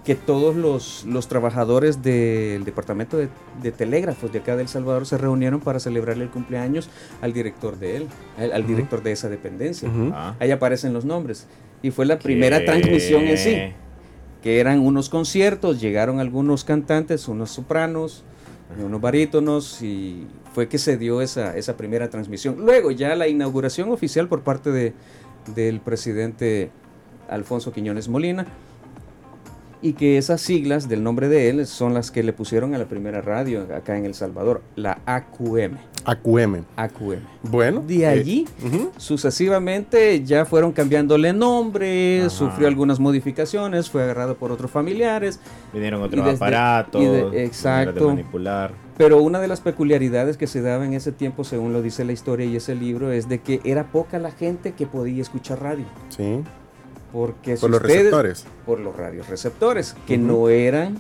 que 0.05 0.15
todos 0.15 0.55
los, 0.55 1.05
los 1.07 1.29
trabajadores 1.29 2.03
del 2.03 2.65
departamento 2.65 3.17
de, 3.17 3.29
de 3.63 3.73
telégrafos 3.73 4.31
de 4.31 4.41
acá 4.41 4.55
de 4.55 4.63
El 4.63 4.69
Salvador 4.69 5.07
se 5.07 5.17
reunieron 5.17 5.61
para 5.61 5.81
celebrarle 5.81 6.25
el 6.25 6.31
cumpleaños 6.31 6.91
al 7.23 7.33
director 7.33 7.79
de 7.79 7.97
él, 7.97 8.09
al, 8.39 8.67
director 8.67 9.03
de 9.03 9.13
esa 9.13 9.31
dependencia. 9.31 9.89
Ah. 10.13 10.35
Ahí 10.39 10.51
aparecen 10.51 10.93
los 10.93 11.07
nombres. 11.07 11.47
Y 11.83 11.91
fue 11.91 12.05
la 12.05 12.19
primera 12.19 12.59
¿Qué? 12.61 12.67
transmisión 12.67 13.23
en 13.23 13.39
sí, 13.39 13.57
que 14.43 14.61
eran 14.61 14.81
unos 14.81 15.09
conciertos, 15.09 15.81
llegaron 15.81 16.21
algunos 16.21 16.65
cantantes, 16.65 17.27
unos 17.29 17.51
sopranos, 17.51 18.25
unos 18.83 19.01
barítonos, 19.01 19.81
y 19.83 20.27
fue 20.53 20.69
que 20.69 20.77
se 20.77 20.99
dio 20.99 21.23
esa, 21.23 21.57
esa 21.57 21.77
primera 21.79 22.11
transmisión. 22.11 22.57
Luego 22.59 22.91
ya 22.91 23.15
la 23.15 23.27
inauguración 23.27 23.91
oficial 23.91 24.29
por 24.29 24.43
parte 24.43 24.71
de, 24.71 24.93
del 25.55 25.81
presidente 25.81 26.71
Alfonso 27.35 27.73
Quiñones 27.73 28.09
Molina, 28.09 28.47
y 29.83 29.93
que 29.93 30.17
esas 30.17 30.41
siglas 30.41 30.89
del 30.89 31.03
nombre 31.03 31.29
de 31.29 31.51
él 31.51 31.67
son 31.67 31.93
las 31.93 32.11
que 32.11 32.23
le 32.23 32.33
pusieron 32.33 32.75
a 32.75 32.79
la 32.79 32.87
primera 32.87 33.21
radio 33.21 33.67
acá 33.77 33.99
en 33.99 34.07
El 34.07 34.15
Salvador, 34.15 34.63
la 34.77 34.99
AQM. 35.05 35.77
AQM. 36.07 36.65
AQM. 36.77 37.19
Bueno. 37.43 37.83
De 37.87 38.01
eh, 38.01 38.07
allí, 38.07 38.47
sucesivamente 38.97 40.25
ya 40.25 40.45
fueron 40.47 40.73
cambiándole 40.73 41.33
nombre, 41.35 42.21
Ajá. 42.21 42.31
sufrió 42.31 42.67
algunas 42.69 42.99
modificaciones, 42.99 43.91
fue 43.91 44.03
agarrado 44.05 44.37
por 44.37 44.53
otros 44.53 44.71
familiares, 44.71 45.39
Vinieron 45.73 46.03
otros 46.03 46.21
Y 46.21 46.25
desde- 46.31 46.37
aparatos. 46.37 47.03
y 47.03 47.07
de- 47.07 47.45
exacto. 47.45 48.09
manipular. 48.09 48.73
pero 48.97 49.21
una 49.23 49.41
de 49.41 49.49
las 49.49 49.61
peculiaridades 49.61 50.37
que 50.37 50.47
se 50.47 50.63
daba 50.63 50.85
en 50.87 50.95
ese 50.95 51.11
tiempo, 51.13 51.43
según 51.45 51.73
lo 51.73 51.83
dice 51.83 52.05
la 52.05 52.13
historia 52.13 52.47
y 52.47 52.57
ese 52.57 52.75
libro, 52.75 53.11
es 53.13 53.29
de 53.29 53.41
que 53.41 53.61
era 53.65 53.85
poca 53.91 54.19
la 54.19 54.31
gente 54.31 54.73
que 54.73 54.87
podía 54.87 55.21
escuchar 55.21 55.61
radio. 55.63 55.85
Sí. 56.11 56.41
Porque 57.15 57.57
si 57.57 57.61
Por 57.63 57.71
los 57.71 57.81
ustedes- 57.81 57.99
receptores. 57.99 58.45
por 58.67 58.81
los 58.81 58.95
radios 58.97 59.29
receptores, 59.29 59.95
que 60.07 60.19
no 60.19 60.49
eran 60.51 60.99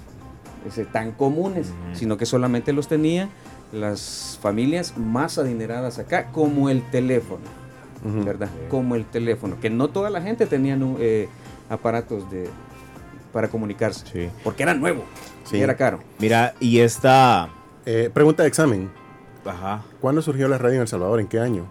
ese, 0.67 0.87
tan 0.87 1.11
comunes, 1.13 1.73
sino 1.93 2.17
que 2.17 2.25
solamente 2.25 2.73
los 2.73 2.89
tenían 2.89 3.29
las 3.73 4.39
familias 4.41 4.97
más 4.97 5.37
adineradas 5.39 5.99
acá, 5.99 6.31
como 6.33 6.71
el 6.71 6.83
teléfono. 6.91 7.43
¿verdad? 8.07 8.49
Como 8.69 8.95
el 8.97 9.07
teléfono, 9.07 9.59
que 9.61 9.71
no 9.71 9.89
toda 9.89 10.11
la 10.11 10.21
gente 10.21 10.45
tenía 10.47 10.79
eh, 11.01 11.27
aparatos 11.71 12.31
de, 12.31 12.49
para 13.33 13.49
comunicarse, 13.49 14.05
Sí. 14.13 14.29
porque 14.45 14.63
era 14.63 14.75
nuevo 14.75 15.05
Sí. 15.45 15.57
y 15.57 15.63
era 15.63 15.75
caro. 15.75 16.01
Mira, 16.19 16.55
y 16.61 16.81
esta. 16.81 17.49
Eh, 17.87 18.11
pregunta 18.13 18.43
de 18.43 18.49
examen. 18.51 18.91
Ajá. 19.47 19.83
¿Cuándo 20.03 20.21
surgió 20.23 20.49
la 20.49 20.59
radio 20.59 20.77
en 20.77 20.81
El 20.83 20.89
Salvador? 20.89 21.19
¿En 21.19 21.27
qué 21.29 21.41
año? 21.41 21.67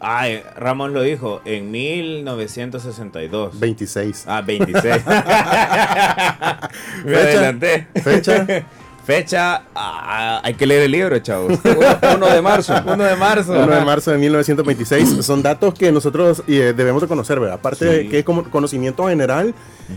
Ay, 0.00 0.42
Ramón 0.56 0.94
lo 0.94 1.02
dijo, 1.02 1.40
en 1.44 1.70
1962. 1.70 3.58
26. 3.58 4.24
Ah, 4.28 4.42
26. 4.42 4.84
Me 7.04 7.14
Fecha. 7.14 7.20
adelanté. 7.22 7.86
Fecha. 8.02 8.46
Fecha, 9.04 9.62
ah, 9.74 10.40
hay 10.44 10.52
que 10.52 10.66
leer 10.66 10.82
el 10.82 10.90
libro, 10.90 11.18
chavos. 11.20 11.58
1 12.14 12.26
de 12.26 12.42
marzo. 12.42 12.74
1 12.86 13.04
de 13.04 13.16
marzo. 13.16 13.52
1 13.52 13.66
de 13.74 13.80
marzo 13.84 14.10
de 14.10 14.18
1926. 14.18 15.24
Son 15.24 15.42
datos 15.42 15.72
que 15.72 15.90
nosotros 15.90 16.42
eh, 16.46 16.74
debemos 16.76 17.00
de 17.00 17.08
conocer, 17.08 17.40
¿verdad? 17.40 17.54
Aparte 17.56 17.78
Sí. 17.78 17.84
de 18.04 18.08
que 18.10 18.18
es 18.18 18.24
como 18.26 18.44
conocimiento 18.50 19.08
general, 19.08 19.54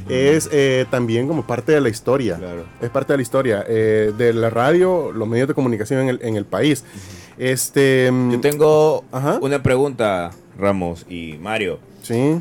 es 0.08 0.48
eh, 0.54 0.86
también 0.90 1.28
como 1.28 1.46
parte 1.46 1.74
de 1.74 1.82
la 1.82 1.90
historia. 1.90 2.38
Claro. 2.38 2.64
Es 2.82 2.90
parte 2.90 3.12
de 3.12 3.18
la 3.18 3.24
historia 3.24 3.66
eh, 3.68 4.14
de 4.18 4.32
la 4.34 4.50
radio, 4.50 5.12
los 5.12 5.28
medios 5.28 5.50
de 5.50 5.56
comunicación 5.56 6.00
en 6.04 6.08
el, 6.10 6.20
en 6.24 6.38
el 6.38 6.46
país. 6.46 6.86
Este. 7.42 8.12
mm, 8.12 8.32
Yo 8.34 8.40
tengo 8.40 9.04
Ajá. 9.12 9.40
una 9.42 9.64
pregunta, 9.64 10.30
Ramos 10.60 11.08
y 11.10 11.38
Mario. 11.42 11.80
Sí. 12.04 12.40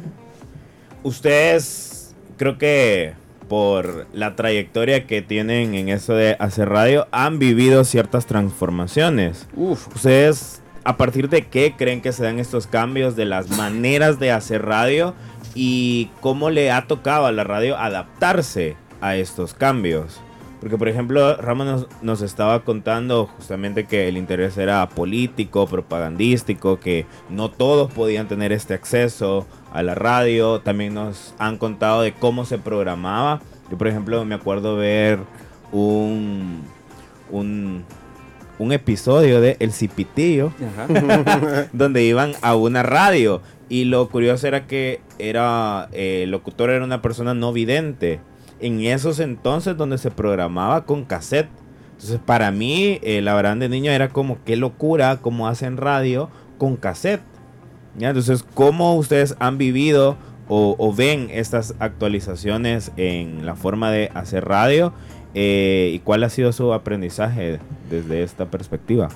Ustedes, 1.03 2.15
creo 2.37 2.59
que 2.59 3.15
por 3.49 4.07
la 4.13 4.37
trayectoria 4.37 5.07
que 5.07 5.23
tienen 5.23 5.75
en 5.75 5.89
eso 5.89 6.13
de 6.13 6.37
hacer 6.39 6.69
radio, 6.69 7.09
han 7.13 7.39
vivido 7.39 7.85
ciertas 7.85 8.27
transformaciones. 8.27 9.49
Uf, 9.57 9.89
Ustedes 9.95 10.63
¿A 10.85 10.97
partir 10.97 11.29
de 11.29 11.47
qué 11.47 11.75
creen 11.77 12.01
que 12.01 12.13
se 12.13 12.23
dan 12.23 12.39
estos 12.39 12.67
cambios 12.67 13.15
de 13.17 13.25
las 13.27 13.51
maneras 13.51 14.19
de 14.19 14.33
hacer 14.33 14.65
radio 14.65 15.15
y 15.55 16.11
cómo 16.21 16.49
le 16.51 16.71
ha 16.71 16.87
tocado 16.87 17.27
a 17.27 17.33
la 17.33 17.45
radio 17.45 17.77
adaptarse 17.77 18.77
a 19.03 19.17
estos 19.17 19.53
cambios? 19.53 20.21
Porque, 20.61 20.77
por 20.77 20.89
ejemplo, 20.89 21.37
Ramón 21.37 21.67
nos, 21.67 21.87
nos, 22.03 22.21
estaba 22.21 22.65
contando 22.65 23.27
justamente 23.27 23.87
que 23.87 24.09
el 24.09 24.19
interés 24.19 24.59
era 24.59 24.87
político, 24.91 25.67
propagandístico, 25.67 26.79
que 26.79 27.07
no 27.31 27.51
todos 27.51 27.91
podían 27.91 28.29
tener 28.29 28.53
este 28.53 28.75
acceso 28.75 29.47
a 29.73 29.83
la 29.83 29.95
radio. 29.95 30.61
También 30.61 30.93
nos 30.93 31.35
han 31.39 31.57
contado 31.57 32.03
de 32.03 32.13
cómo 32.13 32.45
se 32.45 32.59
programaba. 32.59 33.41
Yo, 33.71 33.79
por 33.79 33.89
ejemplo, 33.89 34.23
me 34.27 34.35
acuerdo 34.35 34.77
ver 34.77 35.21
un, 35.73 36.63
un, 37.31 37.85
un 38.59 38.73
episodio 38.73 39.41
de 39.41 39.57
El 39.61 39.73
Cipitillo, 39.73 40.53
donde 41.73 42.05
iban 42.05 42.33
a 42.43 42.55
una 42.55 42.83
radio. 42.83 43.41
Y 43.71 43.85
lo 43.85 44.11
curioso 44.11 44.47
era 44.47 44.67
que 44.67 45.01
era, 45.19 45.89
eh, 45.93 46.25
el 46.25 46.33
locutor 46.33 46.69
era 46.69 46.85
una 46.85 47.01
persona 47.01 47.33
no 47.33 47.53
vidente 47.55 48.21
en 48.61 48.81
esos 48.81 49.21
entonces 49.21 49.77
donde 49.77 49.99
se 49.99 50.11
programaba 50.11 50.85
con 50.85 51.05
cassette. 51.05 51.49
Entonces 51.93 52.21
para 52.25 52.51
mí 52.51 52.99
el 53.03 53.29
Abraham 53.29 53.59
de 53.61 53.69
niño 53.69 53.93
era 53.93 54.09
como 54.09 54.39
qué 54.45 54.57
locura 54.57 55.19
cómo 55.21 55.49
hacen 55.49 55.77
radio 55.77 56.31
con 56.59 56.77
cassette. 56.77 57.23
¿Ya? 57.99 58.09
Entonces, 58.09 58.45
¿cómo 58.55 58.95
ustedes 58.95 59.35
han 59.41 59.59
vivido 59.59 60.17
o, 60.49 60.77
o, 60.79 60.95
ven 60.95 61.29
estas 61.33 61.75
actualizaciones 61.81 62.93
en 62.97 63.45
la 63.45 63.57
forma 63.57 63.91
de 63.91 64.11
hacer 64.15 64.45
radio? 64.45 64.93
Eh, 65.35 65.91
¿Y 65.95 65.99
cuál 66.01 66.25
ha 66.25 66.29
sido 66.31 66.53
su 66.53 66.73
aprendizaje 66.73 67.61
desde 67.91 68.23
esta 68.23 68.47
perspectiva? 68.47 69.09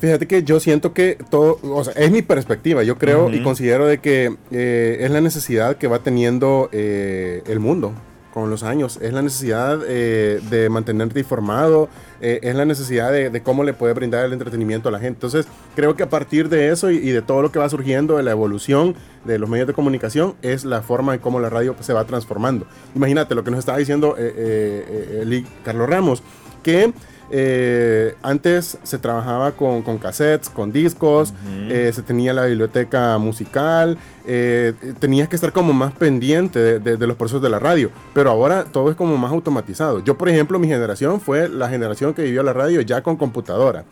Fíjate 0.00 0.26
que 0.26 0.42
yo 0.42 0.60
siento 0.60 0.92
que 0.92 1.16
todo, 1.30 1.58
o 1.62 1.82
sea, 1.82 1.94
es 1.94 2.10
mi 2.10 2.22
perspectiva, 2.22 2.82
yo 2.82 2.98
creo 2.98 3.26
uh 3.26 3.30
-huh. 3.30 3.40
y 3.40 3.42
considero 3.42 3.86
de 3.86 3.98
que 3.98 4.36
eh, 4.50 4.98
es 5.00 5.10
la 5.10 5.20
necesidad 5.20 5.76
que 5.76 5.88
va 5.88 6.00
teniendo 6.00 6.68
eh, 6.72 7.42
el 7.46 7.60
mundo 7.60 7.92
con 8.36 8.50
los 8.50 8.64
años, 8.64 8.98
es 9.00 9.14
la 9.14 9.22
necesidad 9.22 9.80
eh, 9.88 10.42
de 10.50 10.68
mantenerte 10.68 11.20
informado, 11.20 11.88
eh, 12.20 12.38
es 12.42 12.54
la 12.54 12.66
necesidad 12.66 13.10
de, 13.10 13.42
cómo 13.42 13.64
le 13.64 13.72
puede 13.72 13.94
brindar 13.94 14.26
el 14.26 14.34
entretenimiento 14.34 14.90
a 14.90 14.92
la 14.92 14.98
gente. 14.98 15.16
Entonces, 15.16 15.48
creo 15.74 15.96
que 15.96 16.02
a 16.02 16.10
partir 16.10 16.50
de 16.50 16.68
eso 16.70 16.90
y, 16.90 16.98
de 16.98 17.22
todo 17.22 17.40
lo 17.40 17.50
que 17.50 17.58
va 17.58 17.66
surgiendo, 17.70 18.18
de 18.18 18.22
la 18.22 18.32
evolución 18.32 18.94
de 19.24 19.38
los 19.38 19.48
medios 19.48 19.66
de 19.66 19.72
comunicación, 19.72 20.34
es 20.42 20.66
la 20.66 20.82
forma 20.82 21.14
en 21.14 21.20
cómo 21.20 21.40
la 21.40 21.48
radio 21.48 21.74
se 21.80 21.94
va 21.94 22.04
transformando. 22.04 22.66
Imagínate 22.94 23.34
lo 23.34 23.42
que 23.42 23.50
nos 23.50 23.60
estaba 23.60 23.78
diciendo 23.78 24.16
eh, 24.18 25.24
eh 25.24 25.44
Carlos 25.64 25.88
Ramos, 25.88 26.22
que 26.66 26.92
eh, 27.30 28.14
antes 28.22 28.76
se 28.82 28.98
trabajaba 28.98 29.52
con, 29.52 29.82
con, 29.82 29.98
cassettes, 29.98 30.50
con 30.50 30.72
discos, 30.72 31.30
uh 31.30 31.34
-huh. 31.34 31.72
eh, 31.72 31.92
se 31.92 32.02
tenía 32.02 32.32
la 32.32 32.46
biblioteca 32.46 33.18
musical, 33.18 33.98
eh, 34.26 34.72
tenías 34.98 35.28
que 35.28 35.36
estar 35.36 35.52
como 35.52 35.72
más 35.72 35.92
pendiente 35.92 36.58
de, 36.58 36.78
de, 36.80 36.96
de, 36.96 37.06
los 37.06 37.16
procesos 37.16 37.42
de 37.42 37.48
la 37.48 37.60
radio, 37.60 37.90
pero 38.14 38.30
ahora 38.30 38.64
todo 38.64 38.90
es 38.90 38.96
como 38.96 39.16
más 39.16 39.30
automatizado. 39.30 40.02
Yo, 40.04 40.18
por 40.18 40.28
ejemplo, 40.28 40.58
mi 40.58 40.66
generación 40.66 41.20
fue 41.20 41.48
la 41.48 41.68
generación 41.68 42.14
que 42.14 42.22
vivió 42.22 42.42
la 42.42 42.52
radio 42.52 42.80
ya 42.80 43.00
con 43.02 43.16
computadora. 43.16 43.84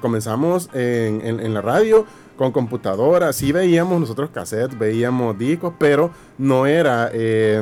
Comenzamos 0.00 0.70
en, 0.72 1.20
en, 1.26 1.40
en, 1.40 1.52
la 1.52 1.60
radio 1.60 2.06
con 2.36 2.52
computadora, 2.52 3.32
sí 3.32 3.50
veíamos 3.50 3.98
nosotros 3.98 4.30
cassettes, 4.30 4.78
veíamos 4.78 5.36
discos, 5.36 5.74
pero 5.78 6.12
no 6.38 6.66
era, 6.66 7.10
eh, 7.12 7.60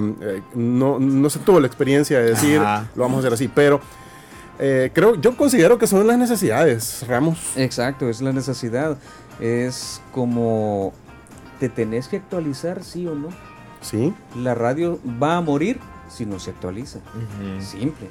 no, 0.54 0.98
no 0.98 1.30
se 1.30 1.38
tuvo 1.38 1.58
la 1.58 1.66
experiencia 1.66 2.18
de 2.18 2.30
decir, 2.30 2.58
Ajá. 2.58 2.90
lo 2.94 3.02
vamos 3.02 3.16
a 3.16 3.20
hacer 3.20 3.32
así, 3.32 3.48
pero 3.48 3.80
eh, 4.58 4.90
creo, 4.92 5.20
yo 5.20 5.36
considero 5.36 5.78
que 5.78 5.86
son 5.86 6.06
las 6.06 6.18
necesidades, 6.18 7.04
Ramos. 7.08 7.38
Exacto, 7.56 8.08
es 8.08 8.20
la 8.20 8.32
necesidad. 8.32 8.98
Es 9.40 10.00
como 10.12 10.92
te 11.58 11.68
tenés 11.68 12.08
que 12.08 12.16
actualizar, 12.16 12.82
sí 12.82 13.06
o 13.06 13.14
no. 13.14 13.28
Sí. 13.80 14.12
La 14.36 14.54
radio 14.54 14.98
va 15.20 15.36
a 15.36 15.40
morir 15.40 15.78
si 16.08 16.26
no 16.26 16.38
se 16.38 16.50
actualiza. 16.50 16.98
Uh 16.98 17.58
-huh. 17.58 17.60
Simple, 17.60 18.08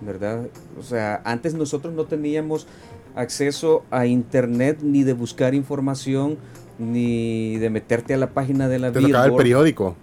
¿verdad? 0.00 0.46
O 0.78 0.82
sea, 0.82 1.20
antes 1.24 1.54
nosotros 1.54 1.94
no 1.94 2.04
teníamos 2.04 2.66
acceso 3.14 3.84
a 3.90 4.06
internet 4.06 4.78
ni 4.82 5.04
de 5.04 5.12
buscar 5.12 5.54
información 5.54 6.38
ni 6.78 7.56
de 7.58 7.70
meterte 7.70 8.14
a 8.14 8.18
la 8.18 8.30
página 8.30 8.68
de 8.68 8.78
la 8.78 8.92
Te 8.92 9.00
tocaba 9.00 9.26
el 9.26 9.34
periódico. 9.34 9.96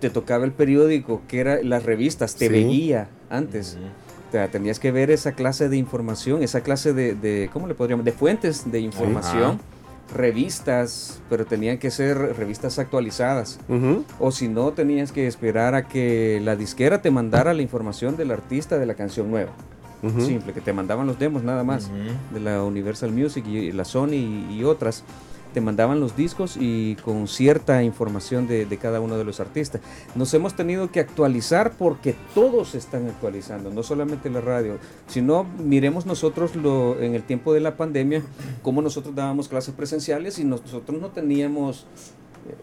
Te 0.00 0.10
tocaba 0.10 0.44
el 0.44 0.52
periódico, 0.52 1.22
que 1.28 1.40
era 1.40 1.62
las 1.62 1.84
revistas, 1.84 2.36
te 2.36 2.46
sí. 2.46 2.52
veía 2.52 3.08
antes. 3.28 3.76
Uh 3.78 3.84
-huh 3.84 3.99
tenías 4.30 4.78
que 4.78 4.92
ver 4.92 5.10
esa 5.10 5.32
clase 5.32 5.68
de 5.68 5.76
información, 5.76 6.42
esa 6.42 6.60
clase 6.62 6.92
de, 6.92 7.14
de 7.14 7.50
¿cómo 7.52 7.66
le 7.66 7.74
podríamos? 7.74 8.04
De 8.04 8.12
fuentes 8.12 8.70
de 8.70 8.80
información, 8.80 9.52
Ajá. 9.52 10.16
revistas, 10.16 11.20
pero 11.28 11.44
tenían 11.46 11.78
que 11.78 11.90
ser 11.90 12.16
revistas 12.36 12.78
actualizadas. 12.78 13.58
Uh 13.68 13.74
-huh. 13.74 14.04
O 14.18 14.30
si 14.32 14.48
no, 14.48 14.72
tenías 14.72 15.12
que 15.12 15.26
esperar 15.26 15.74
a 15.74 15.86
que 15.88 16.40
la 16.42 16.56
disquera 16.56 17.02
te 17.02 17.10
mandara 17.10 17.54
la 17.54 17.62
información 17.62 18.16
del 18.16 18.30
artista 18.30 18.78
de 18.78 18.86
la 18.86 18.94
canción 18.94 19.30
nueva. 19.30 19.50
Uh 20.02 20.08
-huh. 20.08 20.26
Simple, 20.26 20.52
que 20.52 20.60
te 20.60 20.72
mandaban 20.72 21.06
los 21.06 21.18
demos 21.18 21.42
nada 21.42 21.62
más, 21.62 21.84
uh 21.88 21.90
-huh. 21.90 22.34
de 22.34 22.40
la 22.40 22.62
Universal 22.64 23.12
Music 23.12 23.44
y 23.46 23.70
la 23.72 23.84
Sony 23.84 24.14
y, 24.14 24.46
y 24.58 24.64
otras 24.64 25.04
te 25.52 25.60
mandaban 25.60 26.00
los 26.00 26.16
discos 26.16 26.56
y 26.58 26.96
con 26.96 27.28
cierta 27.28 27.82
información 27.82 28.46
de, 28.46 28.66
de, 28.66 28.76
cada 28.76 29.00
uno 29.00 29.18
de 29.18 29.24
los 29.24 29.40
artistas. 29.40 29.80
Nos 30.14 30.32
hemos 30.34 30.54
tenido 30.54 30.90
que 30.90 31.00
actualizar 31.00 31.72
porque 31.72 32.14
todos 32.34 32.74
están 32.74 33.06
actualizando, 33.08 33.70
no 33.70 33.82
solamente 33.82 34.30
la 34.30 34.40
radio, 34.40 34.78
sino 35.06 35.44
miremos 35.44 36.06
nosotros 36.06 36.56
lo, 36.56 37.00
en 37.00 37.14
el 37.14 37.22
tiempo 37.22 37.52
de 37.52 37.60
la 37.60 37.76
pandemia, 37.76 38.22
cómo 38.62 38.82
nosotros 38.82 39.14
dábamos 39.14 39.48
clases 39.48 39.74
presenciales 39.74 40.38
y 40.38 40.44
nosotros 40.44 41.00
no 41.00 41.08
teníamos 41.08 41.86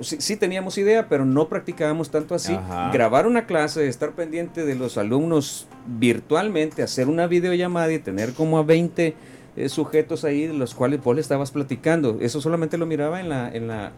Sí, 0.02 0.18
sí, 0.20 0.36
teníamos 0.36 0.78
idea, 0.78 1.08
pero 1.08 1.26
no 1.26 1.48
practicábamos 1.48 2.10
tanto 2.10 2.36
así. 2.36 2.54
Ajá. 2.54 2.92
Grabar 2.92 3.28
una 3.28 3.46
clase, 3.46 3.88
estar 3.88 4.14
pendiente 4.14 4.66
de 4.66 4.76
los 4.76 4.98
alumnos 4.98 5.68
virtualmente, 5.86 6.84
hacer 6.84 7.08
una 7.08 7.28
videollamada 7.28 7.92
y 7.94 8.00
tener 8.00 8.34
como 8.34 8.58
a 8.58 8.64
20 8.64 9.16
eh, 9.58 9.70
sujetos 9.70 10.24
ahí 10.24 10.48
de 10.48 10.54
los 10.54 10.74
cuales 10.76 11.04
vos 11.04 11.16
le 11.16 11.22
estabas 11.22 11.52
platicando. 11.52 12.18
Eso 12.22 12.40
solamente 12.42 12.78
lo 12.78 12.86
miraba 12.86 13.20
en 13.20 13.30
la, 13.30 13.50
en 13.50 13.68
la 13.68 13.92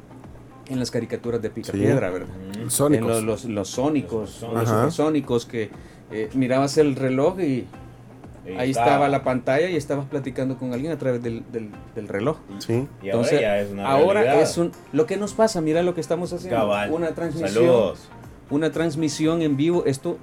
en 0.70 0.80
las 0.80 0.92
caricaturas 0.92 1.42
de 1.42 1.50
Picapiedra, 1.50 2.08
sí. 2.08 2.14
¿verdad? 2.14 2.28
Sónicos. 2.68 3.08
En 3.08 3.08
los, 3.08 3.24
los, 3.24 3.46
los 3.46 3.70
sónicos, 3.70 4.42
los, 4.42 4.54
los 4.54 4.70
supersónicos, 4.70 5.46
que 5.46 5.70
eh, 6.12 6.30
mirabas 6.34 6.78
el 6.78 6.96
reloj 6.96 7.40
y 7.40 7.66
ahí 8.58 8.70
estaba. 8.70 8.88
estaba. 8.88 9.10
la 9.10 9.24
pantalla 9.24 9.68
y 9.70 9.76
estabas 9.76 10.06
platicando 10.08 10.58
con 10.58 10.72
alguien 10.74 10.92
a 10.92 10.98
través 10.98 11.22
del, 11.24 11.44
del, 11.52 11.70
del 11.96 12.08
reloj. 12.08 12.38
Sí. 12.60 12.88
Y 13.02 13.08
Entonces, 13.08 13.40
ahora, 13.40 13.42
ya 13.42 13.60
es, 13.60 13.72
una 13.72 13.88
ahora 13.90 14.42
es 14.42 14.58
un 14.58 14.72
lo 14.94 15.06
que 15.08 15.18
nos 15.18 15.34
pasa, 15.34 15.60
mira 15.60 15.82
lo 15.82 15.96
que 15.96 16.02
estamos 16.02 16.32
haciendo, 16.34 16.60
Cabal. 16.60 16.92
una 16.92 17.14
transmisión, 17.16 17.54
Saludos. 17.54 18.10
una 18.52 18.72
transmisión 18.72 19.42
en 19.42 19.58
vivo, 19.58 19.84
esto 19.88 20.18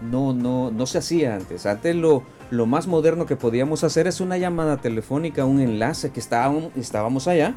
no 0.00 0.32
no 0.32 0.70
no 0.70 0.86
se 0.86 0.98
hacía 0.98 1.34
antes. 1.36 1.66
Antes 1.66 1.94
lo 1.94 2.22
lo 2.50 2.66
más 2.66 2.86
moderno 2.86 3.26
que 3.26 3.36
podíamos 3.36 3.84
hacer 3.84 4.06
es 4.06 4.20
una 4.20 4.38
llamada 4.38 4.76
telefónica, 4.76 5.44
un 5.44 5.60
enlace 5.60 6.10
que 6.10 6.20
estábamos, 6.20 6.64
estábamos 6.76 7.28
allá. 7.28 7.54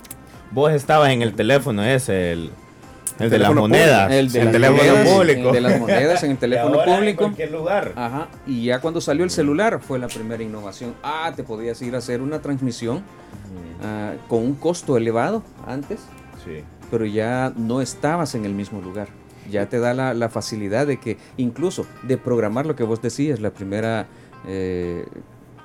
Vos 0.51 0.71
estabas 0.71 1.11
en 1.11 1.21
el 1.21 1.35
teléfono 1.35 1.83
ese, 1.83 2.31
el, 2.31 2.51
el, 3.19 3.29
de 3.29 3.37
las 3.37 3.53
monedas. 3.53 4.11
El, 4.11 4.31
de 4.31 4.39
el 4.39 4.45
las 4.45 4.53
teléfono 4.53 4.77
monedas, 4.77 5.07
público. 5.07 5.47
El 5.49 5.53
de 5.53 5.61
las 5.61 5.79
monedas 5.79 6.23
en 6.23 6.31
el 6.31 6.37
teléfono 6.39 6.83
público. 6.83 7.07
En 7.07 7.15
cualquier 7.15 7.51
lugar. 7.51 7.93
Ajá. 7.95 8.27
Y 8.47 8.65
ya 8.65 8.79
cuando 8.79 9.01
salió 9.01 9.23
el 9.23 9.29
celular 9.29 9.79
fue 9.81 9.99
la 9.99 10.07
primera 10.07 10.41
innovación. 10.41 10.95
Ah, 11.03 11.31
te 11.35 11.43
podías 11.43 11.81
ir 11.81 11.95
a 11.95 11.99
hacer 11.99 12.21
una 12.21 12.41
transmisión 12.41 12.97
uh, 12.97 14.27
con 14.27 14.39
un 14.39 14.55
costo 14.55 14.97
elevado 14.97 15.43
antes. 15.67 15.99
Sí. 16.43 16.63
Pero 16.89 17.05
ya 17.05 17.53
no 17.55 17.81
estabas 17.81 18.33
en 18.33 18.45
el 18.45 18.53
mismo 18.53 18.81
lugar. 18.81 19.09
Ya 19.51 19.67
te 19.67 19.79
da 19.79 19.93
la, 19.93 20.13
la 20.13 20.29
facilidad 20.29 20.87
de 20.87 20.97
que, 20.97 21.17
incluso 21.37 21.85
de 22.03 22.17
programar 22.17 22.65
lo 22.65 22.75
que 22.75 22.83
vos 22.83 23.01
decías, 23.01 23.39
la 23.39 23.51
primera 23.51 24.07
eh, 24.47 25.05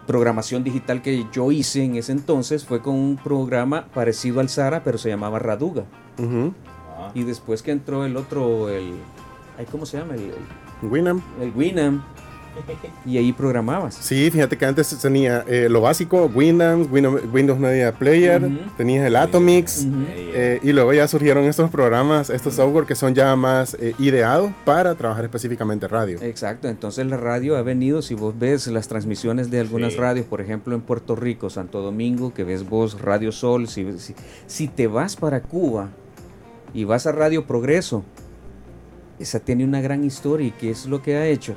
programación 0.06 0.64
digital 0.64 1.02
que 1.02 1.26
yo 1.32 1.50
hice 1.52 1.84
en 1.84 1.96
ese 1.96 2.12
entonces 2.12 2.64
fue 2.64 2.80
con 2.82 2.94
un 2.94 3.16
programa 3.16 3.86
parecido 3.94 4.40
al 4.40 4.48
Sara, 4.48 4.82
pero 4.84 4.98
se 4.98 5.08
llamaba 5.08 5.38
Raduga. 5.38 5.84
Uh 6.18 6.22
-huh. 6.22 6.52
Y 7.14 7.22
después 7.24 7.62
que 7.62 7.70
entró 7.72 8.04
el 8.04 8.16
otro, 8.16 8.68
el. 8.68 8.94
¿Cómo 9.70 9.86
se 9.86 9.98
llama? 9.98 10.14
El, 10.14 10.32
el 10.82 10.88
Winamp. 10.88 11.22
El 11.40 11.52
Winamp. 11.54 12.02
Y 13.06 13.18
ahí 13.18 13.32
programabas. 13.32 13.94
Sí, 13.94 14.30
fíjate 14.30 14.56
que 14.56 14.64
antes 14.64 14.96
tenía 14.98 15.44
eh, 15.46 15.68
lo 15.68 15.80
básico, 15.80 16.30
Windows, 16.34 16.88
Windows 16.90 17.58
Media 17.58 17.92
Player, 17.92 18.42
uh 18.42 18.46
-huh. 18.46 18.76
tenías 18.76 19.06
el 19.06 19.16
Atomix, 19.16 19.84
uh 19.84 19.88
-huh. 19.88 20.06
eh, 20.08 20.60
y 20.62 20.72
luego 20.72 20.92
ya 20.92 21.06
surgieron 21.06 21.44
estos 21.44 21.70
programas, 21.70 22.30
estos 22.30 22.54
software 22.54 22.86
que 22.86 22.94
son 22.94 23.14
ya 23.14 23.36
más 23.36 23.74
eh, 23.74 23.94
ideados 23.98 24.52
para 24.64 24.94
trabajar 24.94 25.24
específicamente 25.24 25.86
radio. 25.88 26.18
Exacto, 26.22 26.68
entonces 26.68 27.06
la 27.06 27.16
radio 27.16 27.56
ha 27.56 27.62
venido, 27.62 28.00
si 28.02 28.14
vos 28.14 28.34
ves 28.38 28.66
las 28.68 28.88
transmisiones 28.88 29.50
de 29.50 29.60
algunas 29.60 29.92
sí. 29.92 29.98
radios, 29.98 30.26
por 30.26 30.40
ejemplo 30.40 30.74
en 30.74 30.80
Puerto 30.80 31.16
Rico, 31.16 31.50
Santo 31.50 31.82
Domingo, 31.82 32.32
que 32.32 32.44
ves 32.44 32.68
vos 32.68 33.00
Radio 33.00 33.32
Sol, 33.32 33.68
si, 33.68 33.98
si, 33.98 34.14
si 34.46 34.68
te 34.68 34.86
vas 34.86 35.16
para 35.16 35.42
Cuba 35.42 35.90
y 36.72 36.84
vas 36.84 37.06
a 37.06 37.12
Radio 37.12 37.46
Progreso, 37.46 38.04
esa 39.18 39.40
tiene 39.40 39.64
una 39.64 39.80
gran 39.80 40.04
historia 40.04 40.48
y 40.48 40.50
qué 40.50 40.70
es 40.70 40.86
lo 40.86 41.02
que 41.02 41.16
ha 41.16 41.26
hecho. 41.26 41.54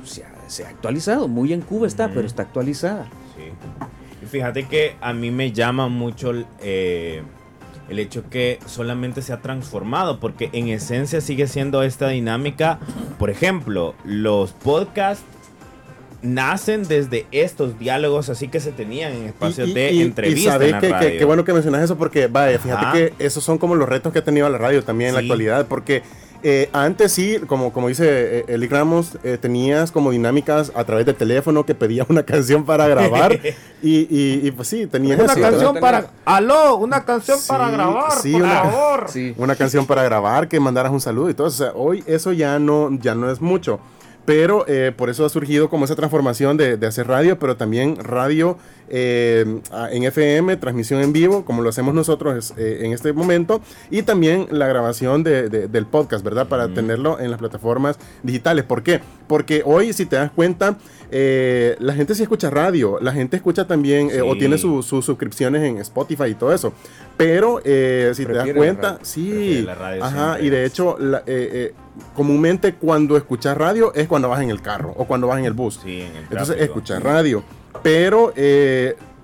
Se 0.48 0.64
ha 0.64 0.68
actualizado, 0.68 1.28
muy 1.28 1.52
en 1.52 1.60
Cuba 1.60 1.86
está, 1.86 2.08
mm. 2.08 2.12
pero 2.14 2.26
está 2.26 2.42
actualizada. 2.42 3.04
Sí. 3.36 4.26
Fíjate 4.26 4.66
que 4.66 4.96
a 5.00 5.12
mí 5.12 5.30
me 5.30 5.52
llama 5.52 5.88
mucho 5.88 6.32
eh, 6.60 7.22
el 7.88 7.98
hecho 7.98 8.28
que 8.28 8.58
solamente 8.66 9.22
se 9.22 9.32
ha 9.32 9.40
transformado, 9.40 10.20
porque 10.20 10.50
en 10.52 10.68
esencia 10.68 11.20
sigue 11.20 11.46
siendo 11.46 11.82
esta 11.82 12.08
dinámica. 12.08 12.78
Por 13.18 13.30
ejemplo, 13.30 13.94
los 14.04 14.52
podcasts 14.52 15.24
nacen 16.20 16.86
desde 16.88 17.26
estos 17.30 17.78
diálogos 17.78 18.28
así 18.28 18.48
que 18.48 18.58
se 18.58 18.72
tenían 18.72 19.12
en 19.12 19.26
espacios 19.26 19.72
de 19.72 20.02
entrevista. 20.02 20.58
Y 20.60 20.70
en 20.70 20.90
la 20.90 21.00
que, 21.00 21.16
qué 21.16 21.24
bueno 21.24 21.44
que 21.44 21.52
mencionas 21.52 21.82
eso 21.82 21.96
porque, 21.96 22.26
vaya, 22.26 22.58
fíjate 22.58 22.84
Ajá. 22.84 22.92
que 22.92 23.14
esos 23.18 23.44
son 23.44 23.58
como 23.58 23.76
los 23.76 23.88
retos 23.88 24.12
que 24.12 24.18
ha 24.18 24.24
tenido 24.24 24.48
la 24.48 24.58
radio 24.58 24.82
también 24.82 25.08
en 25.08 25.14
la 25.14 25.20
actualidad, 25.20 25.66
porque 25.66 26.02
eh, 26.42 26.68
antes 26.72 27.12
sí, 27.12 27.38
como, 27.46 27.72
como 27.72 27.88
dice 27.88 28.40
eh, 28.40 28.44
Eli 28.48 28.68
Ramos, 28.68 29.18
eh, 29.24 29.38
tenías 29.40 29.90
como 29.92 30.10
dinámicas 30.10 30.72
a 30.74 30.84
través 30.84 31.04
del 31.06 31.14
teléfono 31.16 31.64
que 31.66 31.74
pedías 31.74 32.08
una 32.08 32.22
canción 32.24 32.64
para 32.64 32.86
grabar 32.88 33.32
y, 33.82 33.98
y- 34.10 34.40
y, 34.46 34.50
pues 34.52 34.68
sí, 34.68 34.86
tenías 34.86 35.18
Una 35.20 35.32
eso. 35.32 35.40
canción 35.40 35.76
para. 35.80 36.10
¡Aló! 36.24 36.76
Una 36.76 37.04
canción 37.04 37.38
Sí, 37.38 37.48
para 37.48 37.70
grabar, 37.70 38.12
sí, 38.12 38.32
por 38.32 38.42
una- 38.42 38.62
favor. 38.62 39.04
Sí. 39.08 39.34
una 39.38 39.56
canción 39.56 39.86
para 39.86 40.02
grabar, 40.04 40.48
que 40.48 40.60
mandaras 40.60 40.92
un 40.92 41.00
saludo 41.00 41.30
y 41.30 41.34
todo. 41.34 41.46
O 41.46 41.50
sea, 41.50 41.72
hoy 41.74 42.04
eso 42.06 42.32
ya 42.32 42.58
no, 42.58 42.90
ya 43.00 43.14
no 43.14 43.30
es 43.30 43.40
mucho. 43.40 43.80
Pero 44.28 44.66
eh, 44.68 44.92
por 44.94 45.08
eso 45.08 45.24
ha 45.24 45.30
surgido 45.30 45.70
como 45.70 45.86
esa 45.86 45.96
transformación 45.96 46.58
de, 46.58 46.76
de 46.76 46.86
hacer 46.86 47.06
radio, 47.08 47.38
pero 47.38 47.56
también 47.56 47.96
radio 47.96 48.58
eh, 48.90 49.60
en 49.90 50.02
FM, 50.04 50.54
transmisión 50.58 51.00
en 51.00 51.14
vivo, 51.14 51.46
como 51.46 51.62
lo 51.62 51.70
hacemos 51.70 51.94
nosotros 51.94 52.52
eh, 52.58 52.80
en 52.82 52.92
este 52.92 53.14
momento, 53.14 53.62
y 53.90 54.02
también 54.02 54.46
la 54.50 54.66
grabación 54.66 55.22
de- 55.22 55.48
de- 55.48 55.66
del 55.66 55.86
podcast, 55.86 56.22
¿verdad? 56.22 56.46
Para 56.46 56.68
tenerlo 56.68 57.18
en 57.18 57.30
las 57.30 57.38
plataformas 57.38 57.98
digitales. 58.22 58.66
¿Por 58.66 58.82
qué? 58.82 59.00
Porque 59.28 59.62
hoy, 59.64 59.94
si 59.94 60.04
te 60.04 60.16
das 60.16 60.30
cuenta, 60.30 60.76
eh, 61.10 61.76
la 61.80 61.94
gente 61.94 62.14
sí 62.14 62.22
escucha 62.22 62.50
radio, 62.50 62.98
la 63.00 63.12
gente 63.12 63.36
escucha 63.36 63.66
también, 63.66 64.10
eh, 64.10 64.20
o 64.20 64.36
tiene 64.36 64.58
su- 64.58 64.82
sus 64.82 65.04
suscripciones 65.04 65.62
en 65.62 65.78
Spotify 65.78 66.24
y 66.30 66.34
todo 66.34 66.52
eso. 66.52 66.72
Pero 67.16 67.60
eh, 67.64 68.12
si 68.14 68.24
te 68.26 68.32
das 68.32 68.48
cuenta, 68.54 68.98
sí, 69.02 69.62
la 69.62 69.74
radio 69.74 70.04
ajá, 70.04 70.40
y 70.40 70.50
de 70.50 70.64
hecho, 70.64 70.96
la- 70.98 71.22
eh, 71.26 71.74
comúnmente 72.14 72.74
cuando 72.74 73.16
escuchas 73.16 73.56
radio 73.56 73.92
es 73.94 74.06
cuando 74.08 74.28
vas 74.28 74.40
en 74.42 74.50
el 74.50 74.60
carro 74.62 74.94
o 74.96 75.04
cuando 75.06 75.26
vas 75.26 75.38
en 75.38 75.44
el 75.46 75.52
bus. 75.52 75.80
Sí, 75.82 76.00
en 76.02 76.16
el 76.16 76.22
Entonces, 76.30 76.56
escuchas 76.60 77.02
radio. 77.02 77.42
Pero 77.82 78.32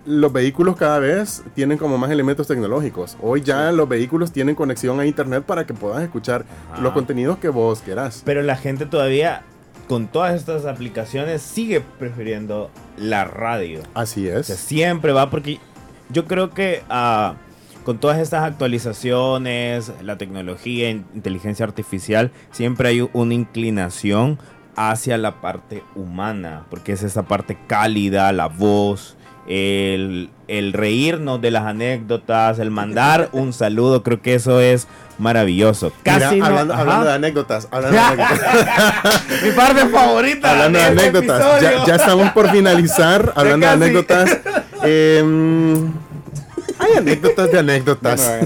los 0.07 0.33
vehículos 0.35 0.77
cada 0.77 0.99
vez 0.99 1.43
tienen 1.55 1.79
como 1.79 1.97
más 1.97 2.11
elementos 2.11 2.47
tecnológicos. 2.47 3.17
Hoy 3.23 3.41
ya 3.41 3.73
los 3.73 3.89
vehículos 3.89 4.33
tienen 4.33 4.55
conexión 4.55 5.01
a 5.01 5.07
internet 5.07 5.45
para 5.45 5.67
que 5.67 5.73
puedas 5.73 6.03
escuchar 6.03 6.45
Ajá. 6.73 6.83
los 6.83 6.93
contenidos 6.93 7.39
que 7.39 7.49
vos 7.49 7.81
querás. 7.81 8.21
Pero 8.25 8.43
la 8.43 8.57
gente 8.57 8.85
todavía, 8.85 9.45
con 9.89 10.07
todas 10.09 10.35
estas 10.35 10.65
aplicaciones, 10.67 11.43
sigue 11.43 11.81
prefiriendo 11.81 12.71
la 12.97 13.25
radio. 13.25 13.81
Así 13.95 14.29
O 14.29 14.43
sea, 14.43 14.55
es. 14.55 14.61
siempre 14.61 15.13
va 15.13 15.31
porque 15.31 15.59
yo 16.11 16.25
creo 16.27 16.51
que 16.51 16.83
ah, 16.89 17.35
con 17.85 17.99
todas 17.99 18.19
estas 18.19 18.45
actualizaciones, 18.45 19.93
la 20.03 20.17
tecnología, 20.17 20.91
in- 20.91 21.05
inteligencia 21.15 21.65
artificial, 21.67 22.31
siempre 22.51 22.89
hay 22.89 23.09
una 23.13 23.35
inclinación 23.35 24.39
hacia 24.77 25.19
la 25.19 25.41
parte 25.41 25.83
humana, 25.95 26.65
porque 26.71 26.93
es 26.93 27.03
esa 27.03 27.23
parte 27.25 27.57
cálida, 27.67 28.33
la 28.33 28.47
voz, 28.49 29.17
el, 29.47 30.31
el 30.49 30.73
reírnos 30.73 31.41
de 31.41 31.51
las 31.51 31.65
anécdotas, 31.65 32.59
el 32.59 32.71
mandar 32.71 33.29
un 33.33 33.53
saludo, 33.53 34.03
creo 34.03 34.21
que 34.23 34.35
eso 34.35 34.61
es 34.61 34.89
maravilloso. 35.19 35.93
Casi 36.03 36.39
no- 36.39 36.47
hablando, 36.47 36.73
ajá. 36.75 36.83
hablando 36.83 37.07
de 37.07 37.13
anécdotas, 37.15 37.69
hablando 37.71 37.97
de 37.97 38.05
anécdotas, 38.05 38.41
Mi 39.45 39.51
parte 39.51 39.87
favorita. 39.89 40.51
hablando 40.51 40.79
de 40.79 40.85
este 40.87 41.01
anécdotas, 41.01 41.61
ya, 41.87 41.95
estamos 41.95 42.31
por 42.33 42.51
finalizar, 42.51 43.33
hablando 43.37 43.67
de 43.67 43.73
anécdotas. 43.73 44.39
em, 44.83 45.93
hay 46.79 46.93
anécdotas 46.99 47.51
de 47.53 47.59
anécdotas. 47.59 48.21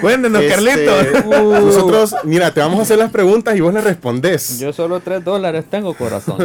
Cuéntenos, 0.00 0.42
Este, 0.42 0.54
Carlitos. 0.54 1.24
Nosotros, 1.64 2.16
mira, 2.24 2.50
te 2.52 2.60
vamos 2.60 2.78
a 2.80 2.82
hacer 2.82 2.98
las 2.98 3.10
preguntas 3.10 3.56
y 3.56 3.60
vos 3.60 3.72
le 3.72 3.80
respondes. 3.80 4.58
Yo 4.58 4.72
solo 4.72 5.00
3 5.00 5.24
dólares 5.24 5.64
tengo 5.70 5.94
corazón. 5.94 6.36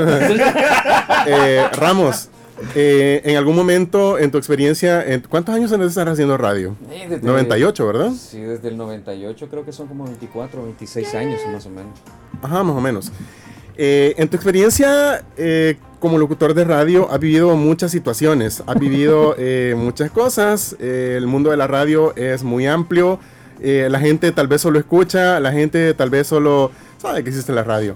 Eh, 1.27 1.63
Ramos, 1.73 2.29
eh, 2.75 3.21
en 3.25 3.35
algún 3.37 3.55
momento 3.55 4.17
en 4.17 4.31
tu 4.31 4.37
experiencia, 4.37 5.03
en- 5.05 5.21
¿cuántos 5.29 5.53
años 5.55 5.71
estar 5.71 6.07
haciendo 6.09 6.37
radio? 6.37 6.75
Desde- 7.09 7.21
98, 7.25 7.87
¿verdad? 7.87 8.11
Sí, 8.17 8.39
desde 8.41 8.69
el 8.69 8.77
98 8.77 9.47
creo 9.49 9.65
que 9.65 9.71
son 9.73 9.87
como 9.87 10.05
24 10.05 10.61
o 10.61 10.65
26 10.65 11.13
años 11.15 11.41
más 11.51 11.65
o 11.65 11.69
menos. 11.69 11.91
Ajá, 12.41 12.63
más 12.63 12.75
o 12.75 12.81
menos. 12.81 13.11
Eh, 13.77 14.13
en 14.17 14.29
tu 14.29 14.37
experiencia 14.37 15.23
eh, 15.35 15.75
como 15.99 16.17
locutor 16.17 16.53
de 16.53 16.63
radio, 16.63 17.11
has 17.11 17.19
vivido 17.19 17.55
muchas 17.57 17.91
situaciones, 17.91 18.63
has 18.65 18.79
vivido 18.79 19.35
eh, 19.37 19.75
muchas 19.77 20.11
cosas. 20.11 20.75
eh, 20.79 21.15
el 21.17 21.27
mundo 21.27 21.49
de 21.51 21.57
la 21.57 21.67
radio 21.67 22.15
es 22.15 22.43
muy 22.43 22.65
amplio. 22.67 23.19
eh, 23.61 23.87
la 23.89 23.99
gente 23.99 24.31
tal 24.31 24.47
vez 24.47 24.61
solo 24.61 24.79
escucha, 24.79 25.39
la 25.39 25.51
gente 25.51 25.93
tal 25.93 26.09
vez 26.09 26.27
solo 26.27 26.71
sabe 27.01 27.23
que 27.23 27.29
existe 27.29 27.51
la 27.53 27.63
radio. 27.63 27.95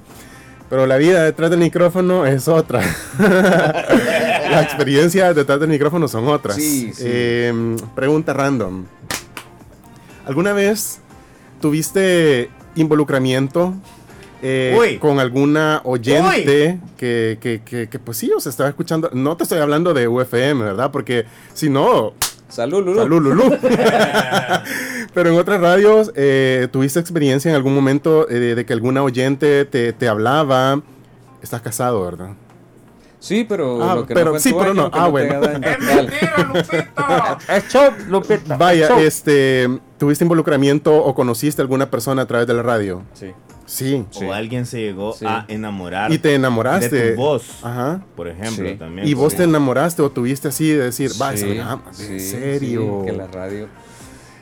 Pero 0.70 0.86
la 0.86 0.98
vida 0.98 1.24
detrás 1.24 1.50
del 1.50 1.60
micrófono 1.60 2.26
es 2.28 2.48
otra. 2.48 2.82
Las 4.50 4.66
experiencias 4.66 5.36
detrás 5.36 5.60
del 5.60 5.70
micrófono 5.70 6.08
son 6.08 6.28
otras. 6.28 6.56
Sí, 6.56 6.92
sí. 6.94 7.04
Eh, 7.06 7.76
pregunta 7.96 8.34
random. 8.34 8.86
¿Alguna 10.26 10.54
vez 10.54 11.00
tuviste 11.60 12.50
involucramiento 12.76 13.74
eh, 14.42 14.98
con 15.02 15.20
alguna 15.20 15.82
oyente 15.84 16.80
que, 16.98 17.38
que, 17.42 17.62
que, 17.66 17.90
que, 17.90 18.00
pues 18.00 18.18
sí, 18.18 18.32
os 18.32 18.46
estaba 18.46 18.70
escuchando? 18.70 19.10
No 19.14 19.36
te 19.38 19.44
estoy 19.44 19.60
hablando 19.60 19.94
de 19.94 20.08
UFM, 20.08 20.64
¿verdad? 20.64 20.92
Porque 20.92 21.26
si 21.54 21.70
no, 21.70 22.14
Salud, 22.50 22.84
Lulu. 22.84 23.00
salud, 23.00 23.22
Lulú. 23.22 23.58
Pero 25.14 25.30
en 25.30 25.38
otras 25.38 25.62
radios, 25.62 26.12
eh, 26.16 26.68
¿tuviste 26.72 27.00
experiencia 27.00 27.50
en 27.50 27.56
algún 27.56 27.76
momento 27.76 28.28
eh, 28.30 28.56
de 28.56 28.66
que 28.66 28.74
alguna 28.74 29.04
oyente 29.04 29.66
te, 29.66 29.94
te 29.94 30.08
hablaba? 30.08 30.82
Estás 31.42 31.62
casado, 31.62 32.04
¿verdad? 32.04 32.32
Sí, 33.20 33.46
pero 33.48 33.84
Ah, 33.84 33.96
lo 33.96 34.06
que 34.06 34.14
pero- 34.14 34.34
no 34.34 34.40
sí, 34.40 34.54
pero 34.58 34.74
no. 34.74 34.90
Ah, 34.94 35.08
bueno. 35.10 35.42
Es 37.50 37.68
show, 37.70 37.92
Lupita. 38.08 38.58
Vaya, 38.58 38.84
es 38.86 38.90
show. 38.90 39.00
este, 39.00 39.68
¿tuviste 39.98 40.24
involucramiento 40.24 40.96
o 40.96 41.14
conociste 41.14 41.62
a 41.62 41.64
alguna 41.64 41.90
persona 41.90 42.24
a 42.24 42.26
través 42.26 42.48
de 42.48 42.54
la 42.54 42.64
radio? 42.64 43.04
Sí. 43.14 43.32
Sí. 43.66 44.04
O 44.26 44.34
alguien 44.34 44.66
se 44.66 44.80
llegó 44.82 45.14
Sí. 45.14 45.26
a 45.28 45.46
enamorar 45.48 46.12
Y 46.12 46.18
te 46.18 46.34
enamoraste. 46.34 46.90
de 46.96 47.12
tu 47.12 47.18
voz, 47.22 47.64
Ajá. 47.64 48.02
por 48.16 48.28
ejemplo, 48.28 48.68
Sí. 48.68 48.76
también. 48.78 49.08
Y 49.08 49.14
vos 49.14 49.34
Sí. 49.34 49.38
te 49.38 49.44
enamoraste 49.44 50.02
o 50.02 50.10
tuviste 50.10 50.48
así 50.48 50.70
de 50.72 50.86
decir, 50.86 51.12
va, 51.22 51.36
Sí, 51.38 51.52
esa- 51.52 51.80
sí, 51.92 52.06
en 52.14 52.20
serio. 52.20 53.02
sí, 53.06 53.12
que 53.12 53.18
la 53.18 53.28
radio. 53.28 53.68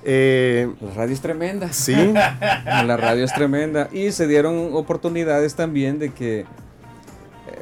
Eh, 0.09 0.69
La 0.79 0.93
radio 0.93 1.13
es 1.13 1.19
tremenda. 1.21 1.73
sí. 1.73 1.93
La 2.65 2.95
radio 2.95 3.25
es 3.25 3.33
tremenda. 3.33 3.89
Y 3.91 4.11
se 4.13 4.27
dieron 4.27 4.69
oportunidades 4.73 5.55
también 5.55 5.99
de 5.99 6.13
que 6.13 6.45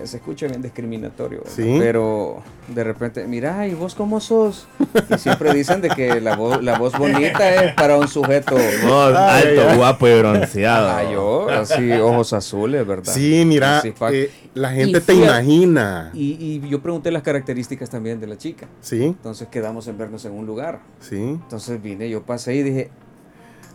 se 0.03 0.17
escucha 0.17 0.47
bien 0.47 0.61
discriminatorio. 0.61 1.43
Sí. 1.47 1.77
Pero 1.79 2.43
de 2.73 2.83
repente, 2.83 3.25
mira, 3.27 3.67
¿y 3.67 3.73
vos 3.73 3.95
cómo 3.95 4.19
sos? 4.19 4.67
Y 5.09 5.17
siempre 5.17 5.53
dicen 5.53 5.81
de 5.81 5.89
que 5.89 6.19
la, 6.21 6.35
voz 6.35 6.63
la 6.63 6.77
voz 6.77 6.97
bonita 6.97 7.63
es 7.63 7.73
para 7.73 7.97
un 7.97 8.07
sujeto. 8.07 8.55
Alto, 8.57 9.75
guapo 9.77 10.07
y 10.07 10.17
bronceado. 10.19 10.89
Ah, 10.89 11.03
yo, 11.11 11.49
así, 11.49 11.91
ojos 11.93 12.33
azules, 12.33 12.85
¿verdad? 12.85 13.13
Sí, 13.13 13.43
mira, 13.45 13.81
eh, 14.11 14.31
la 14.53 14.71
gente 14.71 14.99
Y 14.99 15.01
te 15.01 15.13
imagina. 15.13 16.11
Y, 16.13 16.61
y 16.63 16.69
yo 16.69 16.81
pregunté 16.81 17.11
las 17.11 17.23
características 17.23 17.89
también 17.89 18.19
de 18.19 18.27
la 18.27 18.37
chica. 18.37 18.67
Sí, 18.81 19.03
Entonces 19.03 19.47
quedamos 19.49 19.87
en 19.87 19.97
vernos 19.97 20.25
en 20.25 20.33
un 20.33 20.45
lugar. 20.45 20.79
sí. 20.99 21.39
Entonces 21.45 21.81
vine, 21.81 22.09
yo 22.09 22.23
pasé 22.23 22.55
y 22.55 22.63
dije, 22.63 22.89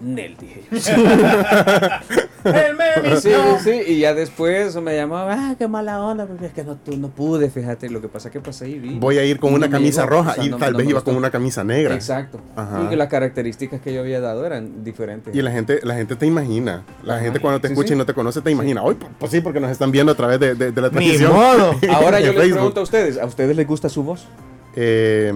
Nel, 0.01 0.37
dije 0.39 0.63
yo. 0.71 0.79
Él 2.45 2.75
me 2.77 3.17
Sí, 3.21 3.31
sí, 3.65 3.71
y 3.87 3.99
ya 4.01 4.15
después 4.15 4.75
me 4.77 4.97
llamaba, 4.97 5.35
ah, 5.35 5.55
qué 5.59 5.69
mala 5.69 6.03
onda, 6.03 6.25
porque 6.27 6.47
es 6.47 6.53
que 6.53 6.65
no, 6.65 6.77
tú, 6.77 6.97
no 6.97 7.09
pude, 7.09 7.51
fíjate, 7.51 7.91
lo 7.91 8.01
que 8.01 8.09
pasa 8.09 8.29
es 8.29 8.33
que 8.33 8.41
pasé 8.41 8.69
y 8.71 8.79
vi. 8.79 8.99
Voy 8.99 9.19
a 9.19 9.25
ir 9.25 9.39
con 9.39 9.53
una 9.53 9.69
camisa 9.69 10.07
roja 10.07 10.31
o 10.31 10.35
sea, 10.37 10.45
y 10.45 10.49
no- 10.49 10.57
tal 10.57 10.73
no 10.73 10.79
vez 10.79 10.89
iba 10.89 11.03
con 11.03 11.17
una 11.17 11.31
camisa 11.31 11.63
negra. 11.65 11.95
Exacto. 11.95 12.41
Ajá. 12.57 12.83
Y 12.85 12.89
que 12.89 12.97
las 12.97 13.09
características 13.09 13.81
que 13.83 13.93
yo 13.93 14.01
había 14.01 14.21
dado 14.21 14.47
eran 14.47 14.83
diferentes. 14.85 15.35
Y 15.35 15.43
la 15.43 15.51
gente, 15.51 15.81
la 15.83 15.95
gente 15.95 16.17
te 16.17 16.25
imagina. 16.27 16.83
La 17.05 17.17
Ajá. 17.17 17.25
gente 17.25 17.41
cuando 17.41 17.61
te 17.61 17.69
Sí, 17.69 17.73
escucha 17.75 17.89
sí. 17.89 17.95
y 17.95 17.99
no 17.99 18.07
te 18.07 18.15
conoce 18.15 18.41
te 18.41 18.51
imagina. 18.51 18.83
Hoy, 18.83 18.97
pues 19.19 19.31
sí, 19.33 19.41
porque 19.43 19.61
nos 19.61 19.71
están 19.71 19.91
viendo 19.91 20.13
a 20.13 20.15
través 20.15 20.41
de, 20.41 20.55
de- 20.55 20.73
de 20.73 20.81
la 20.81 20.89
Ni 20.89 20.93
transmisión. 20.95 21.33
modo. 21.35 21.75
Ahora 21.93 22.21
yo 22.21 22.29
les 22.33 22.37
Facebook. 22.37 22.53
pregunto 22.57 22.81
a 22.81 22.83
ustedes, 22.85 23.19
¿a 23.19 23.27
ustedes 23.27 23.55
les 23.55 23.67
gusta 23.67 23.89
su 23.91 24.03
voz? 24.03 24.27
Eh, 24.77 25.33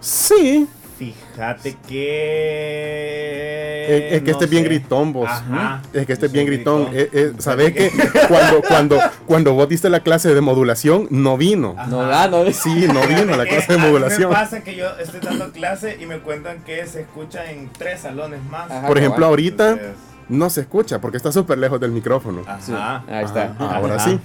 sí. 0.00 0.68
Fíjate 0.98 1.76
que. 1.86 2.86
Es, 3.86 4.14
es 4.14 4.22
que 4.22 4.26
no 4.26 4.32
este 4.32 4.44
es 4.46 4.50
bien 4.50 4.64
gritón 4.64 5.12
vos. 5.12 5.28
Ajá. 5.28 5.82
Es 5.92 6.06
que 6.06 6.12
este 6.12 6.26
es 6.26 6.32
bien 6.32 6.46
gritón. 6.46 6.86
gritón. 6.90 6.98
Eh, 6.98 7.10
eh, 7.12 7.32
Sabes 7.38 7.72
que 7.76 7.90
cuando, 8.28 8.62
cuando, 8.62 8.98
cuando 9.26 9.52
vos 9.54 9.68
diste 9.68 9.90
la 9.90 10.00
clase 10.00 10.34
de 10.34 10.40
modulación, 10.40 11.06
no 11.10 11.36
vino. 11.36 11.74
Ajá. 11.76 11.88
No, 11.88 12.00
ah, 12.00 12.28
no. 12.28 12.50
Sí, 12.52 12.88
no 12.92 13.06
vino 13.06 13.34
a 13.34 13.36
la 13.36 13.44
clase 13.48 13.72
de 13.72 13.78
modulación. 13.78 14.30
Me 14.30 14.36
pasa 14.36 14.64
que 14.64 14.74
yo 14.74 14.86
estoy 14.98 15.20
dando 15.20 15.52
clase 15.52 15.98
y 16.00 16.06
me 16.06 16.18
cuentan 16.20 16.62
que 16.64 16.86
se 16.86 17.02
escucha 17.02 17.50
en 17.50 17.68
tres 17.76 18.00
salones 18.00 18.42
más. 18.44 18.70
Ajá. 18.70 18.86
Por 18.86 18.96
ejemplo, 18.98 19.26
ahorita 19.26 19.72
Entonces, 19.72 19.96
no 20.28 20.48
se 20.50 20.62
escucha 20.62 20.98
porque 21.00 21.18
está 21.18 21.30
súper 21.30 21.58
lejos 21.58 21.78
del 21.78 21.90
micrófono. 21.92 22.42
Ajá. 22.46 22.60
Sí, 22.60 22.72
ahí 22.72 23.24
está. 23.24 23.54
Ajá, 23.58 23.76
ahora 23.76 23.96
Ajá. 23.96 24.04
sí. 24.10 24.18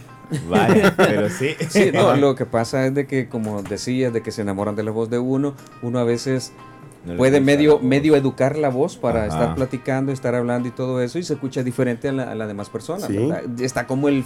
Vaya, 0.47 0.93
pero 0.97 1.29
sí. 1.29 1.55
Sí, 1.69 1.91
no, 1.93 2.15
lo 2.15 2.35
que 2.35 2.45
pasa 2.45 2.85
es 2.85 2.93
de 2.93 3.05
que, 3.07 3.27
como 3.27 3.61
decías, 3.63 4.13
de 4.13 4.21
que 4.21 4.31
se 4.31 4.41
enamoran 4.41 4.75
de 4.75 4.83
la 4.83 4.91
voz 4.91 5.09
de 5.09 5.19
uno, 5.19 5.55
uno 5.81 5.99
a 5.99 6.03
veces 6.03 6.53
No 7.05 7.17
puede 7.17 7.41
medio, 7.41 7.79
medio 7.79 8.15
educar 8.15 8.57
la 8.57 8.69
voz 8.69 8.97
para 8.97 9.25
Ajá. 9.25 9.27
estar 9.27 9.55
platicando, 9.55 10.11
estar 10.11 10.35
hablando 10.35 10.67
y 10.67 10.71
todo 10.71 11.01
eso, 11.01 11.19
y 11.19 11.23
se 11.23 11.33
escucha 11.33 11.63
diferente 11.63 12.09
a 12.09 12.11
la, 12.11 12.31
a 12.31 12.35
la 12.35 12.47
demás 12.47 12.69
persona. 12.69 13.07
Sí. 13.07 13.17
¿verdad? 13.17 13.43
Está 13.59 13.87
como 13.87 14.07
el 14.07 14.23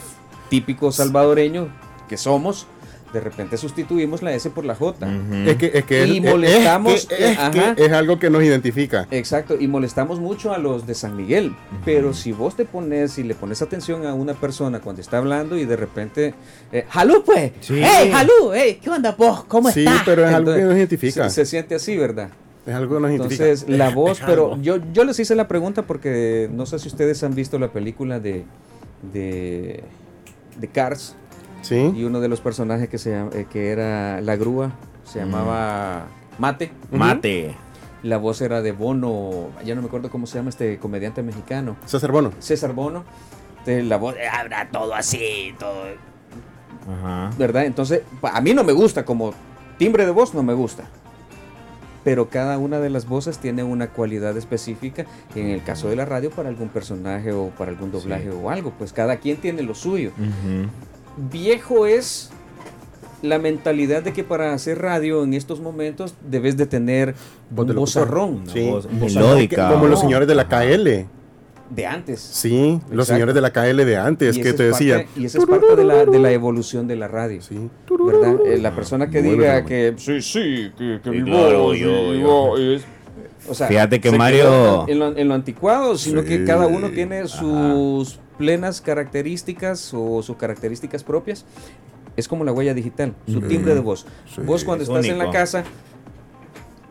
típico 0.50 0.92
salvadoreño 0.92 1.70
que 2.08 2.18
somos, 2.18 2.68
de 3.16 3.22
repente 3.22 3.58
sustituimos 3.58 4.22
la 4.22 4.34
S 4.36 4.50
por 4.52 4.66
la 4.66 4.76
J. 4.76 5.08
Es 5.48 5.56
que, 5.56 5.72
es 5.74 5.86
que 5.86 6.06
Y 6.06 6.18
es- 6.20 6.24
es- 6.26 6.32
molestamos, 6.32 6.94
es 6.94 7.06
que- 7.08 7.16
es 7.32 7.38
que 7.50 7.60
ajá. 7.60 7.74
es 7.78 7.92
algo 7.92 8.20
que 8.20 8.30
nos 8.30 8.44
identifica. 8.44 9.08
Exacto, 9.10 9.56
y 9.60 9.68
molestamos 9.68 10.20
mucho 10.20 10.54
a 10.54 10.58
los 10.60 10.86
de 10.86 10.94
San 10.94 11.16
Miguel, 11.16 11.56
pero 11.84 12.14
si 12.14 12.32
vos 12.34 12.56
te 12.56 12.66
pones 12.66 13.18
y 13.18 13.24
le 13.24 13.34
pones 13.36 13.62
atención 13.62 14.06
a 14.06 14.14
una 14.14 14.34
persona 14.34 14.80
cuando 14.82 15.02
está 15.02 15.18
hablando 15.18 15.58
y 15.58 15.66
de 15.66 15.76
repente, 15.76 16.34
eh, 16.72 16.86
¡Jalú 16.90 17.24
pues! 17.26 17.54
Sí. 17.62 17.82
¡Hey, 17.84 18.10
Jalú! 18.12 18.52
¡Hey, 18.54 18.80
qué 18.82 18.90
onda 18.90 19.12
vos! 19.18 19.46
¿Cómo 19.46 19.72
Sí, 19.72 19.80
estás? 19.86 20.04
pero 20.06 20.28
es 20.28 20.34
algo 20.34 20.54
que 20.54 20.62
nos 20.62 20.76
identifica. 20.76 21.30
Se, 21.30 21.44
se 21.44 21.46
siente 21.50 21.76
así, 21.76 21.96
¿verdad? 21.98 22.30
Es 22.68 22.74
algo 22.74 22.96
que 22.96 23.02
nos 23.02 23.12
identifica. 23.12 23.44
Entonces, 23.46 23.70
la 23.70 23.90
voz, 23.92 24.20
pero 24.26 24.60
yo, 24.62 24.78
yo 24.92 25.04
les 25.06 25.20
hice 25.20 25.36
la 25.36 25.48
pregunta 25.48 25.84
porque 25.84 26.50
no 26.52 26.66
sé 26.66 26.80
si 26.80 26.88
ustedes 26.90 27.24
han 27.24 27.34
visto 27.36 27.58
la 27.60 27.72
película 27.72 28.20
de, 28.20 28.44
de, 29.14 29.84
de 30.60 30.68
Cars 30.68 31.16
Sí. 31.66 31.92
y 31.96 32.04
uno 32.04 32.20
de 32.22 32.28
los 32.28 32.42
personajes 32.42 32.90
que, 32.90 32.98
se, 33.00 33.12
llama- 33.12 33.32
eh, 33.34 33.46
que 33.50 33.70
era 33.72 34.22
la 34.22 34.36
grúa 34.36 34.72
se 35.04 35.20
llamaba 35.20 36.06
Mate. 36.38 36.72
Mate. 36.92 37.56
La 38.04 38.18
voz 38.18 38.40
era 38.42 38.62
de 38.62 38.72
Bono, 38.72 39.50
ya 39.66 39.74
no 39.74 39.82
me 39.82 39.88
acuerdo 39.88 40.12
cómo 40.12 40.28
se 40.28 40.38
llama 40.38 40.50
este 40.50 40.78
comediante 40.78 41.24
mexicano, 41.24 41.76
César 41.86 42.12
Bono. 42.12 42.32
César 42.40 42.74
Bono. 42.74 43.04
Entonces, 43.60 43.86
la 43.86 43.98
voz, 43.98 44.16
eh, 44.16 44.28
habla 44.32 44.70
todo 44.72 44.94
así, 44.94 45.56
todo, 45.58 45.86
Ajá. 46.88 47.32
¿verdad? 47.40 47.66
Entonces, 47.66 48.04
a 48.22 48.42
mí 48.42 48.54
no 48.54 48.64
me 48.64 48.74
gusta, 48.74 49.06
como 49.06 49.34
timbre 49.80 50.06
de 50.06 50.12
voz 50.12 50.36
no 50.36 50.44
me 50.44 50.54
gusta. 50.54 50.84
Pero 52.04 52.30
cada 52.30 52.60
una 52.60 52.80
de 52.80 52.92
las 52.92 53.08
voces 53.08 53.40
tiene 53.40 53.64
una 53.64 53.88
cualidad 53.90 54.38
específica. 54.38 55.06
En 55.34 55.48
el 55.48 55.64
caso 55.64 55.90
de 55.90 55.96
la 55.96 56.06
radio, 56.06 56.30
para 56.30 56.50
algún 56.50 56.70
personaje 56.70 57.32
o 57.32 57.48
para 57.58 57.72
algún 57.72 57.92
doblaje 57.92 58.30
o 58.30 58.52
algo, 58.52 58.72
pues 58.78 58.94
cada 58.94 59.18
quien 59.18 59.38
tiene 59.38 59.64
lo 59.64 59.74
suyo. 59.74 60.12
Viejo 61.18 61.86
es 61.88 62.30
la 63.22 63.40
mentalidad 63.40 64.04
de 64.04 64.14
que 64.14 64.24
para 64.24 64.54
hacer 64.54 64.80
radio 64.82 65.24
en 65.24 65.34
estos 65.34 65.60
momentos 65.60 66.14
debes 66.30 66.58
de 66.58 66.66
tener 66.68 67.16
Voz 67.50 67.66
de 67.66 67.72
un 67.74 67.80
vozarrón 67.80 68.44
Sí. 68.52 68.70
voz 68.70 68.86
Como 68.86 69.08
que- 69.08 69.14
melódica. 69.14 69.70
Como 69.72 69.88
los 69.88 70.00
señores 70.00 70.28
de 70.28 70.36
la 70.36 70.48
KL. 70.48 71.08
de 71.68 71.88
antes. 71.88 72.20
Sí, 72.22 72.80
los 72.92 73.08
señores 73.08 73.34
de 73.34 73.42
la 73.42 73.52
KL 73.52 73.86
de 73.86 73.98
antes 73.98 74.38
Y 74.38 74.42
que 74.42 74.54
te 74.54 74.64
decían. 74.64 75.06
y 75.16 75.26
esa 75.26 75.40
es 75.40 75.46
parte 75.48 75.76
de 75.76 75.84
la, 75.84 76.06
de 76.06 76.20
la 76.20 76.32
evolución 76.32 76.88
de 76.88 76.96
la 76.96 77.08
radio. 77.08 77.42
Sí. 77.42 77.70
¿verdad? 77.90 78.36
Eh, 78.46 78.60
la 78.60 78.76
persona 78.76 79.10
que 79.10 79.20
Muy 79.24 79.32
diga 79.32 79.54
bueno. 79.54 79.68
que 79.68 79.94
sí, 79.98 80.22
sí, 80.22 80.72
que, 80.78 81.00
que 81.04 81.10
mi 81.10 81.24
claro, 81.24 81.64
voz, 81.64 81.78
yo, 81.80 81.88
mi 81.90 82.20
yo. 82.22 82.28
voz 82.28 82.60
es- 82.60 82.86
O 83.50 83.54
sea, 83.56 83.68
Fíjate 83.68 84.00
que 84.00 84.12
Mario- 84.12 84.86
En 84.88 85.00
lo, 85.00 85.18
en 85.18 85.28
lo 85.28 85.34
anticuado, 85.34 85.98
sino 85.98 86.22
Sí. 86.22 86.28
que 86.28 86.44
cada 86.46 86.68
uno 86.68 86.90
tiene 86.90 87.28
sus 87.28 88.20
plenas 88.38 88.82
características 88.82 89.92
o 89.94 90.22
sus 90.24 90.36
características 90.38 91.04
propias. 91.04 91.46
Es 92.18 92.28
como 92.28 92.44
la 92.46 92.52
huella 92.54 92.74
digital, 92.74 93.14
su 93.28 93.42
timbre 93.42 93.74
de 93.76 93.82
voz. 93.82 94.06
Sí. 94.34 94.42
Vos 94.42 94.64
cuando 94.64 94.84
Es 94.84 94.90
estás 94.90 95.06
en 95.06 95.18
la 95.18 95.32
casa 95.32 95.64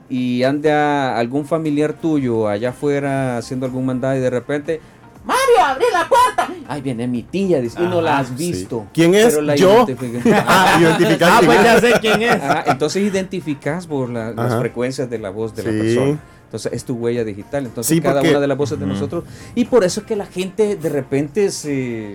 y 0.08 0.42
anda 0.42 1.16
algún 1.18 1.46
familiar 1.46 1.94
tuyo 1.94 2.46
allá 2.48 2.70
afuera 2.70 3.38
haciendo 3.38 3.66
algún 3.66 3.86
mandado 3.86 4.16
y 4.16 4.20
de 4.20 4.30
repente... 4.30 4.80
Mario, 5.24 5.64
abrí 5.64 5.84
la 5.90 6.06
puerta. 6.06 6.48
Ay, 6.68 6.82
viene 6.82 7.06
mi 7.08 7.22
tía, 7.22 7.58
dice, 7.62 7.82
y 7.82 7.86
no 7.86 8.02
la 8.02 8.18
has 8.18 8.28
sí. 8.28 8.34
visto. 8.36 8.84
¿Quién 8.92 9.14
es? 9.14 9.28
Pero 9.32 9.40
la 9.40 9.56
Yo. 9.56 9.86
Ah, 10.34 10.78
Ah, 11.22 11.40
pues 11.42 11.58
es. 11.58 11.64
ya 11.64 11.80
sé 11.80 11.92
quién 12.02 12.20
es. 12.22 12.42
Ajá, 12.42 12.64
entonces 12.66 13.02
identificas 13.02 13.86
por 13.86 14.10
la- 14.10 14.32
las 14.32 14.52
Ajá. 14.52 14.60
frecuencias 14.60 15.08
de 15.08 15.18
la 15.18 15.30
voz 15.30 15.56
de 15.56 15.62
la 15.62 15.70
persona. 15.70 16.18
Entonces 16.54 16.72
es 16.72 16.84
tu 16.84 16.94
huella 16.94 17.24
digital. 17.24 17.66
Entonces 17.66 17.96
Sí, 17.96 18.00
cada 18.00 18.20
porque- 18.20 18.30
una 18.30 18.38
de 18.38 18.46
las 18.46 18.56
voces 18.56 18.78
de 18.78 18.86
nosotros. 18.86 19.24
Y 19.56 19.64
por 19.64 19.82
eso 19.82 20.02
es 20.02 20.06
que 20.06 20.14
la 20.14 20.26
gente 20.26 20.76
de 20.76 20.88
repente 20.88 21.50
se, 21.50 22.14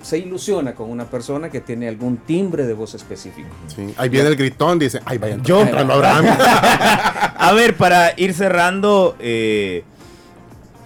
se 0.00 0.18
ilusiona 0.18 0.76
con 0.76 0.88
una 0.88 1.06
persona 1.06 1.50
que 1.50 1.60
tiene 1.60 1.88
algún 1.88 2.18
timbre 2.18 2.66
de 2.66 2.72
voz 2.74 2.94
específico. 2.94 3.48
Sí, 3.66 3.92
Ahí 3.96 4.08
viene 4.08 4.28
el 4.28 4.36
gritón, 4.36 4.78
dice, 4.78 5.00
ay, 5.04 5.18
vaya, 5.18 5.38
Yo- 5.42 5.62
Abraham. 5.62 6.24
A 7.36 7.52
ver, 7.52 7.74
para 7.76 8.12
ir 8.16 8.32
cerrando, 8.32 9.16
eh, 9.18 9.82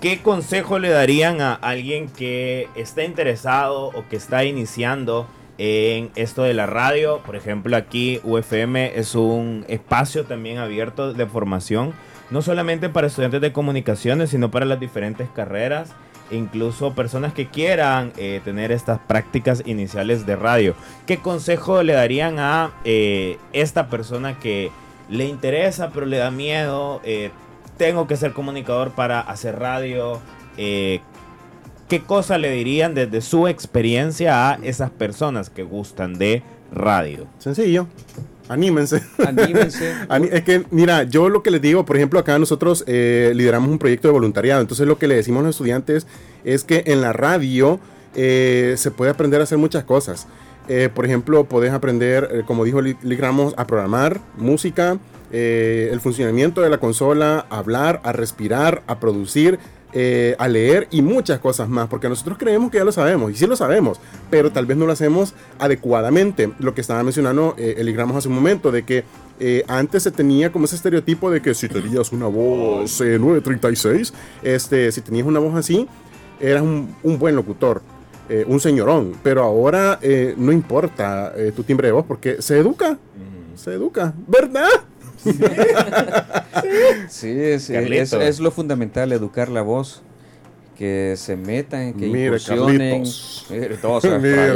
¿qué 0.01 0.21
consejo 0.23 0.79
le 0.79 0.89
darían 0.89 1.43
a 1.43 1.53
alguien 1.53 2.09
que 2.09 2.69
está 2.75 3.05
interesado 3.05 3.89
o 3.89 4.05
que 4.09 4.17
está 4.17 4.45
iniciando 4.45 5.27
en 5.59 6.11
esto 6.15 6.43
de 6.43 6.55
la 6.55 6.65
radio? 6.65 7.21
Por 7.27 7.37
ejemplo, 7.37 7.77
aquí 7.77 8.19
UFM 8.25 8.93
es 8.99 9.15
un 9.15 9.67
espacio 9.69 10.25
también 10.25 10.57
abierto 10.59 11.13
de 11.13 11.27
formación, 11.27 11.93
no 12.31 12.43
solamente 12.43 12.89
para 12.89 13.07
estudiantes 13.07 13.41
de 13.41 13.53
comunicaciones, 13.53 14.31
sino 14.31 14.51
para 14.51 14.67
las 14.67 14.81
diferentes 14.81 15.29
carreras. 15.35 15.91
Incluso 16.31 16.95
personas 16.95 17.35
que 17.35 17.49
quieran 17.49 18.13
eh, 18.17 18.41
tener 18.45 18.73
estas 18.73 18.99
prácticas 18.99 19.63
iniciales 19.67 20.25
de 20.25 20.37
radio. 20.37 20.75
¿Qué 21.07 21.19
consejo 21.19 21.83
le 21.83 21.93
darían 21.93 22.39
a 22.39 22.73
eh, 22.85 23.39
esta 23.53 23.89
persona 23.89 24.39
que 24.39 24.71
le 25.09 25.27
interesa, 25.27 25.91
pero 25.93 26.07
le 26.07 26.19
da 26.19 26.31
miedo. 26.31 27.01
eh, 27.05 27.31
tengo 27.77 28.07
que 28.07 28.17
ser 28.17 28.33
comunicador 28.33 28.93
para 28.93 29.21
hacer 29.21 29.59
radio. 29.59 30.21
eh, 30.57 31.01
¿Qué 31.89 32.01
cosa 32.01 32.39
le 32.39 32.51
dirían 32.51 32.95
desde 32.95 33.21
su 33.21 33.47
experiencia 33.47 34.51
a 34.51 34.59
esas 34.63 34.91
personas 34.91 35.51
que 35.51 35.63
gustan 35.63 36.15
de 36.15 36.43
radio? 36.73 37.27
Sencillo. 37.39 37.87
Anímense. 38.49 39.03
Anímense. 39.27 39.95
Es 40.31 40.43
que, 40.43 40.65
mira, 40.71 41.05
yo 41.05 41.29
lo 41.29 41.43
que 41.43 41.51
les 41.51 41.63
digo, 41.63 41.85
por 41.85 41.97
ejemplo, 41.97 42.19
acá 42.19 42.39
nosotros 42.39 42.85
eh, 42.87 43.33
lideramos 43.35 43.71
un 43.71 43.79
proyecto 43.79 44.09
de 44.09 44.13
voluntariado. 44.13 44.61
Entonces, 44.61 44.87
lo 44.87 44.99
que 44.99 45.09
le 45.09 45.17
decimos 45.17 45.41
a 45.41 45.47
los 45.47 45.57
estudiantes 45.57 46.07
es 46.45 46.65
que 46.65 46.85
en 46.87 47.01
la 47.01 47.13
radio 47.13 47.81
eh, 48.15 48.75
se 48.77 48.91
puede 48.91 49.11
aprender 49.11 49.41
a 49.41 49.45
hacer 49.45 49.59
muchas 49.59 49.85
cosas. 49.85 50.27
Eh, 50.69 50.89
por 50.95 51.05
ejemplo, 51.05 51.45
podés 51.45 51.73
aprender, 51.73 52.45
como 52.47 52.65
dijo 52.65 52.81
Lick 52.81 53.21
Ramos, 53.21 53.55
a 53.57 53.67
programar 53.67 54.21
música, 54.37 54.99
el 55.31 56.01
funcionamiento 56.01 56.61
de 56.61 56.71
la 56.71 56.79
consola, 56.79 57.45
a 57.51 57.59
hablar, 57.59 58.01
a 58.05 58.13
respirar, 58.13 58.83
a 58.87 59.01
producir. 59.01 59.59
Eh, 59.95 60.35
a 60.39 60.49
leer 60.49 60.89
y 60.91 61.01
muchas 61.03 61.39
cosas 61.39 61.69
más, 61.69 61.89
porque 61.89 62.09
nosotros 62.09 62.37
creemos 62.37 62.71
que 62.71 62.79
ya 62.79 62.85
lo 62.85 62.93
sabemos, 62.93 63.31
y 63.31 63.37
sí 63.37 63.47
lo 63.47 63.55
sabemos, 63.57 64.01
pero 64.29 64.51
tal 64.51 64.67
vez 64.67 64.77
no 64.77 64.87
lo 64.87 64.93
hacemos 64.93 65.35
adecuadamente. 65.59 66.51
Lo 66.59 66.75
que 66.75 66.81
estaba 66.81 67.03
mencionando 67.03 67.55
eh, 67.57 67.77
Eli 67.79 67.95
Ramos 67.95 68.17
hace 68.17 68.29
un 68.29 68.35
momento, 68.35 68.71
de 68.73 68.83
que 68.83 69.05
eh, 69.41 69.65
antes 69.69 70.03
se 70.03 70.11
tenía 70.11 70.51
como 70.53 70.65
ese 70.67 70.77
estereotipo 70.77 71.31
de 71.31 71.41
que 71.41 71.55
si 71.55 71.69
tenías 71.69 72.13
una 72.13 72.27
voz 72.27 73.01
eh, 73.01 73.19
936, 73.19 74.13
este, 74.43 74.93
si 74.93 75.01
tenías 75.01 75.27
una 75.27 75.39
voz 75.41 75.55
así, 75.55 75.87
eras 76.41 76.63
un, 76.63 76.95
un 77.03 77.19
buen 77.19 77.35
locutor. 77.37 77.83
eh, 78.29 78.45
un 78.49 78.59
señorón, 78.59 79.13
pero 79.23 79.43
ahora 79.43 79.99
eh, 80.01 80.35
no 80.39 80.51
importa 80.51 81.33
eh, 81.37 81.53
tu 81.55 81.63
timbre 81.63 81.89
de 81.89 81.93
voz 81.93 82.07
porque 82.07 82.41
se 82.41 82.59
educa, 82.59 82.99
se 83.55 83.75
educa, 83.75 84.15
¿verdad? 84.27 84.69
Sí, 87.09 87.29
es, 87.31 87.69
Carlitos. 87.69 88.13
es, 88.15 88.29
es 88.29 88.41
lo 88.41 88.51
fundamental, 88.51 89.13
educar 89.13 89.49
la 89.49 89.63
voz. 89.63 90.03
Que 90.77 91.15
se 91.17 91.37
metan, 91.37 91.93
que 91.95 92.07
Mire, 92.07 92.27
incursionen. 92.27 92.91
Carlitos. 92.91 93.47
Mire, 93.49 93.77
todos 93.77 94.05
Mire, 94.05 94.53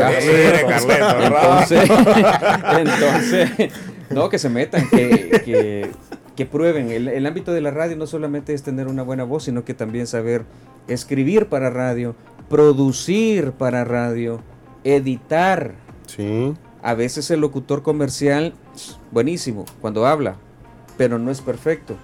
entonces, 1.20 1.90
entonces, 2.78 3.72
no, 4.10 4.28
que 4.28 4.38
se 4.38 4.48
metan, 4.48 4.88
que, 4.90 5.42
que, 5.44 5.90
que 6.34 6.46
prueben. 6.46 6.90
El, 6.90 7.06
el 7.06 7.24
ámbito 7.24 7.52
de 7.52 7.60
la 7.60 7.70
radio 7.70 7.96
no 7.96 8.08
solamente 8.08 8.52
es 8.52 8.64
tener 8.64 8.88
una 8.88 9.04
buena 9.04 9.22
voz, 9.22 9.44
sino 9.44 9.64
que 9.64 9.74
también 9.74 10.08
saber 10.08 10.44
escribir 10.88 11.46
para 11.46 11.70
radio, 11.70 12.16
producir 12.48 13.52
para 13.52 13.84
radio, 13.84 14.42
editar. 14.82 15.74
Sí, 16.06 16.54
A 16.82 16.94
veces 16.94 17.30
el 17.30 17.40
locutor 17.40 17.82
comercial, 17.82 18.54
buenísimo, 19.12 19.66
cuando 19.80 20.06
habla, 20.06 20.36
pero 20.98 21.18
no 21.18 21.30
es 21.30 21.40
perfecto. 21.40 21.96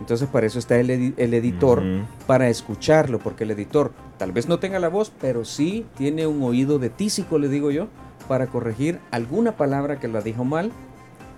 Entonces 0.00 0.26
para 0.28 0.46
eso 0.46 0.58
está 0.58 0.78
el, 0.80 0.88
edi- 0.88 1.14
el 1.18 1.34
editor, 1.34 1.82
para 2.26 2.48
escucharlo, 2.48 3.18
porque 3.18 3.44
el 3.44 3.50
editor 3.50 3.92
tal 4.16 4.32
vez 4.32 4.48
no 4.48 4.58
tenga 4.58 4.78
la 4.78 4.88
voz, 4.88 5.12
pero 5.20 5.44
sí 5.44 5.84
tiene 5.98 6.26
un 6.26 6.42
oído 6.42 6.78
de 6.78 6.88
tísico, 6.88 7.38
le 7.38 7.48
digo 7.48 7.70
yo, 7.70 7.88
para 8.26 8.46
corregir 8.46 8.98
alguna 9.10 9.58
palabra 9.58 10.00
que 10.00 10.08
la 10.08 10.22
dijo 10.22 10.44
mal, 10.44 10.72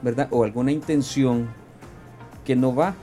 ¿verdad? 0.03 0.29
O 0.31 0.45
alguna 0.45 0.71
intención 0.71 1.49
que 2.45 2.55
no 2.55 2.73
va 2.73 2.95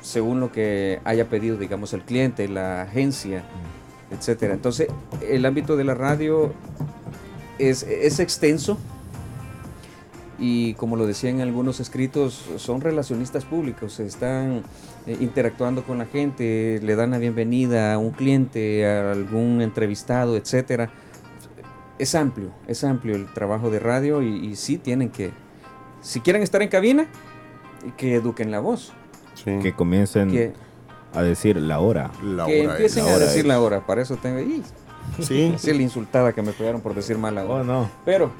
según 0.00 0.38
lo 0.38 0.52
que 0.52 1.00
haya 1.04 1.28
pedido, 1.28 1.56
digamos, 1.56 1.92
el 1.92 2.02
cliente, 2.02 2.46
la 2.46 2.82
agencia, 2.82 3.42
etcétera. 4.12 4.54
Entonces, 4.54 4.88
el 5.28 5.44
ámbito 5.46 5.76
de 5.76 5.84
la 5.84 5.94
radio 5.94 6.52
es, 7.58 7.82
es 7.84 8.20
extenso 8.20 8.78
y 10.38 10.74
como 10.74 10.96
lo 10.96 11.06
decían 11.06 11.40
algunos 11.40 11.80
escritos, 11.80 12.44
son 12.56 12.80
relacionistas 12.80 13.44
públicos, 13.44 14.00
están 14.00 14.62
eh, 15.06 15.16
interactuando 15.20 15.84
con 15.84 15.98
la 15.98 16.06
gente, 16.06 16.80
le 16.82 16.96
dan 16.96 17.10
la 17.12 17.18
bienvenida 17.18 17.94
a 17.94 17.98
un 17.98 18.10
cliente, 18.10 18.86
a 18.86 19.12
algún 19.12 19.60
entrevistado, 19.62 20.36
etcétera. 20.36 20.90
es 21.98 22.14
amplio, 22.14 22.50
es 22.66 22.84
amplio 22.84 23.14
el 23.16 23.32
trabajo 23.32 23.70
de 23.70 23.78
radio 23.78 24.22
y, 24.22 24.46
y 24.46 24.56
sí 24.56 24.78
tienen 24.78 25.10
que, 25.10 25.30
si 26.00 26.20
quieren 26.20 26.42
estar 26.42 26.62
en 26.62 26.68
cabina, 26.68 27.06
que 27.96 28.14
eduquen 28.14 28.50
la 28.50 28.60
voz. 28.60 28.92
Sí. 29.34 29.58
Que 29.62 29.74
comiencen 29.74 30.30
Que, 30.30 30.52
a 31.12 31.22
decir 31.22 31.56
la 31.56 31.80
hora. 31.80 32.10
La 32.22 32.46
que 32.46 32.62
hora 32.62 32.72
empiecen 32.72 33.04
es. 33.06 33.10
a 33.12 33.18
decir 33.18 33.40
es. 33.40 33.46
la 33.46 33.60
hora. 33.60 33.86
Para 33.86 34.02
eso 34.02 34.16
tengo. 34.16 34.40
Y, 34.40 34.62
Sí. 35.20 35.52
así 35.56 35.72
la 35.72 35.82
insultada 35.82 36.32
que 36.32 36.42
me 36.42 36.52
pegaron 36.52 36.80
por 36.80 36.94
decir 36.94 37.18
mal 37.18 37.34
la 37.34 37.44
hora. 37.44 37.54
Oh, 37.60 37.64
no. 37.64 37.90
Pero, 38.04 38.30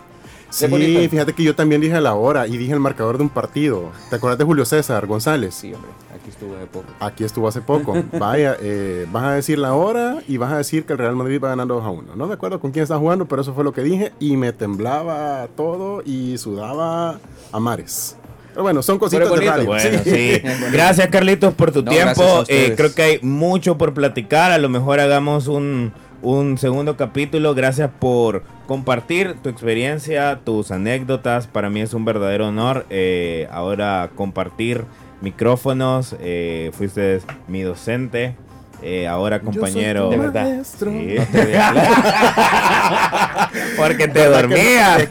Sí, 0.54 1.08
fíjate 1.08 1.32
que 1.32 1.42
yo 1.42 1.54
también 1.56 1.80
dije 1.80 2.00
la 2.00 2.14
hora 2.14 2.46
y 2.46 2.56
dije 2.56 2.72
el 2.72 2.78
marcador 2.80 3.16
de 3.16 3.24
un 3.24 3.28
partido. 3.28 3.90
¿Te 4.08 4.16
acuerdas 4.16 4.38
de 4.38 4.44
Julio 4.44 4.64
César 4.64 5.04
González? 5.06 5.54
Sí, 5.54 5.74
hombre, 5.74 5.90
aquí 6.14 6.30
estuvo 6.30 6.54
hace 6.56 6.66
poco. 6.66 6.86
Aquí 7.00 7.24
estuvo 7.24 7.48
hace 7.48 7.60
poco. 7.60 7.94
Vaya, 8.18 8.56
eh, 8.60 9.06
vas 9.10 9.24
a 9.24 9.32
decir 9.32 9.58
la 9.58 9.74
hora 9.74 10.18
y 10.28 10.36
vas 10.36 10.52
a 10.52 10.58
decir 10.58 10.84
que 10.84 10.92
el 10.92 11.00
Real 11.00 11.16
Madrid 11.16 11.40
va 11.42 11.48
ganando 11.48 11.74
2 11.74 11.84
a 11.84 11.88
1. 11.90 12.14
No 12.14 12.26
me 12.28 12.34
acuerdo 12.34 12.60
con 12.60 12.70
quién 12.70 12.84
está 12.84 12.96
jugando, 12.98 13.26
pero 13.26 13.42
eso 13.42 13.52
fue 13.52 13.64
lo 13.64 13.72
que 13.72 13.82
dije 13.82 14.12
y 14.20 14.36
me 14.36 14.52
temblaba 14.52 15.48
todo 15.56 16.02
y 16.04 16.38
sudaba 16.38 17.18
a 17.50 17.60
mares. 17.60 18.16
Pero 18.50 18.62
bueno, 18.62 18.82
son 18.82 19.00
cositas 19.00 19.28
de 19.28 19.36
radio. 19.50 19.66
Bueno, 19.66 19.98
Sí. 20.04 20.10
sí. 20.10 20.40
Bonito. 20.44 20.66
Gracias, 20.70 21.08
Carlitos, 21.08 21.52
por 21.54 21.72
tu 21.72 21.82
No, 21.82 21.90
tiempo. 21.90 22.44
Eh, 22.46 22.74
creo 22.76 22.94
que 22.94 23.02
hay 23.02 23.18
mucho 23.20 23.76
por 23.76 23.92
platicar. 23.92 24.52
A 24.52 24.58
lo 24.58 24.68
mejor 24.68 25.00
hagamos 25.00 25.48
un, 25.48 25.92
un 26.24 26.58
segundo 26.58 26.96
capítulo. 26.96 27.54
Gracias 27.54 27.90
por 28.00 28.42
compartir 28.66 29.34
tu 29.42 29.48
experiencia, 29.48 30.40
tus 30.44 30.70
anécdotas. 30.70 31.46
Para 31.46 31.70
mí 31.70 31.80
es 31.80 31.94
un 31.94 32.04
verdadero 32.04 32.48
honor 32.48 32.86
eh, 32.90 33.46
ahora 33.52 34.10
compartir 34.16 34.84
micrófonos. 35.20 36.16
Eh, 36.20 36.70
fuiste 36.72 37.20
mi 37.46 37.62
docente. 37.62 38.34
eh, 38.82 39.06
ahora 39.06 39.40
compañero. 39.40 40.10
De 40.10 40.16
verdad. 40.18 40.44
maestro. 40.44 40.90
Sí. 40.90 41.16
Porque 43.76 44.08
te 44.08 44.24
dormías. 44.26 45.06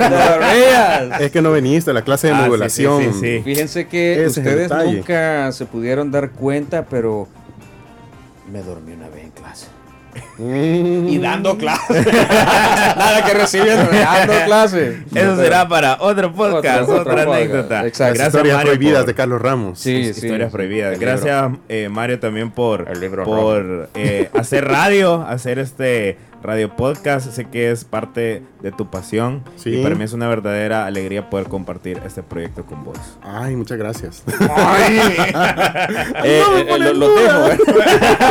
Es 1.20 1.32
que 1.32 1.41
no 1.41 1.51
viniste 1.53 1.91
a 1.91 1.93
la 1.93 2.01
clase 2.03 2.28
de 2.28 2.34
Ah, 2.34 2.41
modulación. 2.45 3.01
sí, 3.01 3.09
sí, 3.14 3.20
sí. 3.38 3.41
Fíjense 3.43 3.88
que 3.88 4.26
Ese 4.26 4.39
ustedes 4.41 4.72
nunca 4.72 5.51
se 5.51 5.66
pudieron 5.66 6.11
dar 6.11 6.32
cuenta, 6.32 6.86
pero 6.86 7.28
me 8.51 8.61
dormí 8.61 8.93
una 8.93 9.09
vez 9.09 9.26
en 9.26 9.32
clase. 9.32 9.68
Mm. 10.38 11.07
Y 11.09 11.17
dando 11.19 11.57
clase. 11.57 12.01
Nada 12.97 13.23
que 13.25 13.34
recibiendo, 13.34 13.86
dando 13.91 14.34
clase. 14.45 15.03
Eso 15.13 15.36
será 15.36 15.67
para 15.67 15.97
otro 15.99 16.34
podcast, 16.34 16.89
otra 16.89 17.23
anécdota. 17.23 17.86
Exacto. 17.86 18.17
Las 18.19 18.27
historias 18.27 18.57
Mario, 18.57 18.71
prohibidas 18.71 18.99
por- 19.01 19.07
de 19.07 19.13
Carlos 19.15 19.41
Ramos. 19.41 19.79
Sí, 19.79 19.91
His- 19.95 20.15
sí. 20.15 20.25
historias 20.25 20.51
prohibidas. 20.51 20.93
El 20.93 20.99
libro. 20.99 21.13
Gracias, 21.15 21.51
eh, 21.69 21.89
Mario, 21.89 22.19
también 22.19 22.51
por, 22.51 22.88
El 22.89 22.99
libro 22.99 23.23
por 23.25 23.89
eh, 23.95 24.29
hacer 24.34 24.65
radio, 24.67 25.21
hacer 25.27 25.59
este 25.59 26.17
radio 26.41 26.75
podcast. 26.75 27.29
Sé 27.31 27.45
que 27.45 27.71
es 27.71 27.86
parte 27.86 28.43
de 28.61 28.71
tu 28.73 28.89
pasión. 28.89 29.43
Sí. 29.55 29.79
Y 29.79 29.84
para 29.84 29.95
mí 29.95 30.03
es 30.03 30.11
una 30.13 30.27
verdadera 30.27 30.86
alegría 30.86 31.29
poder 31.29 31.47
compartir 31.47 32.01
este 32.05 32.21
proyecto 32.23 32.65
con 32.65 32.84
vos. 32.84 32.97
Ay, 33.23 33.55
muchas 33.55 33.77
gracias. 33.77 34.23
Eh, 36.23 36.41
lo, 36.79 36.93
lo 36.93 37.15
dejo. 37.15 37.43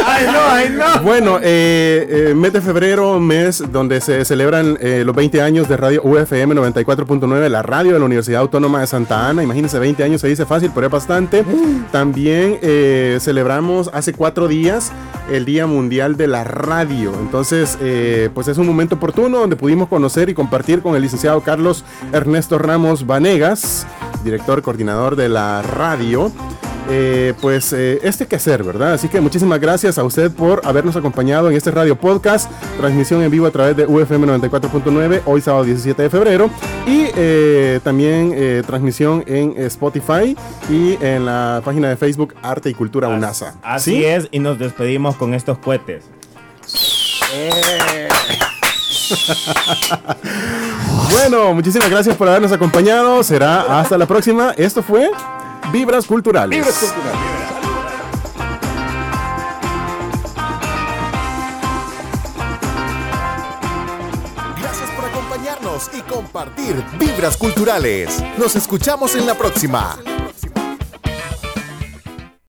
¡Ay, 0.06 0.26
no! 0.26 0.40
¡Ay, 0.50 0.68
no! 0.70 1.02
Bueno, 1.02 1.38
eh, 1.42 1.91
eh, 2.30 2.34
mes 2.34 2.52
de 2.52 2.60
febrero, 2.60 3.20
mes 3.20 3.62
donde 3.70 4.00
se 4.00 4.24
celebran 4.24 4.78
eh, 4.80 5.02
los 5.04 5.14
20 5.14 5.42
años 5.42 5.68
de 5.68 5.76
Radio 5.76 6.02
UFM 6.02 6.54
94.9, 6.54 7.48
la 7.48 7.62
radio 7.62 7.92
de 7.92 7.98
la 7.98 8.04
Universidad 8.04 8.40
Autónoma 8.40 8.80
de 8.80 8.86
Santa 8.86 9.28
Ana. 9.28 9.42
Imagínense, 9.42 9.78
20 9.78 10.02
años 10.04 10.20
se 10.20 10.28
dice 10.28 10.46
fácil, 10.46 10.70
pero 10.74 10.86
es 10.86 10.92
bastante. 10.92 11.44
También 11.90 12.58
eh, 12.62 13.18
celebramos 13.20 13.90
hace 13.92 14.12
cuatro 14.12 14.48
días 14.48 14.92
el 15.30 15.44
Día 15.44 15.66
Mundial 15.66 16.16
de 16.16 16.26
la 16.26 16.44
Radio. 16.44 17.12
Entonces, 17.20 17.78
eh, 17.80 18.30
pues 18.34 18.48
es 18.48 18.58
un 18.58 18.66
momento 18.66 18.96
oportuno 18.96 19.38
donde 19.38 19.56
pudimos 19.56 19.88
conocer 19.88 20.28
y 20.28 20.34
compartir 20.34 20.82
con 20.82 20.94
el 20.94 21.02
licenciado 21.02 21.40
Carlos 21.40 21.84
Ernesto 22.12 22.58
Ramos 22.58 23.06
Vanegas, 23.06 23.86
director 24.24 24.62
coordinador 24.62 25.16
de 25.16 25.28
la 25.28 25.62
radio 25.62 26.32
eh, 26.88 27.34
pues 27.40 27.72
eh, 27.72 28.00
este 28.02 28.26
quehacer, 28.26 28.62
¿verdad? 28.62 28.94
Así 28.94 29.08
que 29.08 29.20
muchísimas 29.20 29.60
gracias 29.60 29.98
a 29.98 30.04
usted 30.04 30.30
por 30.30 30.60
habernos 30.64 30.96
acompañado 30.96 31.50
en 31.50 31.56
este 31.56 31.70
radio 31.70 31.96
podcast, 31.96 32.50
transmisión 32.78 33.22
en 33.22 33.30
vivo 33.30 33.46
a 33.46 33.50
través 33.50 33.76
de 33.76 33.86
UFM 33.86 34.26
94.9, 34.26 35.22
hoy 35.24 35.40
sábado 35.40 35.64
17 35.64 36.02
de 36.02 36.10
febrero, 36.10 36.50
y 36.86 37.06
eh, 37.16 37.80
también 37.82 38.32
eh, 38.34 38.62
transmisión 38.66 39.24
en 39.26 39.54
Spotify 39.56 40.36
y 40.70 40.96
en 41.04 41.26
la 41.26 41.62
página 41.64 41.88
de 41.88 41.96
Facebook 41.96 42.34
Arte 42.42 42.70
y 42.70 42.74
Cultura 42.74 43.08
UNASA. 43.08 43.54
Así 43.62 43.96
¿Sí? 43.96 44.04
es, 44.04 44.28
y 44.30 44.38
nos 44.38 44.58
despedimos 44.58 45.16
con 45.16 45.34
estos 45.34 45.58
cohetes. 45.58 46.04
Bueno, 51.12 51.52
muchísimas 51.52 51.90
gracias 51.90 52.16
por 52.16 52.26
habernos 52.26 52.52
acompañado, 52.52 53.22
será 53.22 53.80
hasta 53.80 53.98
la 53.98 54.06
próxima. 54.06 54.54
Esto 54.56 54.82
fue 54.82 55.10
Vibras 55.70 56.06
Culturales. 56.06 56.58
Libros 56.58 56.74
culturales. 56.74 57.20
Gracias 64.60 64.90
por 64.90 65.04
acompañarnos 65.04 65.90
y 65.94 66.00
compartir 66.02 66.84
Vibras 66.98 67.36
Culturales. 67.36 68.22
Nos 68.38 68.56
escuchamos 68.56 69.14
en 69.14 69.26
la 69.26 69.34
próxima. 69.34 69.96